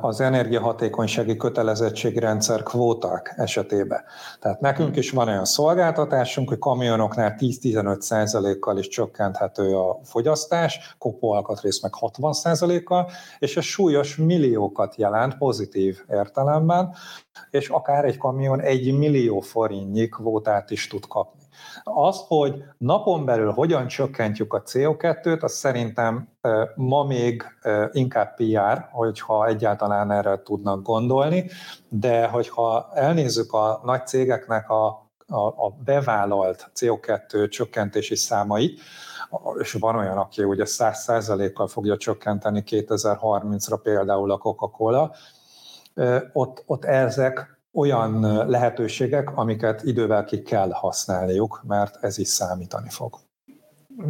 [0.00, 4.04] az energiahatékonysági kötelezettségrendszer kvóták esetében.
[4.40, 11.92] Tehát nekünk is van olyan szolgáltatásunk, hogy kamionoknál 10-15%-kal is csökkenthető a fogyasztás, kopóalkatrész meg
[12.00, 16.94] 60%-kal, és ez súlyos milliókat jelent pozitív értelemben,
[17.50, 21.43] és akár egy kamion egy millió forintnyi kvótát is tud kapni.
[21.84, 26.28] Az, hogy napon belül hogyan csökkentjük a CO2-t, az szerintem
[26.74, 27.44] ma még
[27.92, 31.50] inkább PR, hogyha egyáltalán erre tudnak gondolni,
[31.88, 34.86] de hogyha elnézzük a nagy cégeknek a,
[35.26, 38.80] a, a bevállalt CO2 csökkentési számait,
[39.58, 45.14] és van olyan, aki ugye 100%-kal fogja csökkenteni 2030-ra például a Coca-Cola,
[46.32, 53.14] ott, ott ezek olyan lehetőségek, amiket idővel ki kell használniuk, mert ez is számítani fog.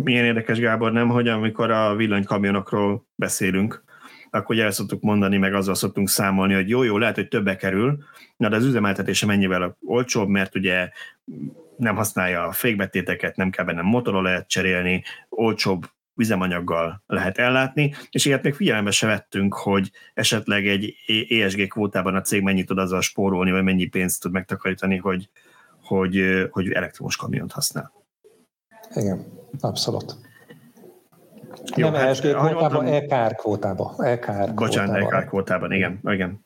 [0.02, 3.84] Milyen érdekes, Gábor, nem, hogy amikor a villanykamionokról beszélünk,
[4.30, 7.98] akkor el szoktuk mondani, meg azzal szoktunk számolni, hogy jó-jó, lehet, hogy többe kerül,
[8.36, 10.88] na de az üzemeltetése mennyivel olcsóbb, mert ugye
[11.76, 15.84] nem használja a fékbetéteket, nem kell benne motorra lehet cserélni, olcsóbb
[16.16, 20.94] üzemanyaggal lehet ellátni, és ilyet még figyelembe se vettünk, hogy esetleg egy
[21.28, 25.28] ESG kvótában a cég mennyit tud azzal spórolni, vagy mennyi pénzt tud megtakarítani, hogy,
[25.82, 27.92] hogy, hogy elektromos kamiont használ.
[28.94, 29.24] Igen,
[29.60, 30.16] abszolút.
[31.76, 34.04] Jó, nem hát, ESG kvótában, EKR kvótában.
[34.04, 36.42] EKR Bocsánat, EKR kvótában, igen, igen.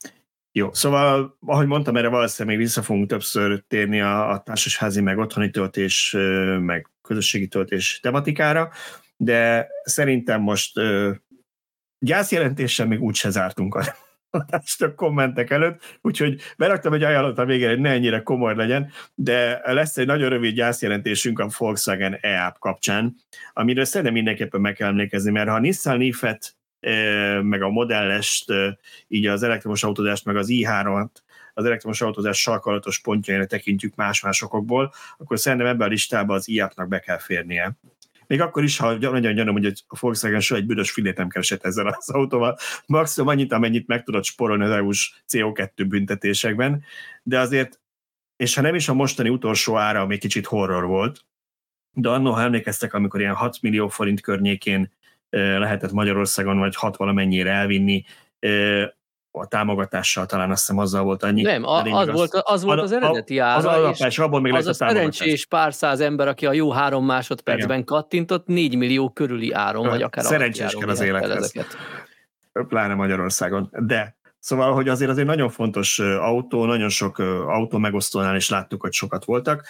[0.53, 5.19] Jó, szóval, ahogy mondtam, erre valószínűleg még vissza fogunk többször térni a, a társasházi, meg
[5.19, 6.17] otthoni töltés,
[6.61, 8.71] meg közösségi töltés tematikára
[9.21, 10.81] de szerintem most
[11.99, 13.83] gyászjelentéssel még úgyse zártunk a
[14.31, 19.61] a kommentek előtt, úgyhogy beraktam egy ajánlott a végére, hogy ne ennyire komoly legyen, de
[19.65, 23.15] lesz egy nagyon rövid gyászjelentésünk a Volkswagen e kapcsán,
[23.53, 26.57] amiről szerintem mindenképpen meg kell emlékezni, mert ha a Nissan Leaf-et
[27.43, 28.53] meg a modellest,
[29.09, 31.11] így az elektromos autózást, meg az i3-at
[31.55, 36.65] az elektromos autózás sarkalatos pontjaira tekintjük más-más okokból, akkor szerintem ebben a listában az i
[36.89, 37.77] be kell férnie.
[38.29, 41.65] Még akkor is, ha nagyon gyanom, hogy a Volkswagen soha egy büdös filét nem keresett
[41.65, 46.85] ezzel az autóval, maximum annyit, amennyit meg tudott sporolni az EU-s CO2 büntetésekben,
[47.23, 47.81] de azért,
[48.37, 51.25] és ha nem is a mostani utolsó ára, ami kicsit horror volt,
[51.93, 54.93] de annó, ha emlékeztek, amikor ilyen 6 millió forint környékén
[55.31, 58.05] lehetett Magyarországon, vagy 6 valamennyire elvinni,
[59.39, 61.43] a támogatással, talán azt hiszem azzal volt annyi.
[61.43, 64.67] Nem, a, az, volt, az volt az eredeti ára, az, az, és abból még az
[64.67, 67.85] a, a szerencsés pár száz ember, aki a jó három másodpercben Igen.
[67.85, 71.53] kattintott, négy millió körüli áron, vagy akár Szerencsés kell az élethez.
[72.69, 73.71] Pláne Magyarországon.
[73.73, 78.93] De Szóval, hogy azért azért nagyon fontos autó, nagyon sok autó megosztónál is láttuk, hogy
[78.93, 79.67] sokat voltak.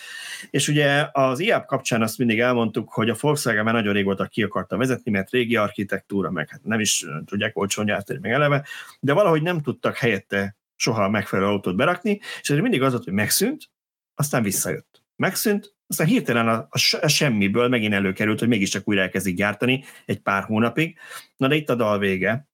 [0.50, 4.42] És ugye az IAP kapcsán azt mindig elmondtuk, hogy a Volkswagen már nagyon régóta ki
[4.42, 8.66] akarta vezetni, mert régi architektúra, meg hát nem is tudják olcsón gyártani, meg eleve,
[9.00, 13.12] de valahogy nem tudtak helyette soha megfelelő autót berakni, és ez mindig az volt, hogy
[13.12, 13.70] megszűnt,
[14.14, 15.02] aztán visszajött.
[15.16, 16.68] Megszűnt, aztán hirtelen a,
[17.00, 20.98] a semmiből megint előkerült, hogy mégiscsak újra elkezdik gyártani egy pár hónapig.
[21.36, 22.47] Na de itt a dal vége,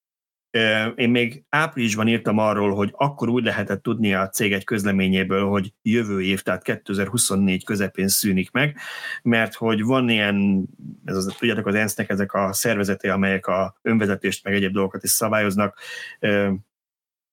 [0.94, 5.72] én még áprilisban írtam arról, hogy akkor úgy lehetett tudni a cég egy közleményéből, hogy
[5.82, 8.76] jövő év, tehát 2024 közepén szűnik meg,
[9.22, 10.66] mert hogy van ilyen,
[11.04, 15.10] ez az, tudjátok, az ENSZ-nek ezek a szervezete, amelyek a önvezetést meg egyéb dolgokat is
[15.10, 15.78] szabályoznak,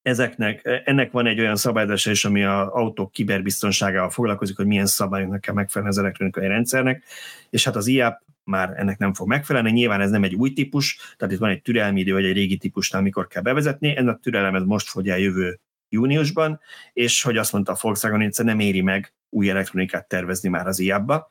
[0.01, 5.41] ezeknek, ennek van egy olyan szabályozása is, ami az autók kiberbiztonságával foglalkozik, hogy milyen szabályoknak
[5.41, 7.03] kell megfelelni az elektronikai rendszernek,
[7.49, 9.71] és hát az IAP már ennek nem fog megfelelni.
[9.71, 12.57] Nyilván ez nem egy új típus, tehát itt van egy türelmi idő, vagy egy régi
[12.57, 13.95] típusnál, amikor kell bevezetni.
[13.95, 15.59] Ez a türelem ez most fogy jövő
[15.89, 16.59] júniusban,
[16.93, 20.79] és hogy azt mondta a Volkswagen, hogy nem éri meg új elektronikát tervezni már az
[20.79, 21.29] IAP-ba.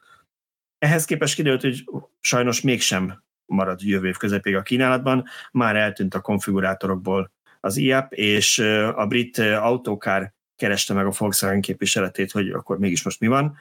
[0.79, 1.85] Ehhez képest kiderült, hogy
[2.21, 8.59] sajnos mégsem marad jövő év közepéig a kínálatban, már eltűnt a konfigurátorokból az IAP, és
[8.95, 13.57] a brit autókár kereste meg a Volkswagen képviseletét, hogy akkor mégis most mi van,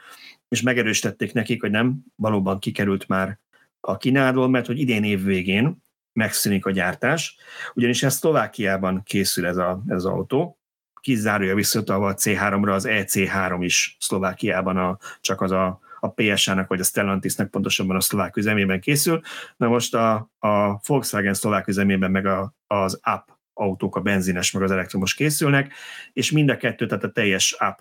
[0.48, 3.38] és megerősítették nekik, hogy nem, valóban kikerült már
[3.80, 5.82] a kínálatból, mert hogy idén év végén
[6.12, 7.36] megszűnik a gyártás,
[7.74, 10.58] ugyanis ez Szlovákiában készül ez, a, ez az autó,
[11.00, 16.80] kizárója visszatalva a C3-ra az EC3 is Szlovákiában a, csak az a, a PSA-nak vagy
[16.80, 19.20] a Stellantisnek pontosabban a szlovák üzemében készül.
[19.56, 23.28] Na most a, a Volkswagen szlovák üzemében meg a, az app
[23.60, 25.72] autók, a benzines meg az elektromos készülnek,
[26.12, 27.78] és mind a kettő, tehát a teljes app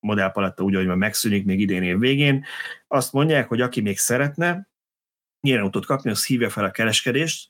[0.00, 2.44] modellpaletta úgy, hogy már megszűnik még idén év végén.
[2.86, 4.68] Azt mondják, hogy aki még szeretne
[5.40, 7.48] ilyen autót kapni, az hívja fel a kereskedést,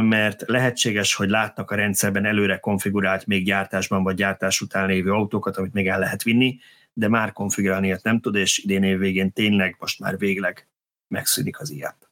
[0.00, 5.56] mert lehetséges, hogy látnak a rendszerben előre konfigurált még gyártásban vagy gyártás után lévő autókat,
[5.56, 6.58] amit még el lehet vinni,
[6.92, 10.68] de már konfigurálni ilyet nem tud, és idén év végén tényleg most már végleg
[11.08, 12.10] megszűnik az ilyet.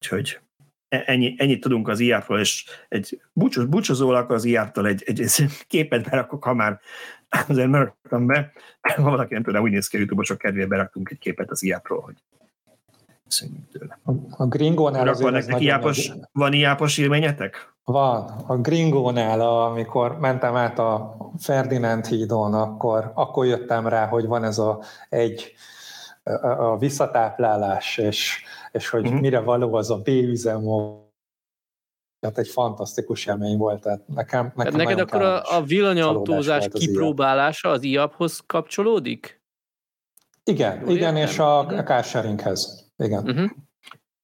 [0.00, 0.40] Úgyhogy
[0.88, 6.10] ennyi, ennyit tudunk az IAP-ról, és egy búcsúz, búcsúzólag az IAP-tól egy, egy, egy képet
[6.10, 6.80] berakok, ha már
[7.48, 11.10] azért beraktam be, ha valaki nem tudná, úgy néz ki a YouTube-on, csak kedvéért beraktunk
[11.10, 12.14] egy képet az IAP-ról, hogy
[13.24, 13.98] Köszönjük tőle.
[14.36, 16.18] A, Gringónál azért nektek iápos, nagy...
[16.32, 17.74] Van iápos élményetek?
[17.84, 18.44] Van.
[18.46, 24.58] A Gringónál, amikor mentem át a Ferdinánd hídon, akkor, akkor jöttem rá, hogy van ez
[24.58, 25.54] a egy
[26.22, 28.42] a, a visszatáplálás, és,
[28.76, 29.20] és hogy uh-huh.
[29.20, 31.06] mire való az a B-üzemó,
[32.20, 33.82] tehát egy fantasztikus élmény volt.
[33.82, 39.40] Tehát nekem, nekem tehát neked akkor a, a villanyautózás kipróbálása az IAP-hoz kapcsolódik?
[40.44, 41.32] Igen, Jól igen, értem?
[41.32, 42.90] és a, a carsharinghez.
[42.96, 43.28] Igen.
[43.28, 43.50] Uh-huh.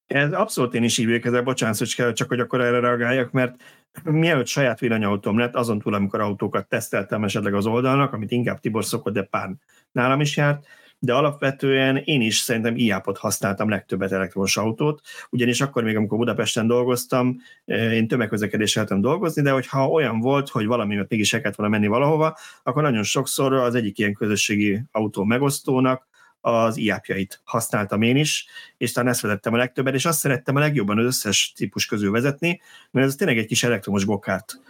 [0.07, 3.63] Ez abszolút én is így ezzel, bocsánat, hogy kell, csak hogy akkor erre reagáljak, mert
[4.03, 8.85] mielőtt saját villanyautóm lett, azon túl, amikor autókat teszteltem esetleg az oldalnak, amit inkább Tibor
[8.85, 9.51] szokott, de pár
[9.93, 10.67] nálam is járt,
[11.05, 15.01] de alapvetően én is szerintem iápot használtam legtöbbet elektromos autót,
[15.31, 20.67] ugyanis akkor még, amikor Budapesten dolgoztam, én tömegközlekedésre lehetem dolgozni, de hogyha olyan volt, hogy
[20.67, 25.25] valami mégis el kellett volna menni valahova, akkor nagyon sokszor az egyik ilyen közösségi autó
[25.25, 26.07] megosztónak
[26.41, 28.47] az iápjait használtam én is,
[28.77, 32.11] és talán ezt vezettem a legtöbbet, és azt szerettem a legjobban az összes típus közül
[32.11, 32.61] vezetni,
[32.91, 34.61] mert ez tényleg egy kis elektromos gokárt.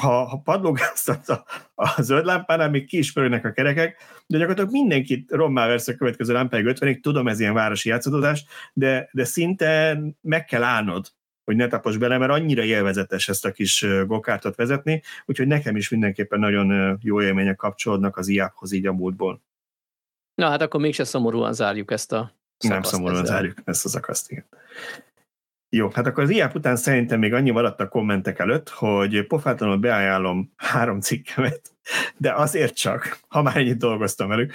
[0.00, 1.44] Ha, ha padlógáztat a,
[1.74, 3.96] a zöld lámpánál, még ki is a kerekek,
[4.26, 9.08] de gyakorlatilag mindenkit rommá versz a következő lámpáig 50 tudom, ez ilyen városi játszadódás, de,
[9.12, 11.06] de szinte meg kell állnod,
[11.44, 15.88] hogy ne tapos bele, mert annyira élvezetes ezt a kis gokártot vezetni, úgyhogy nekem is
[15.88, 19.42] mindenképpen nagyon jó élmények kapcsolódnak az iáphoz így a múltból.
[20.34, 22.72] Na hát akkor mégse szomorúan zárjuk ezt a szakaszt.
[22.72, 23.34] Nem szomorúan ezzel.
[23.36, 24.46] zárjuk ezt a szakaszt, igen.
[25.74, 29.76] Jó, hát akkor az IAP után szerintem még annyi maradt a kommentek előtt, hogy pofátlanul
[29.76, 31.60] beajánlom három cikkemet,
[32.16, 34.52] de azért csak, ha már ennyit dolgoztam velük,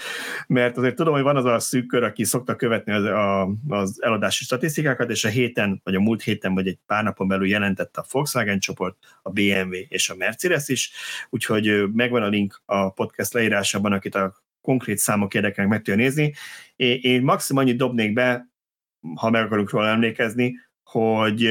[0.47, 4.03] mert azért tudom, hogy van az a szűk kör, aki szokta követni az, a, az
[4.03, 8.01] eladási statisztikákat, és a héten, vagy a múlt héten, vagy egy pár napon belül jelentette
[8.01, 10.91] a Volkswagen csoport, a BMW és a Mercedes is,
[11.29, 16.33] úgyhogy megvan a link a podcast leírásában, akit a konkrét számok érdekelnek meg tudja nézni.
[16.75, 18.47] Én, maximum annyit dobnék be,
[19.15, 21.45] ha meg akarunk róla emlékezni, hogy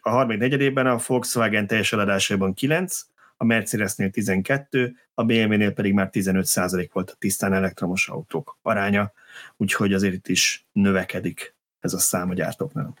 [0.00, 3.06] a 34 a Volkswagen teljes eladásában 9,
[3.36, 9.12] a Mercedesnél 12, a BMW-nél pedig már 15% volt a tisztán elektromos autók aránya,
[9.56, 12.94] úgyhogy azért itt is növekedik ez a szám a gyártóknál.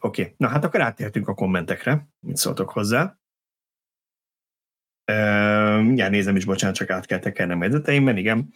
[0.00, 0.34] Oké, okay.
[0.36, 3.16] na hát akkor átértünk a kommentekre, mit szóltok hozzá.
[5.80, 8.54] Mindjárt nézem is, bocsánat, csak át kell tekernem jegyzeteimben, igen.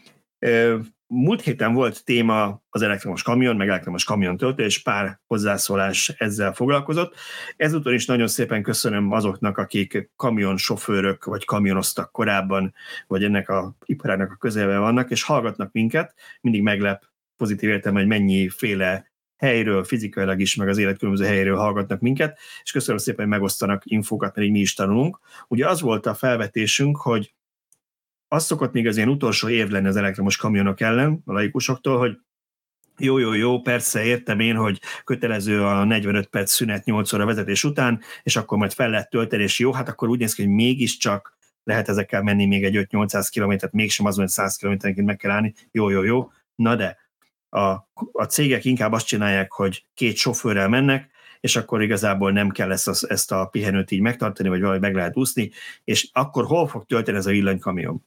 [1.06, 7.14] Múlt héten volt téma az elektromos kamion, meg elektromos kamion töltés, pár hozzászólás ezzel foglalkozott.
[7.56, 12.74] Ezúton is nagyon szépen köszönöm azoknak, akik kamionsofőrök, vagy kamionoztak korábban,
[13.06, 16.14] vagy ennek a iparának a közelben vannak, és hallgatnak minket.
[16.40, 17.04] Mindig meglep
[17.36, 22.70] pozitív értem, hogy mennyiféle helyről, fizikailag is, meg az élet különböző helyről hallgatnak minket, és
[22.72, 25.18] köszönöm szépen, hogy megosztanak infókat, mert így mi is tanulunk.
[25.48, 27.34] Ugye az volt a felvetésünk, hogy
[28.34, 32.18] az szokott még az ilyen utolsó év lenni az elektromos kamionok ellen, a laikusoktól, hogy
[32.98, 37.64] jó, jó, jó, persze értem én, hogy kötelező a 45 perc szünet 8 óra vezetés
[37.64, 40.52] után, és akkor majd fel lehet tölteni, és jó, hát akkor úgy néz ki, hogy
[40.52, 45.30] mégiscsak lehet ezekkel menni még egy 5-800 kilométert, mégsem azon, hogy 100 kilométerenként meg kell
[45.30, 46.98] állni, jó, jó, jó, na de
[47.48, 47.60] a,
[48.12, 52.88] a cégek inkább azt csinálják, hogy két sofőrrel mennek, és akkor igazából nem kell ezt
[52.88, 55.50] a, ezt a pihenőt így megtartani, vagy valahogy meg lehet úszni,
[55.84, 58.04] és akkor hol fog tölteni ez a villanykamion?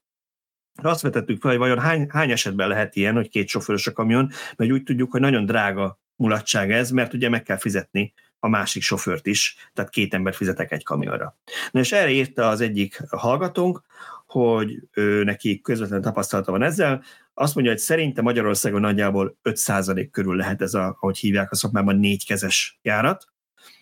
[0.81, 4.31] Azt vetettük fel, hogy vajon hány, hány esetben lehet ilyen, hogy két sofőrös a kamion,
[4.55, 8.81] mert úgy tudjuk, hogy nagyon drága mulatság ez, mert ugye meg kell fizetni a másik
[8.81, 11.37] sofőrt is, tehát két ember fizetek egy kamionra.
[11.71, 13.81] Na és erre írta az egyik hallgatónk,
[14.25, 20.35] hogy ő neki közvetlen tapasztalata van ezzel, azt mondja, hogy szerinte Magyarországon nagyjából 5% körül
[20.35, 23.27] lehet ez, a, ahogy hívják a szakmában, négykezes járat,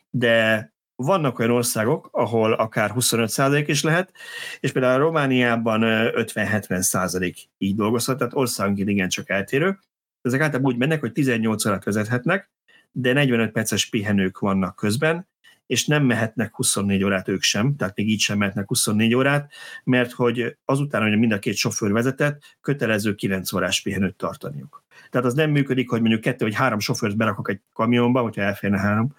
[0.10, 4.14] de vannak olyan országok, ahol akár 25% is lehet,
[4.60, 9.80] és például a Romániában 50-70% így dolgozhat, tehát országonként igencsak eltérő.
[10.22, 12.50] Ezek általában úgy mennek, hogy 18 órát vezethetnek,
[12.92, 15.28] de 45 perces pihenők vannak közben,
[15.66, 19.52] és nem mehetnek 24 órát ők sem, tehát még így sem mehetnek 24 órát,
[19.84, 24.84] mert hogy azután, hogy mind a két sofőr vezetett, kötelező 9 órás pihenőt tartaniuk.
[25.10, 28.80] Tehát az nem működik, hogy mondjuk kettő vagy három sofőrt berakok egy kamionba, hogyha elférne
[28.80, 29.16] három,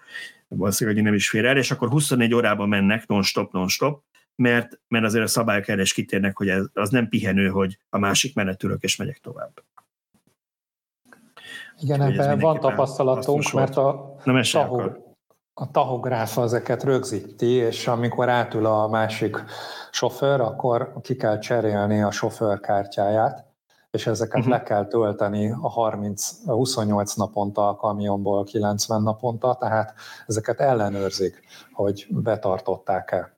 [0.47, 4.03] valószínűleg, nem is fér el, és akkor 24 órában mennek non-stop, non-stop,
[4.35, 7.97] mert, mert azért a szabályok erre is kitérnek, hogy ez, az nem pihenő, hogy a
[7.97, 9.63] másik menetülök és megyek tovább.
[11.79, 15.06] Igen, ebben van tapasztalatunk, mert a, Nem tahog,
[15.59, 19.43] a tahográfa ezeket rögzíti, és amikor átül a másik
[19.91, 23.45] sofőr, akkor ki kell cserélni a sofőrkártyáját,
[23.91, 24.53] és ezeket uh-huh.
[24.53, 29.93] le kell tölteni a 30, a 28 naponta a kamionból 90 naponta, tehát
[30.27, 31.39] ezeket ellenőrzik,
[31.71, 33.37] hogy betartották-e.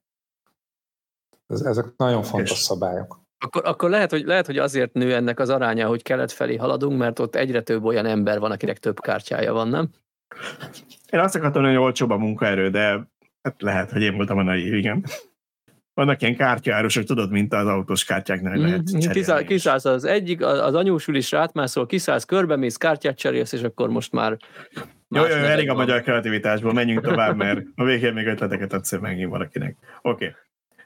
[1.47, 3.19] Ezek nagyon fontos és szabályok.
[3.37, 6.99] Akkor, akkor lehet, hogy, lehet, hogy azért nő ennek az aránya, hogy kelet felé haladunk,
[6.99, 9.89] mert ott egyre több olyan ember van, akinek több kártyája van, nem?
[11.11, 13.07] Én azt akartam, hogy olcsóbb a munkaerő, de
[13.41, 15.05] hát lehet, hogy én voltam a naív, igen.
[15.93, 19.45] Vannak ilyen kártyárosok, tudod, mint az autós kártyáknál mm, lehet cserélni.
[19.45, 24.37] Kiszállsz az egyik, az anyósul is rátmászol, kiszállsz, körbemész, kártyát cserélsz, és akkor most már
[25.07, 29.29] jó, jó, elég a magyar kreativitásból, menjünk tovább, mert a végén még ötleteket adsz megint
[29.29, 29.77] valakinek.
[30.01, 30.25] Oké.
[30.25, 30.35] Okay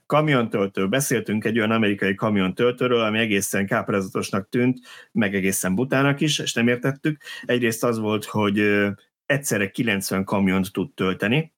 [0.05, 0.87] kamiontöltő.
[0.87, 4.79] Beszéltünk egy olyan amerikai kamiontöltőről, ami egészen káprázatosnak tűnt,
[5.11, 7.21] meg egészen butának is, és nem értettük.
[7.45, 8.87] Egyrészt az volt, hogy
[9.33, 11.53] egyszerre 90 kamiont tud tölteni,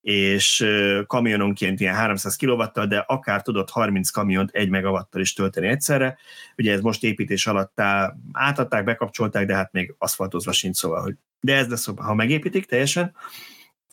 [0.00, 0.66] és
[1.06, 6.18] kamiononként ilyen 300 kw de akár tudott 30 kamiont 1 megawattal is tölteni egyszerre.
[6.56, 7.80] Ugye ez most építés alatt
[8.32, 13.14] átadták, bekapcsolták, de hát még aszfaltozva sincs, szóval, hogy de ez lesz, ha megépítik teljesen,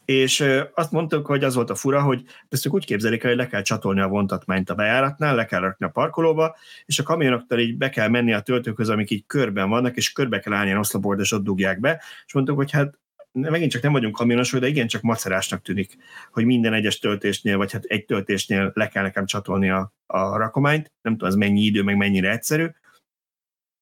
[0.05, 3.61] és azt mondtuk, hogy az volt a fura, hogy ezt úgy képzelik hogy le kell
[3.61, 6.55] csatolni a vontatmányt a bejáratnál, le kell rakni a parkolóba,
[6.85, 10.39] és a kamionoktól így be kell menni a töltőkhöz, amik így körben vannak, és körbe
[10.39, 12.99] kell állni a oszloport, és ott dugják be, és mondtuk, hogy hát
[13.31, 15.97] megint csak nem vagyunk kamionosok, de igen, csak macerásnak tűnik,
[16.31, 20.91] hogy minden egyes töltésnél, vagy hát egy töltésnél le kell nekem csatolni a, a rakományt,
[21.01, 22.67] nem tudom, ez mennyi idő, meg mennyire egyszerű,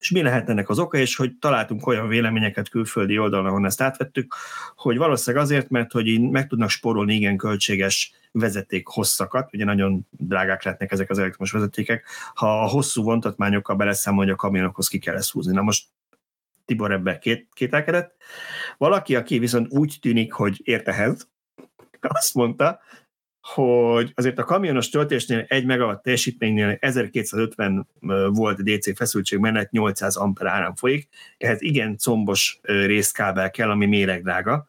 [0.00, 3.80] és mi lehet ennek az oka, és hogy találtunk olyan véleményeket külföldi oldalon, ahol ezt
[3.80, 4.34] átvettük,
[4.74, 10.06] hogy valószínűleg azért, mert hogy így meg tudnak spórolni igen költséges vezeték hosszakat, ugye nagyon
[10.10, 14.98] drágák lehetnek ezek az elektromos vezetékek, ha a hosszú vontatmányokkal beleszámol, hogy a kamionokhoz ki
[14.98, 15.52] kell ezt húzni.
[15.52, 15.86] Na most
[16.70, 18.14] Tibor ebbe két, kételkedett.
[18.78, 21.28] Valaki, aki viszont úgy tűnik, hogy ért ehhez,
[22.00, 22.80] azt mondta,
[23.40, 27.88] hogy azért a kamionos töltésnél 1 megawatt teljesítménynél 1250
[28.28, 34.68] volt DC feszültség mellett 800 amper áram folyik, ehhez igen combos részkábel kell, ami méregdrága,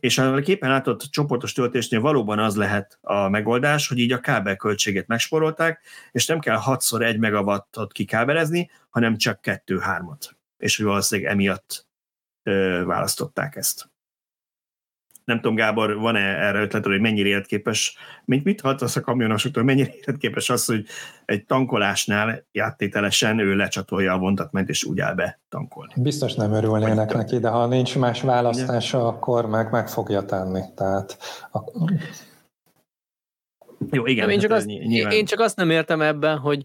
[0.00, 5.06] és a képen látott csoportos töltésnél valóban az lehet a megoldás, hogy így a kábelköltséget
[5.06, 5.80] megsporolták,
[6.10, 10.30] és nem kell 6-szor 1 megawattot kikábelezni, hanem csak 2-3-at.
[10.62, 11.86] És hogy valószínűleg emiatt
[12.42, 13.92] ö, választották ezt
[15.24, 19.90] nem tudom, Gábor, van-e erre ötlet, hogy mennyire életképes, mint mit hallasz a kamionosoktól, mennyire
[19.94, 20.84] életképes az, hogy
[21.24, 25.92] egy tankolásnál játételesen ő lecsatolja a vontatmányt, és úgy áll be tankolni.
[25.96, 29.06] Biztos nem örülnének neki, de ha nincs más választása, ugye?
[29.06, 30.60] akkor meg meg fogja tenni.
[30.76, 31.18] Tehát
[31.52, 31.58] a...
[33.90, 34.30] Jó, igen.
[34.30, 35.12] én, csak hát azt, nyilván...
[35.12, 36.64] én csak azt nem értem ebben, hogy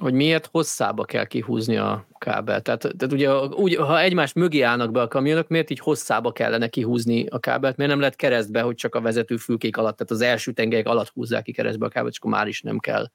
[0.00, 2.62] hogy miért hosszába kell kihúzni a kábel.
[2.62, 6.68] Tehát, tehát ugye, úgy, ha egymás mögé állnak be a kamionok, miért így hosszába kellene
[6.68, 7.76] kihúzni a kábelt?
[7.76, 11.42] Miért nem lehet keresztbe, hogy csak a vezetőfülkék alatt, tehát az első tengelyek alatt húzzák
[11.42, 13.10] ki keresztbe a kábelt, és akkor már is nem kell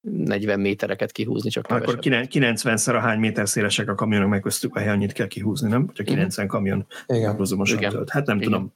[0.00, 1.88] 40 métereket kihúzni, csak kevesebb.
[1.88, 5.68] Akkor 90-szer a hány méter szélesek a kamionok, meg köztük a hely annyit kell kihúzni,
[5.68, 5.90] nem?
[5.92, 6.60] Csak 90 uh-huh.
[6.60, 7.46] kamion Igen.
[7.66, 7.90] Igen.
[7.90, 8.10] tölt.
[8.10, 8.50] Hát nem Igen.
[8.50, 8.74] tudom.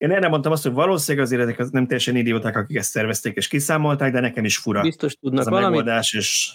[0.00, 3.48] Én erre mondtam azt, hogy valószínűleg azért ezek nem teljesen idióták, akik ezt szervezték és
[3.48, 4.82] kiszámolták, de nekem is fura.
[4.82, 5.78] Biztos tudnak ez a valamit.
[5.78, 6.52] megoldás, és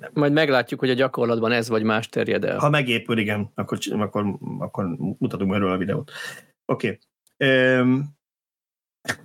[0.00, 0.10] nem.
[0.14, 2.58] Majd meglátjuk, hogy a gyakorlatban ez vagy más terjed el.
[2.58, 4.84] Ha megépül, igen, akkor, akkor, akkor
[5.18, 6.10] mutatunk erről a videót.
[6.64, 6.98] Oké.
[7.36, 7.78] Okay.
[7.78, 8.16] Um,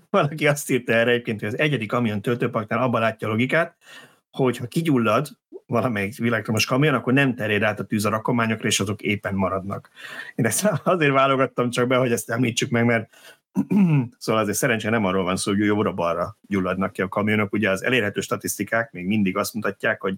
[0.09, 3.77] valaki azt írta erre egyébként, hogy az egyedik kamion töltőparknál abban látja a logikát,
[4.31, 5.27] hogy ha kigyullad
[5.65, 9.89] valamelyik világtomos kamion, akkor nem terjed át a tűz a rakományokra, és azok éppen maradnak.
[10.35, 13.09] Én ezt azért válogattam csak be, hogy ezt említsük meg, mert
[14.17, 17.53] szóval azért szerencsére nem arról van szó, hogy jobbra-balra gyulladnak ki a kamionok.
[17.53, 20.15] Ugye az elérhető statisztikák még mindig azt mutatják, hogy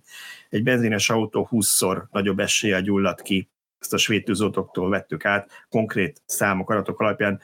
[0.50, 3.50] egy benzines autó 20-szor nagyobb eséllyel gyullad ki,
[3.80, 7.42] ezt a svéd tűzoltóktól vettük át, konkrét számok, adatok alapján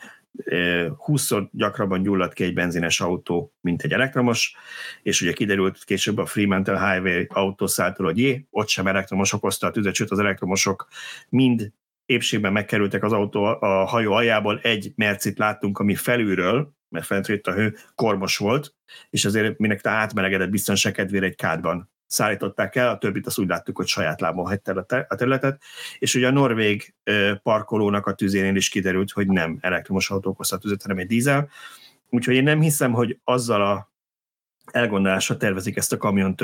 [1.07, 4.55] 20-szor gyakrabban gyullad ki egy benzines autó, mint egy elektromos,
[5.03, 9.72] és ugye kiderült később a Fremantle Highway autószáltól, hogy jé, ott sem elektromos okozta a
[9.72, 10.88] tüzet, sőt az elektromosok
[11.30, 11.72] mind
[12.12, 17.54] épségben megkerültek az autó a hajó aljából, egy mercit láttunk, ami felülről, mert fent a
[17.54, 18.76] hő, kormos volt,
[19.10, 23.78] és azért minek átmelegedett biztonság kedvére egy kádban szállították el, a többit azt úgy láttuk,
[23.78, 25.62] hogy saját lábon hagyta a területet,
[26.00, 26.94] és ugye a norvég
[27.44, 31.50] parkolónak a tüzénél is kiderült, hogy nem elektromos autó okozta a tüzet, hanem egy dízel,
[32.10, 33.90] úgyhogy én nem hiszem, hogy azzal a
[34.72, 36.35] elgondolásra tervezik ezt a kamion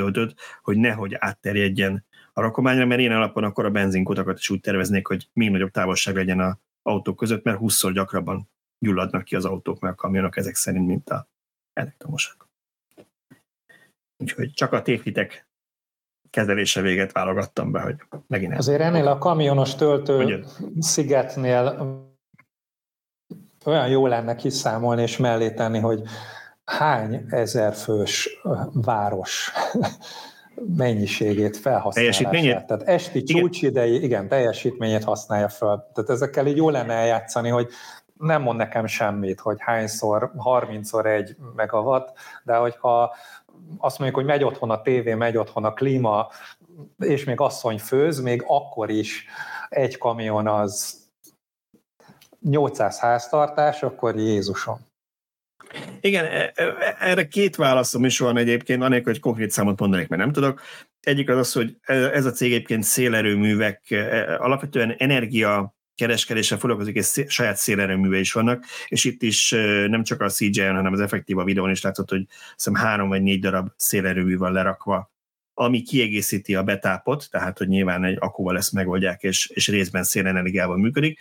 [0.62, 5.28] hogy nehogy átterjedjen a rakományra, mert én alapon akkor a benzinkutakat is úgy terveznék, hogy
[5.32, 9.92] még nagyobb távolság legyen a autók között, mert 20 gyakrabban gyulladnak ki az autók, meg
[9.92, 11.28] a kamionok ezek szerint, mint a
[11.72, 12.48] elektromosak.
[14.16, 15.48] Úgyhogy csak a tévhitek
[16.30, 17.96] kezelése véget válogattam be, hogy
[18.26, 20.38] megint Azért ennél a kamionos töltő Ugye?
[20.78, 21.76] szigetnél
[23.64, 26.02] olyan jó lenne kiszámolni és mellé tenni, hogy
[26.68, 28.40] hány ezer fős
[28.72, 29.52] város
[30.76, 32.64] mennyiségét felhasználja.
[32.64, 35.90] Tehát esti csúcsidei, igen, teljesítményét használja fel.
[35.94, 37.68] Tehát ezekkel így jó lenne eljátszani, hogy
[38.18, 42.12] nem mond nekem semmit, hogy hányszor, 30-szor egy megawatt,
[42.44, 43.14] de hogyha
[43.78, 46.28] azt mondjuk, hogy megy otthon a tévé, megy otthon a klíma,
[46.98, 49.26] és még asszony főz, még akkor is
[49.68, 50.96] egy kamion az
[52.40, 54.87] 800 háztartás, akkor Jézusom.
[56.00, 60.22] Igen, e, e, erre két válaszom is van egyébként, anélkül, hogy konkrét számot mondanék, mert
[60.22, 60.62] nem tudok.
[61.00, 67.24] Egyik az az, hogy ez a cég egyébként szélerőművek, e, alapvetően energia kereskedéssel foglalkozik, és
[67.26, 69.50] saját szélerőműve is vannak, és itt is
[69.88, 73.22] nem csak a CGI-on, hanem az effektív a videón is látszott, hogy hiszem három vagy
[73.22, 75.12] négy darab szélerőmű van lerakva,
[75.54, 80.76] ami kiegészíti a betápot, tehát hogy nyilván egy akkuval ezt megoldják, és, és részben szélenergiával
[80.76, 81.20] működik.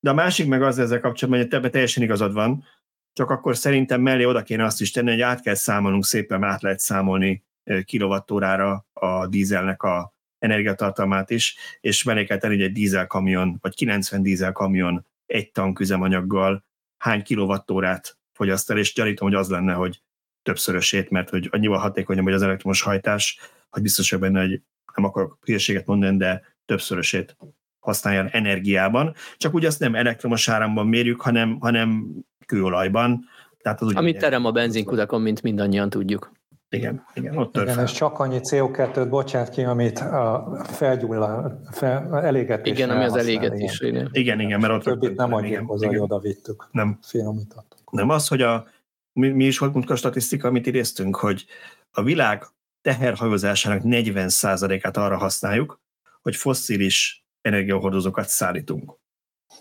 [0.00, 2.64] De a másik meg az ezzel kapcsolatban, hogy ebben teljesen igazad van,
[3.12, 6.62] csak akkor szerintem mellé oda kéne azt is tenni, hogy át kell számolnunk szépen, át
[6.62, 7.44] lehet számolni
[7.84, 14.22] kilovattórára a dízelnek a energiatartalmát is, és mellé kell tenni, hogy egy dízelkamion, vagy 90
[14.22, 16.64] dízelkamion egy tank üzemanyaggal
[16.98, 20.02] hány kilovattórát fogyaszt el, és gyanítom, hogy az lenne, hogy
[20.42, 23.38] többszörösét, mert hogy annyival hatékonyabb, hogy az elektromos hajtás,
[23.70, 24.62] hogy biztos hogy benne, hogy
[24.94, 27.36] nem akarok hülyeséget mondani, de többszörösét
[27.78, 29.14] használja energiában.
[29.36, 32.06] Csak úgy azt nem elektromos áramban mérjük, hanem, hanem
[32.46, 33.24] kőolajban.
[33.62, 36.32] Tehát az Amit terem a benzinkutakon, mint mindannyian tudjuk.
[36.68, 37.84] Igen, igen, ott igen, fel.
[37.84, 42.72] és csak annyi CO2-t bocsát ki, amit a felgyulla, fel, elégetés.
[42.72, 43.80] Igen, ami az elégetés.
[43.80, 44.08] Igen.
[44.12, 46.68] igen, igen, mert ott többit nem adjuk hozzá, hogy oda vittük.
[46.70, 46.98] Nem.
[47.02, 47.90] Finomítottuk.
[47.90, 48.66] Nem az, hogy a,
[49.12, 51.46] mi, mi is volt a statisztika, amit idéztünk, hogy
[51.90, 52.44] a világ
[52.82, 55.80] teherhajózásának 40%-át arra használjuk,
[56.22, 58.98] hogy fosszilis energiahordozókat szállítunk.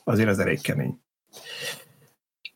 [0.03, 0.99] Azért ez elég kemény.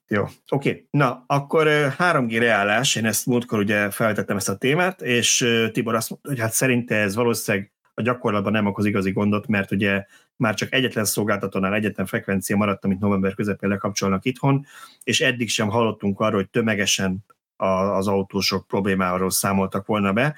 [0.07, 0.69] Jó, oké.
[0.69, 0.88] Okay.
[0.91, 1.68] Na, akkor
[1.98, 6.40] 3G reálás, én ezt múltkor ugye feltettem ezt a témát, és Tibor azt mondta, hogy
[6.40, 10.06] hát szerinte ez valószínűleg a gyakorlatban nem okoz igazi gondot, mert ugye
[10.36, 14.65] már csak egyetlen szolgáltatónál egyetlen frekvencia maradt, amit november közepén lekapcsolnak itthon,
[15.03, 17.26] és eddig sem hallottunk arról, hogy tömegesen
[17.57, 20.36] az autósok problémáról számoltak volna be.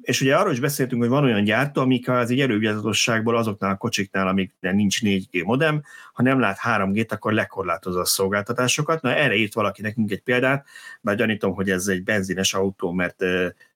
[0.00, 3.76] És ugye arról is beszéltünk, hogy van olyan gyártó, amik az egy elővigyázatosságból azoknál a
[3.76, 9.02] kocsiknál, amik nincs 4G modem, ha nem lát 3G-t, akkor lekorlátozza a szolgáltatásokat.
[9.02, 10.66] Na erre írt valaki nekünk egy példát,
[11.00, 13.22] bár gyanítom, hogy ez egy benzines autó, mert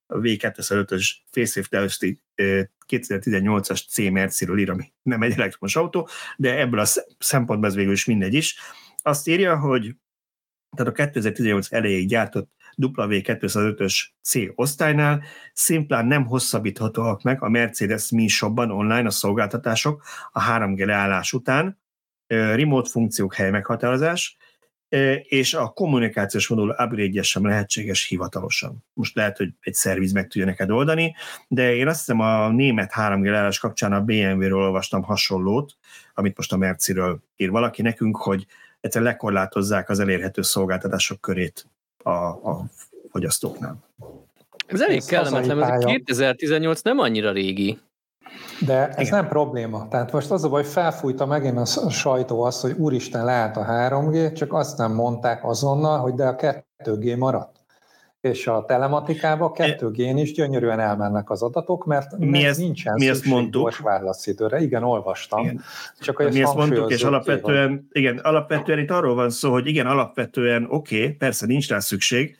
[0.06, 2.18] a V205-ös Facelift
[2.88, 6.86] 2018-as C Merciről ír, ami nem egy elektromos autó, de ebből a
[7.18, 8.56] szempontból ez végül is mindegy is.
[9.02, 9.94] Azt írja, hogy
[10.76, 15.22] tehát a 2018 elejéig gyártott W205-ös C osztálynál.
[15.52, 21.80] Szimplán nem hosszabbíthatóak meg a Mercedes Mi Shopban online a szolgáltatások a 3G leállás után,
[22.26, 24.36] remote funkciók hely meghatározás,
[25.22, 28.84] és a kommunikációs modul upgrade sem lehetséges hivatalosan.
[28.92, 31.14] Most lehet, hogy egy szerviz meg tudja neked oldani,
[31.48, 35.76] de én azt hiszem a német 3G leállás kapcsán a BMW-ről olvastam hasonlót,
[36.14, 38.46] amit most a Merciről ír valaki nekünk, hogy
[38.80, 41.66] egyszer lekorlátozzák az elérhető szolgáltatások körét
[42.02, 42.64] a, a
[43.10, 43.76] fogyasztóknál.
[44.66, 47.78] Ez elég kellemetlen, ez 2018 nem annyira régi.
[48.66, 49.20] De ez Igen.
[49.20, 49.88] nem probléma.
[49.88, 54.34] Tehát most az a baj, felfújta megint a sajtó azt, hogy úristen, lehet a 3G,
[54.34, 56.36] csak azt nem mondták azonnal, hogy de a
[56.84, 57.61] 2G maradt.
[58.22, 63.24] És a telematikába 2G-n is gyönyörűen elmennek az adatok, mert mi ezt, nincsen mi ezt
[63.24, 63.78] mondtuk.
[63.78, 64.60] válaszidőre.
[64.60, 65.44] Igen, olvastam.
[65.44, 65.60] Igen.
[66.00, 69.66] Csak hogy mi ezt mondtuk, és alapvetően, ki, igen, alapvetően itt arról van szó, hogy
[69.66, 72.36] igen, alapvetően oké, okay, persze nincs rá szükség,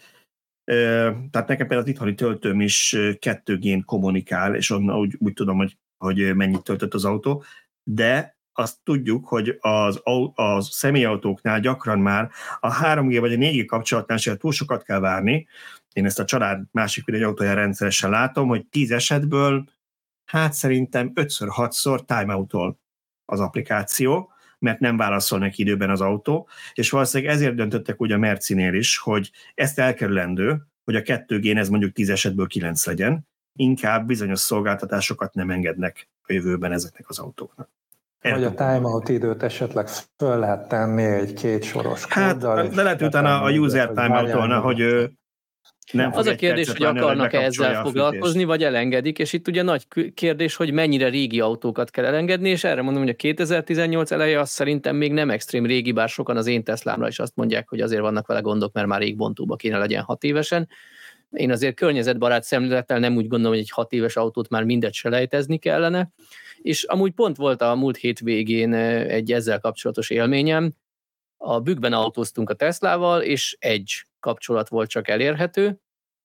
[0.64, 5.76] tehát nekem például az itthoni töltőm is 2G-n kommunikál, és onnan úgy, úgy tudom, hogy,
[5.98, 7.42] hogy mennyit töltött az autó,
[7.82, 10.00] de azt tudjuk, hogy az,
[10.34, 12.30] a személyautóknál gyakran már
[12.60, 15.46] a 3G vagy a 4G kapcsolatnál sem túl sokat kell várni.
[15.92, 19.64] Én ezt a család másik egy autóján rendszeresen látom, hogy 10 esetből
[20.24, 22.78] hát szerintem 5-6-szor timeout
[23.24, 28.18] az applikáció, mert nem válaszol neki időben az autó, és valószínűleg ezért döntöttek úgy a
[28.18, 34.06] Mercinél is, hogy ezt elkerülendő, hogy a 2G ez mondjuk 10 esetből 9 legyen, inkább
[34.06, 37.70] bizonyos szolgáltatásokat nem engednek a jövőben ezeknek az autóknak.
[38.22, 43.42] Vagy a timeout időt esetleg föl lehet tenni egy két soros Hát, de lehet utána
[43.42, 45.12] a user timeout hogy ő
[45.92, 50.56] nem az a kérdés, hogy akarnak-e ezzel foglalkozni, vagy elengedik, és itt ugye nagy kérdés,
[50.56, 54.96] hogy mennyire régi autókat kell elengedni, és erre mondom, hogy a 2018 eleje az szerintem
[54.96, 58.26] még nem extrém régi, bár sokan az én Teslámra is azt mondják, hogy azért vannak
[58.26, 60.68] vele gondok, mert már régbontóba kéne legyen hat évesen.
[61.30, 65.58] Én azért környezetbarát szemlélettel nem úgy gondolom, hogy egy hat éves autót már mindet selejtezni
[65.58, 66.10] kellene,
[66.62, 70.72] és amúgy pont volt a múlt hét végén egy ezzel kapcsolatos élményem,
[71.36, 75.80] a bükkben autóztunk a Teslával, és egy kapcsolat volt csak elérhető,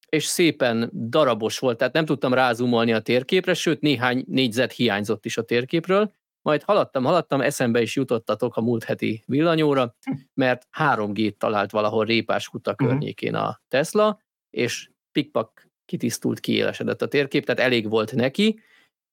[0.09, 5.37] és szépen darabos volt, tehát nem tudtam rázumolni a térképre, sőt néhány négyzet hiányzott is
[5.37, 9.95] a térképről, majd haladtam, haladtam, eszembe is jutottatok a múlt heti villanyóra,
[10.33, 12.87] mert 3G-t talált valahol Répás kuta mhm.
[12.87, 18.59] környékén a Tesla, és pikpak kitisztult, kiélesedett a térkép, tehát elég volt neki,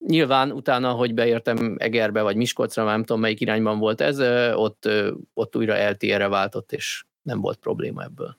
[0.06, 4.20] Nyilván utána, hogy beértem Egerbe vagy Miskolcra, nem tudom melyik irányban volt ez,
[4.56, 4.88] ott,
[5.34, 8.38] ott újra LTE-re váltott, és nem volt probléma ebből.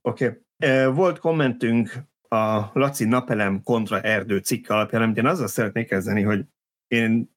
[0.00, 0.42] Oké.
[0.58, 0.92] Okay.
[0.92, 1.92] Volt kommentünk
[2.28, 6.44] a Laci napelem kontra erdő cikk alapján, amit én azzal szeretnék kezdeni, hogy
[6.86, 7.34] én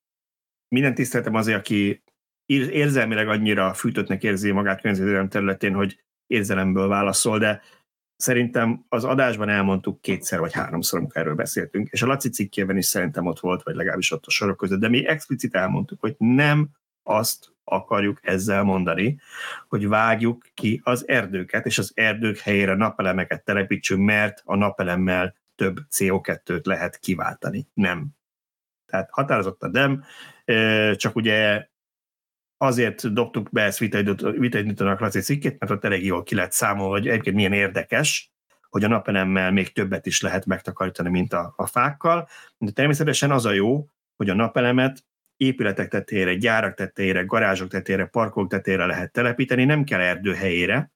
[0.68, 2.04] minden tiszteltem azért, aki
[2.46, 7.62] érzelmileg annyira fűtöttnek érzi magát környezetvédelem területén, hogy érzelemből válaszol, de
[8.20, 12.86] szerintem az adásban elmondtuk kétszer vagy háromszor, amikor erről beszéltünk, és a Laci cikkében is
[12.86, 16.70] szerintem ott volt, vagy legalábbis ott a sorok között, de mi explicit elmondtuk, hogy nem
[17.04, 19.20] azt akarjuk ezzel mondani,
[19.68, 25.80] hogy vágjuk ki az erdőket, és az erdők helyére napelemeket telepítsünk, mert a napelemmel több
[25.92, 27.68] CO2-t lehet kiváltani.
[27.74, 28.08] Nem.
[28.86, 30.04] Tehát határozottan nem,
[30.96, 31.68] csak ugye
[32.62, 33.80] azért dobtuk be ezt
[34.38, 38.32] vitaindítónak Laci cikkét, mert ott elég jól ki lehet számolni, hogy egyébként milyen érdekes,
[38.70, 42.28] hogy a napelemmel még többet is lehet megtakarítani, mint a, a fákkal.
[42.58, 45.04] De természetesen az a jó, hogy a napelemet
[45.38, 50.92] épületek tetejére, gyárak tetejére, garázsok tetejére, parkolók tetejére lehet telepíteni, nem kell erdő helyére,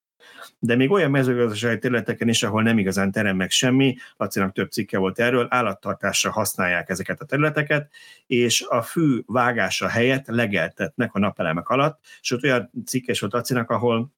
[0.66, 4.98] de még olyan mezőgazdasági területeken is, ahol nem igazán terem meg semmi, Lacinak több cikke
[4.98, 7.92] volt erről, állattartásra használják ezeket a területeket,
[8.28, 12.00] és a fű vágása helyett legeltetnek a napelemek alatt,
[12.34, 14.12] ott olyan cikkes volt Lacinak, ahol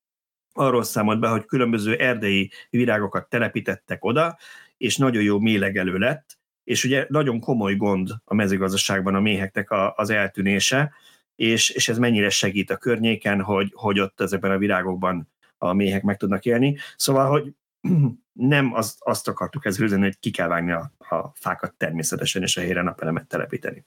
[0.53, 4.37] arról számolt be, hogy különböző erdei virágokat telepítettek oda,
[4.77, 9.93] és nagyon jó mélegelő lett, és ugye nagyon komoly gond a mezőgazdaságban a méheknek a,
[9.95, 10.93] az eltűnése,
[11.35, 16.03] és, és ez mennyire segít a környéken, hogy, hogy ott ezekben a virágokban a méhek
[16.03, 16.77] meg tudnak élni.
[16.97, 17.53] Szóval, hogy
[18.33, 22.57] nem azt, azt akartuk ezzel üzenni, hogy ki kell vágni a, a fákat természetesen, és
[22.57, 23.85] a helyre napelemet telepíteni.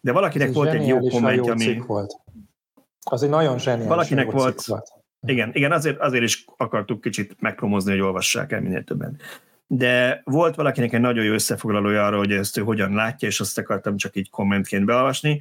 [0.00, 1.82] De valakinek volt egy jó kommentje, ami...
[1.86, 2.20] Volt.
[3.10, 4.92] Az egy nagyon zseniális Valakinek volt, volt.
[5.26, 9.20] Igen, igen azért, azért is akartuk kicsit megpromozni, hogy olvassák el minél többen.
[9.66, 13.58] De volt valakinek egy nagyon jó összefoglalója arra, hogy ezt ő hogyan látja, és azt
[13.58, 15.40] akartam csak így kommentként beolvasni.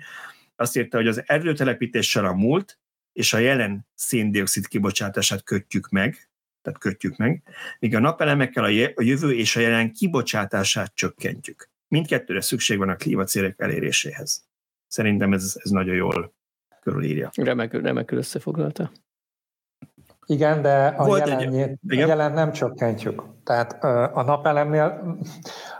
[0.56, 2.80] Azt írta, hogy az erdőtelepítéssel a múlt
[3.18, 6.30] és a jelen széndiokszid kibocsátását kötjük meg,
[6.62, 7.44] tehát kötjük meg,
[7.80, 8.64] míg a napelemekkel
[8.96, 11.70] a jövő és a jelen kibocsátását csökkentjük.
[11.88, 14.44] Mindkettőre szükség van a klímacélek eléréséhez.
[14.88, 16.34] Szerintem ez, ez nagyon jól
[16.82, 17.30] körülírja.
[17.36, 18.92] Remekül, remekül összefoglalta.
[20.26, 23.24] Igen, de a, Volt jelen, egy, a jelen nem csökkentjük.
[23.44, 23.84] Tehát
[24.14, 25.18] a napelemnél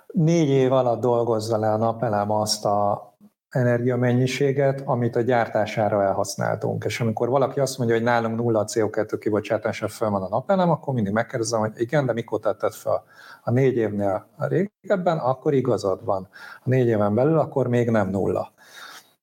[0.08, 3.07] négy év alatt dolgozza le a napelem azt a
[3.50, 6.84] energiamennyiséget, amit a gyártására elhasználtunk.
[6.84, 10.94] És amikor valaki azt mondja, hogy nálunk nulla CO2 kibocsátása fel van a napelem, akkor
[10.94, 13.04] mindig megkérdezem, hogy igen, de mikor tetted fel?
[13.44, 16.30] A négy évnél régebben, akkor igazad van.
[16.64, 18.52] A négy éven belül, akkor még nem nulla.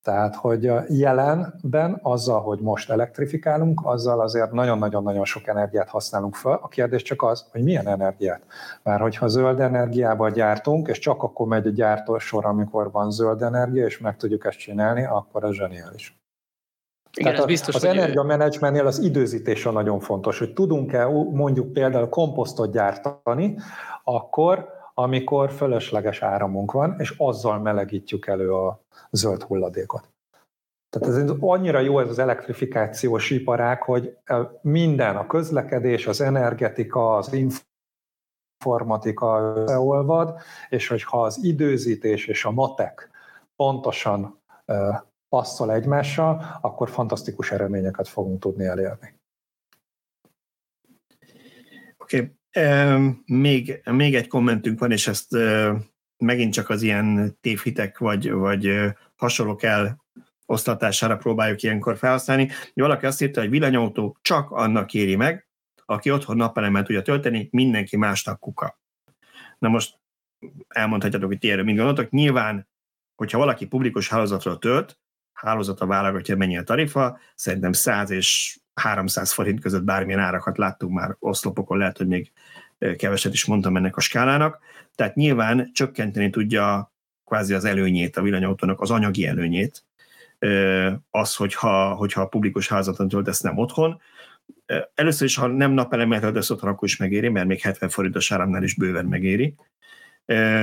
[0.05, 6.59] Tehát, hogy jelenben azzal, hogy most elektrifikálunk, azzal azért nagyon-nagyon-nagyon sok energiát használunk fel.
[6.63, 8.43] A kérdés csak az, hogy milyen energiát.
[8.83, 13.87] Mert hogyha zöld energiával gyártunk, és csak akkor megy a gyártósor, amikor van zöld energia,
[13.87, 16.19] és meg tudjuk ezt csinálni, akkor ez zseniális.
[17.15, 22.73] Igen, Tehát ez biztos, az energiamenedzsmentnél az időzítése nagyon fontos, hogy tudunk-e mondjuk például komposztot
[22.73, 23.57] gyártani,
[24.05, 30.13] akkor, amikor fölösleges áramunk van, és azzal melegítjük elő a zöld hulladékot.
[30.91, 34.17] Tehát ez annyira jó ez az elektrifikációs iparág, hogy
[34.63, 43.11] minden, a közlekedés, az energetika, az informatika összeolvad, és hogyha az időzítés és a matek
[43.57, 44.43] pontosan
[45.29, 49.19] passzol egymással, akkor fantasztikus eredményeket fogunk tudni elérni.
[51.99, 53.23] Oké, okay.
[53.27, 55.37] még, még egy kommentünk van, és ezt
[56.19, 58.81] megint csak az ilyen tévhitek vagy, vagy
[59.17, 60.05] hasonlók el
[60.47, 62.51] osztatására próbáljuk ilyenkor felhasználni.
[62.75, 65.49] Valaki azt írta, hogy villanyautó csak annak éri meg,
[65.85, 68.79] aki otthon napelemet tudja tölteni, mindenki másnak kuka.
[69.59, 69.99] Na most
[70.69, 72.11] elmondhatjátok, hogy ti erről mind gondoltok.
[72.11, 72.69] Nyilván,
[73.15, 74.99] hogyha valaki publikus hálózatról tölt,
[75.33, 81.17] hálózata válogatja, mennyi a tarifa, szerintem 100 és 300 forint között bármilyen árakat láttunk már
[81.19, 82.33] oszlopokon, lehet, hogy még
[82.97, 84.59] keveset is mondtam ennek a skálának.
[84.95, 86.93] Tehát nyilván csökkenteni tudja
[87.25, 89.85] kvázi az előnyét a villanyautónak, az anyagi előnyét,
[91.11, 94.01] az, hogyha, hogyha a publikus házaton töltesz nem otthon.
[94.95, 98.63] Először is, ha nem napelemet töltesz otthon, akkor is megéri, mert még 70 forintos áramnál
[98.63, 99.55] is bőven megéri.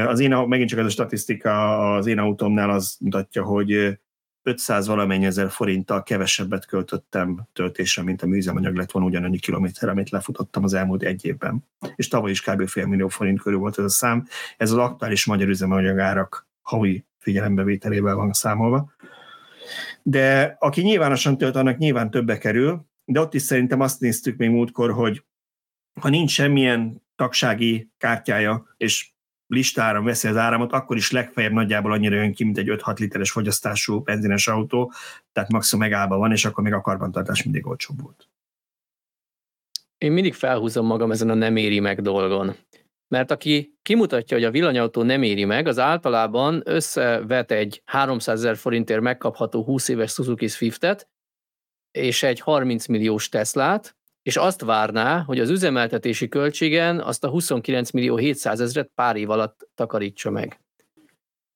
[0.07, 3.99] Az én, megint csak ez a statisztika az én autómnál az mutatja, hogy
[4.43, 10.09] 500 valamennyi ezer forinttal kevesebbet költöttem töltésre, mint a műzemanyag lett volna ugyanannyi kilométer, amit
[10.09, 11.65] lefutottam az elmúlt egy évben.
[11.95, 12.67] És tavaly is kb.
[12.67, 14.27] fél millió forint körül volt ez a szám.
[14.57, 18.91] Ez az aktuális magyar üzemanyagárak havi figyelembevételével van számolva.
[20.03, 24.49] De aki nyilvánosan tölt, annak nyilván többe kerül, de ott is szerintem azt néztük még
[24.49, 25.23] múltkor, hogy
[25.99, 29.10] ha nincs semmilyen tagsági kártyája, és
[29.51, 33.31] listára veszi az áramot, akkor is legfeljebb nagyjából annyira jön ki, mint egy 5-6 literes
[33.31, 34.93] fogyasztású benzines autó,
[35.31, 38.27] tehát maximum megállva van, és akkor még a karbantartás mindig olcsóbb volt.
[39.97, 42.55] Én mindig felhúzom magam ezen a nem éri meg dolgon.
[43.07, 48.57] Mert aki kimutatja, hogy a villanyautó nem éri meg, az általában összevet egy 300 ezer
[48.57, 51.09] forintért megkapható 20 éves Suzuki Swiftet,
[51.91, 57.91] és egy 30 milliós Teslát, és azt várná, hogy az üzemeltetési költségen azt a 29
[57.91, 60.61] millió 700 ezeret pár év alatt takarítsa meg.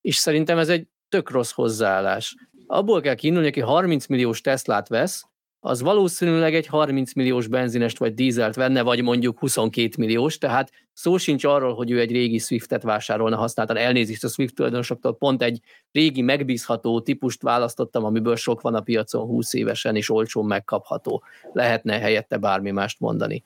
[0.01, 2.35] És szerintem ez egy tök rossz hozzáállás.
[2.67, 5.25] Abból kell kiindulni, aki 30 milliós Teslát vesz,
[5.67, 11.17] az valószínűleg egy 30 milliós benzinest vagy dízelt venne, vagy mondjuk 22 milliós, tehát szó
[11.17, 13.77] sincs arról, hogy ő egy régi Swiftet vásárolna használtan.
[13.77, 15.59] Elnézést a Swift tulajdonosoktól, pont egy
[15.91, 21.23] régi megbízható típust választottam, amiből sok van a piacon 20 évesen, és olcsón megkapható.
[21.53, 23.43] Lehetne helyette bármi mást mondani.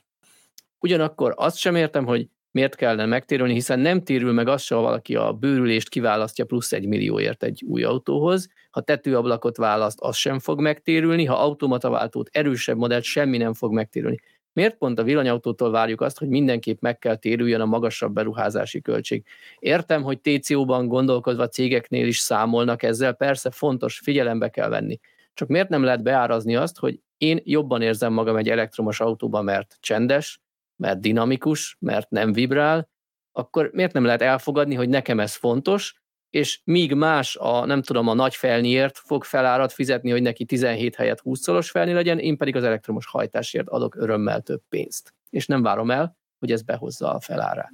[0.79, 5.15] Ugyanakkor azt sem értem, hogy miért kellene megtérülni, hiszen nem térül meg az ha valaki
[5.15, 10.61] a bőrülést kiválasztja plusz egy millióért egy új autóhoz, ha tetőablakot választ, az sem fog
[10.61, 14.17] megtérülni, ha automataváltót, erősebb modellt, semmi nem fog megtérülni.
[14.53, 19.26] Miért pont a villanyautótól várjuk azt, hogy mindenképp meg kell térüljön a magasabb beruházási költség?
[19.59, 24.99] Értem, hogy TCO-ban gondolkodva cégeknél is számolnak ezzel, persze fontos, figyelembe kell venni.
[25.34, 29.77] Csak miért nem lehet beárazni azt, hogy én jobban érzem magam egy elektromos autóban, mert
[29.80, 30.39] csendes,
[30.80, 32.89] mert dinamikus, mert nem vibrál,
[33.31, 38.07] akkor miért nem lehet elfogadni, hogy nekem ez fontos, és míg más a, nem tudom,
[38.07, 42.38] a nagy felniért fog felárat fizetni, hogy neki 17 helyett 20 szoros felni legyen, én
[42.38, 45.14] pedig az elektromos hajtásért adok örömmel több pénzt.
[45.30, 47.73] És nem várom el, hogy ez behozza a felárát.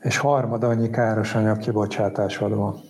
[0.00, 2.80] És harmad annyi káros anyag kibocsátás van.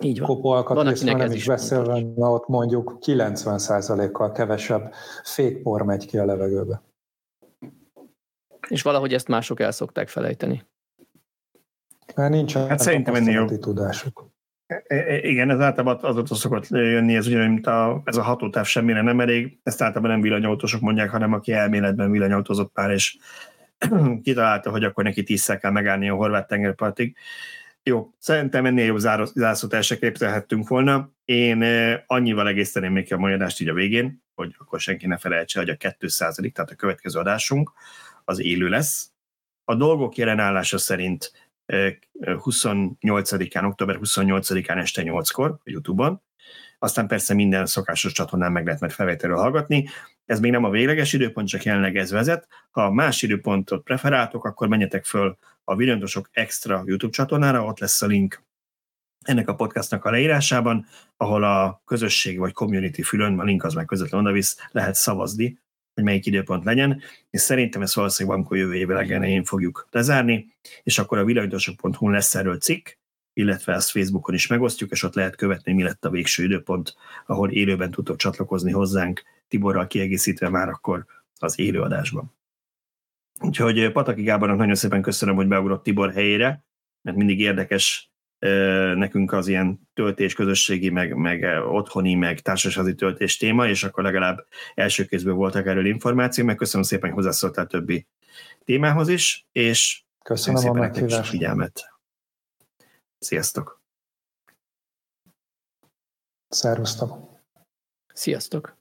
[0.00, 0.28] Így van.
[0.28, 6.82] Kopóalkatrészről nem is beszélve, ott mondjuk 90%-kal kevesebb fékpor megy ki a levegőbe.
[8.68, 10.66] És valahogy ezt mások el szokták felejteni.
[12.14, 13.58] Mert nincs hát szerintem ennél jobb.
[13.58, 14.34] tudásuk.
[14.66, 18.66] E, e, igen, ez általában azóta szokott jönni, ez ugyanúgy, mint a, ez a hatótáv
[18.66, 23.16] semmire nem elég, ezt általában nem villanyautósok mondják, hanem aki elméletben villanyautózott pár, és
[24.22, 27.16] kitalálta, hogy akkor neki tízszer kell megállni a horvát tengerpartig.
[27.82, 28.98] Jó, szerintem ennél jobb
[29.34, 31.10] zászlót el se képzelhettünk volna.
[31.24, 35.16] Én e, annyival egészteném még ki a magyarást így a végén, hogy akkor senki ne
[35.16, 37.72] felejtse, hogy a 200 tehát a következő adásunk,
[38.28, 39.10] az élő lesz.
[39.64, 41.32] A dolgok jelenállása szerint
[42.22, 46.22] 28-án, október 28-án este 8-kor a YouTube-on.
[46.78, 49.88] Aztán persze minden szokásos csatornán meg lehet majd felvételről hallgatni.
[50.24, 52.48] Ez még nem a végleges időpont, csak jelenleg ez vezet.
[52.70, 58.06] Ha más időpontot preferáltok, akkor menjetek föl a Villantosok Extra YouTube csatornára, ott lesz a
[58.06, 58.44] link
[59.24, 60.86] ennek a podcastnak a leírásában,
[61.16, 65.58] ahol a közösség vagy community fülön, a link az meg közvetlenül odavisz, lehet szavazni
[65.96, 70.98] hogy melyik időpont legyen, és szerintem ezt valószínűleg valamikor jövő év elején fogjuk lezárni, és
[70.98, 72.88] akkor a villanyosok.hu lesz erről cikk,
[73.32, 76.94] illetve ezt Facebookon is megosztjuk, és ott lehet követni, mi lett a végső időpont,
[77.26, 81.06] ahol élőben tudtok csatlakozni hozzánk, Tiborral kiegészítve már akkor
[81.38, 82.34] az élőadásban.
[83.40, 86.64] Úgyhogy Pataki Gábornak nagyon szépen köszönöm, hogy beugrott Tibor helyére,
[87.02, 88.10] mert mindig érdekes
[88.94, 94.46] nekünk az ilyen töltés, közösségi, meg, meg otthoni, meg társasági töltés téma, és akkor legalább
[94.74, 98.06] első kézből voltak erről információ, meg köszönöm szépen, hogy hozzászóltál többi
[98.64, 101.18] témához is, és köszönöm szépen a meghívást.
[101.18, 101.94] a figyelmet.
[103.18, 103.82] Sziasztok!
[106.48, 107.34] Szervusztok!
[108.14, 108.75] Sziasztok!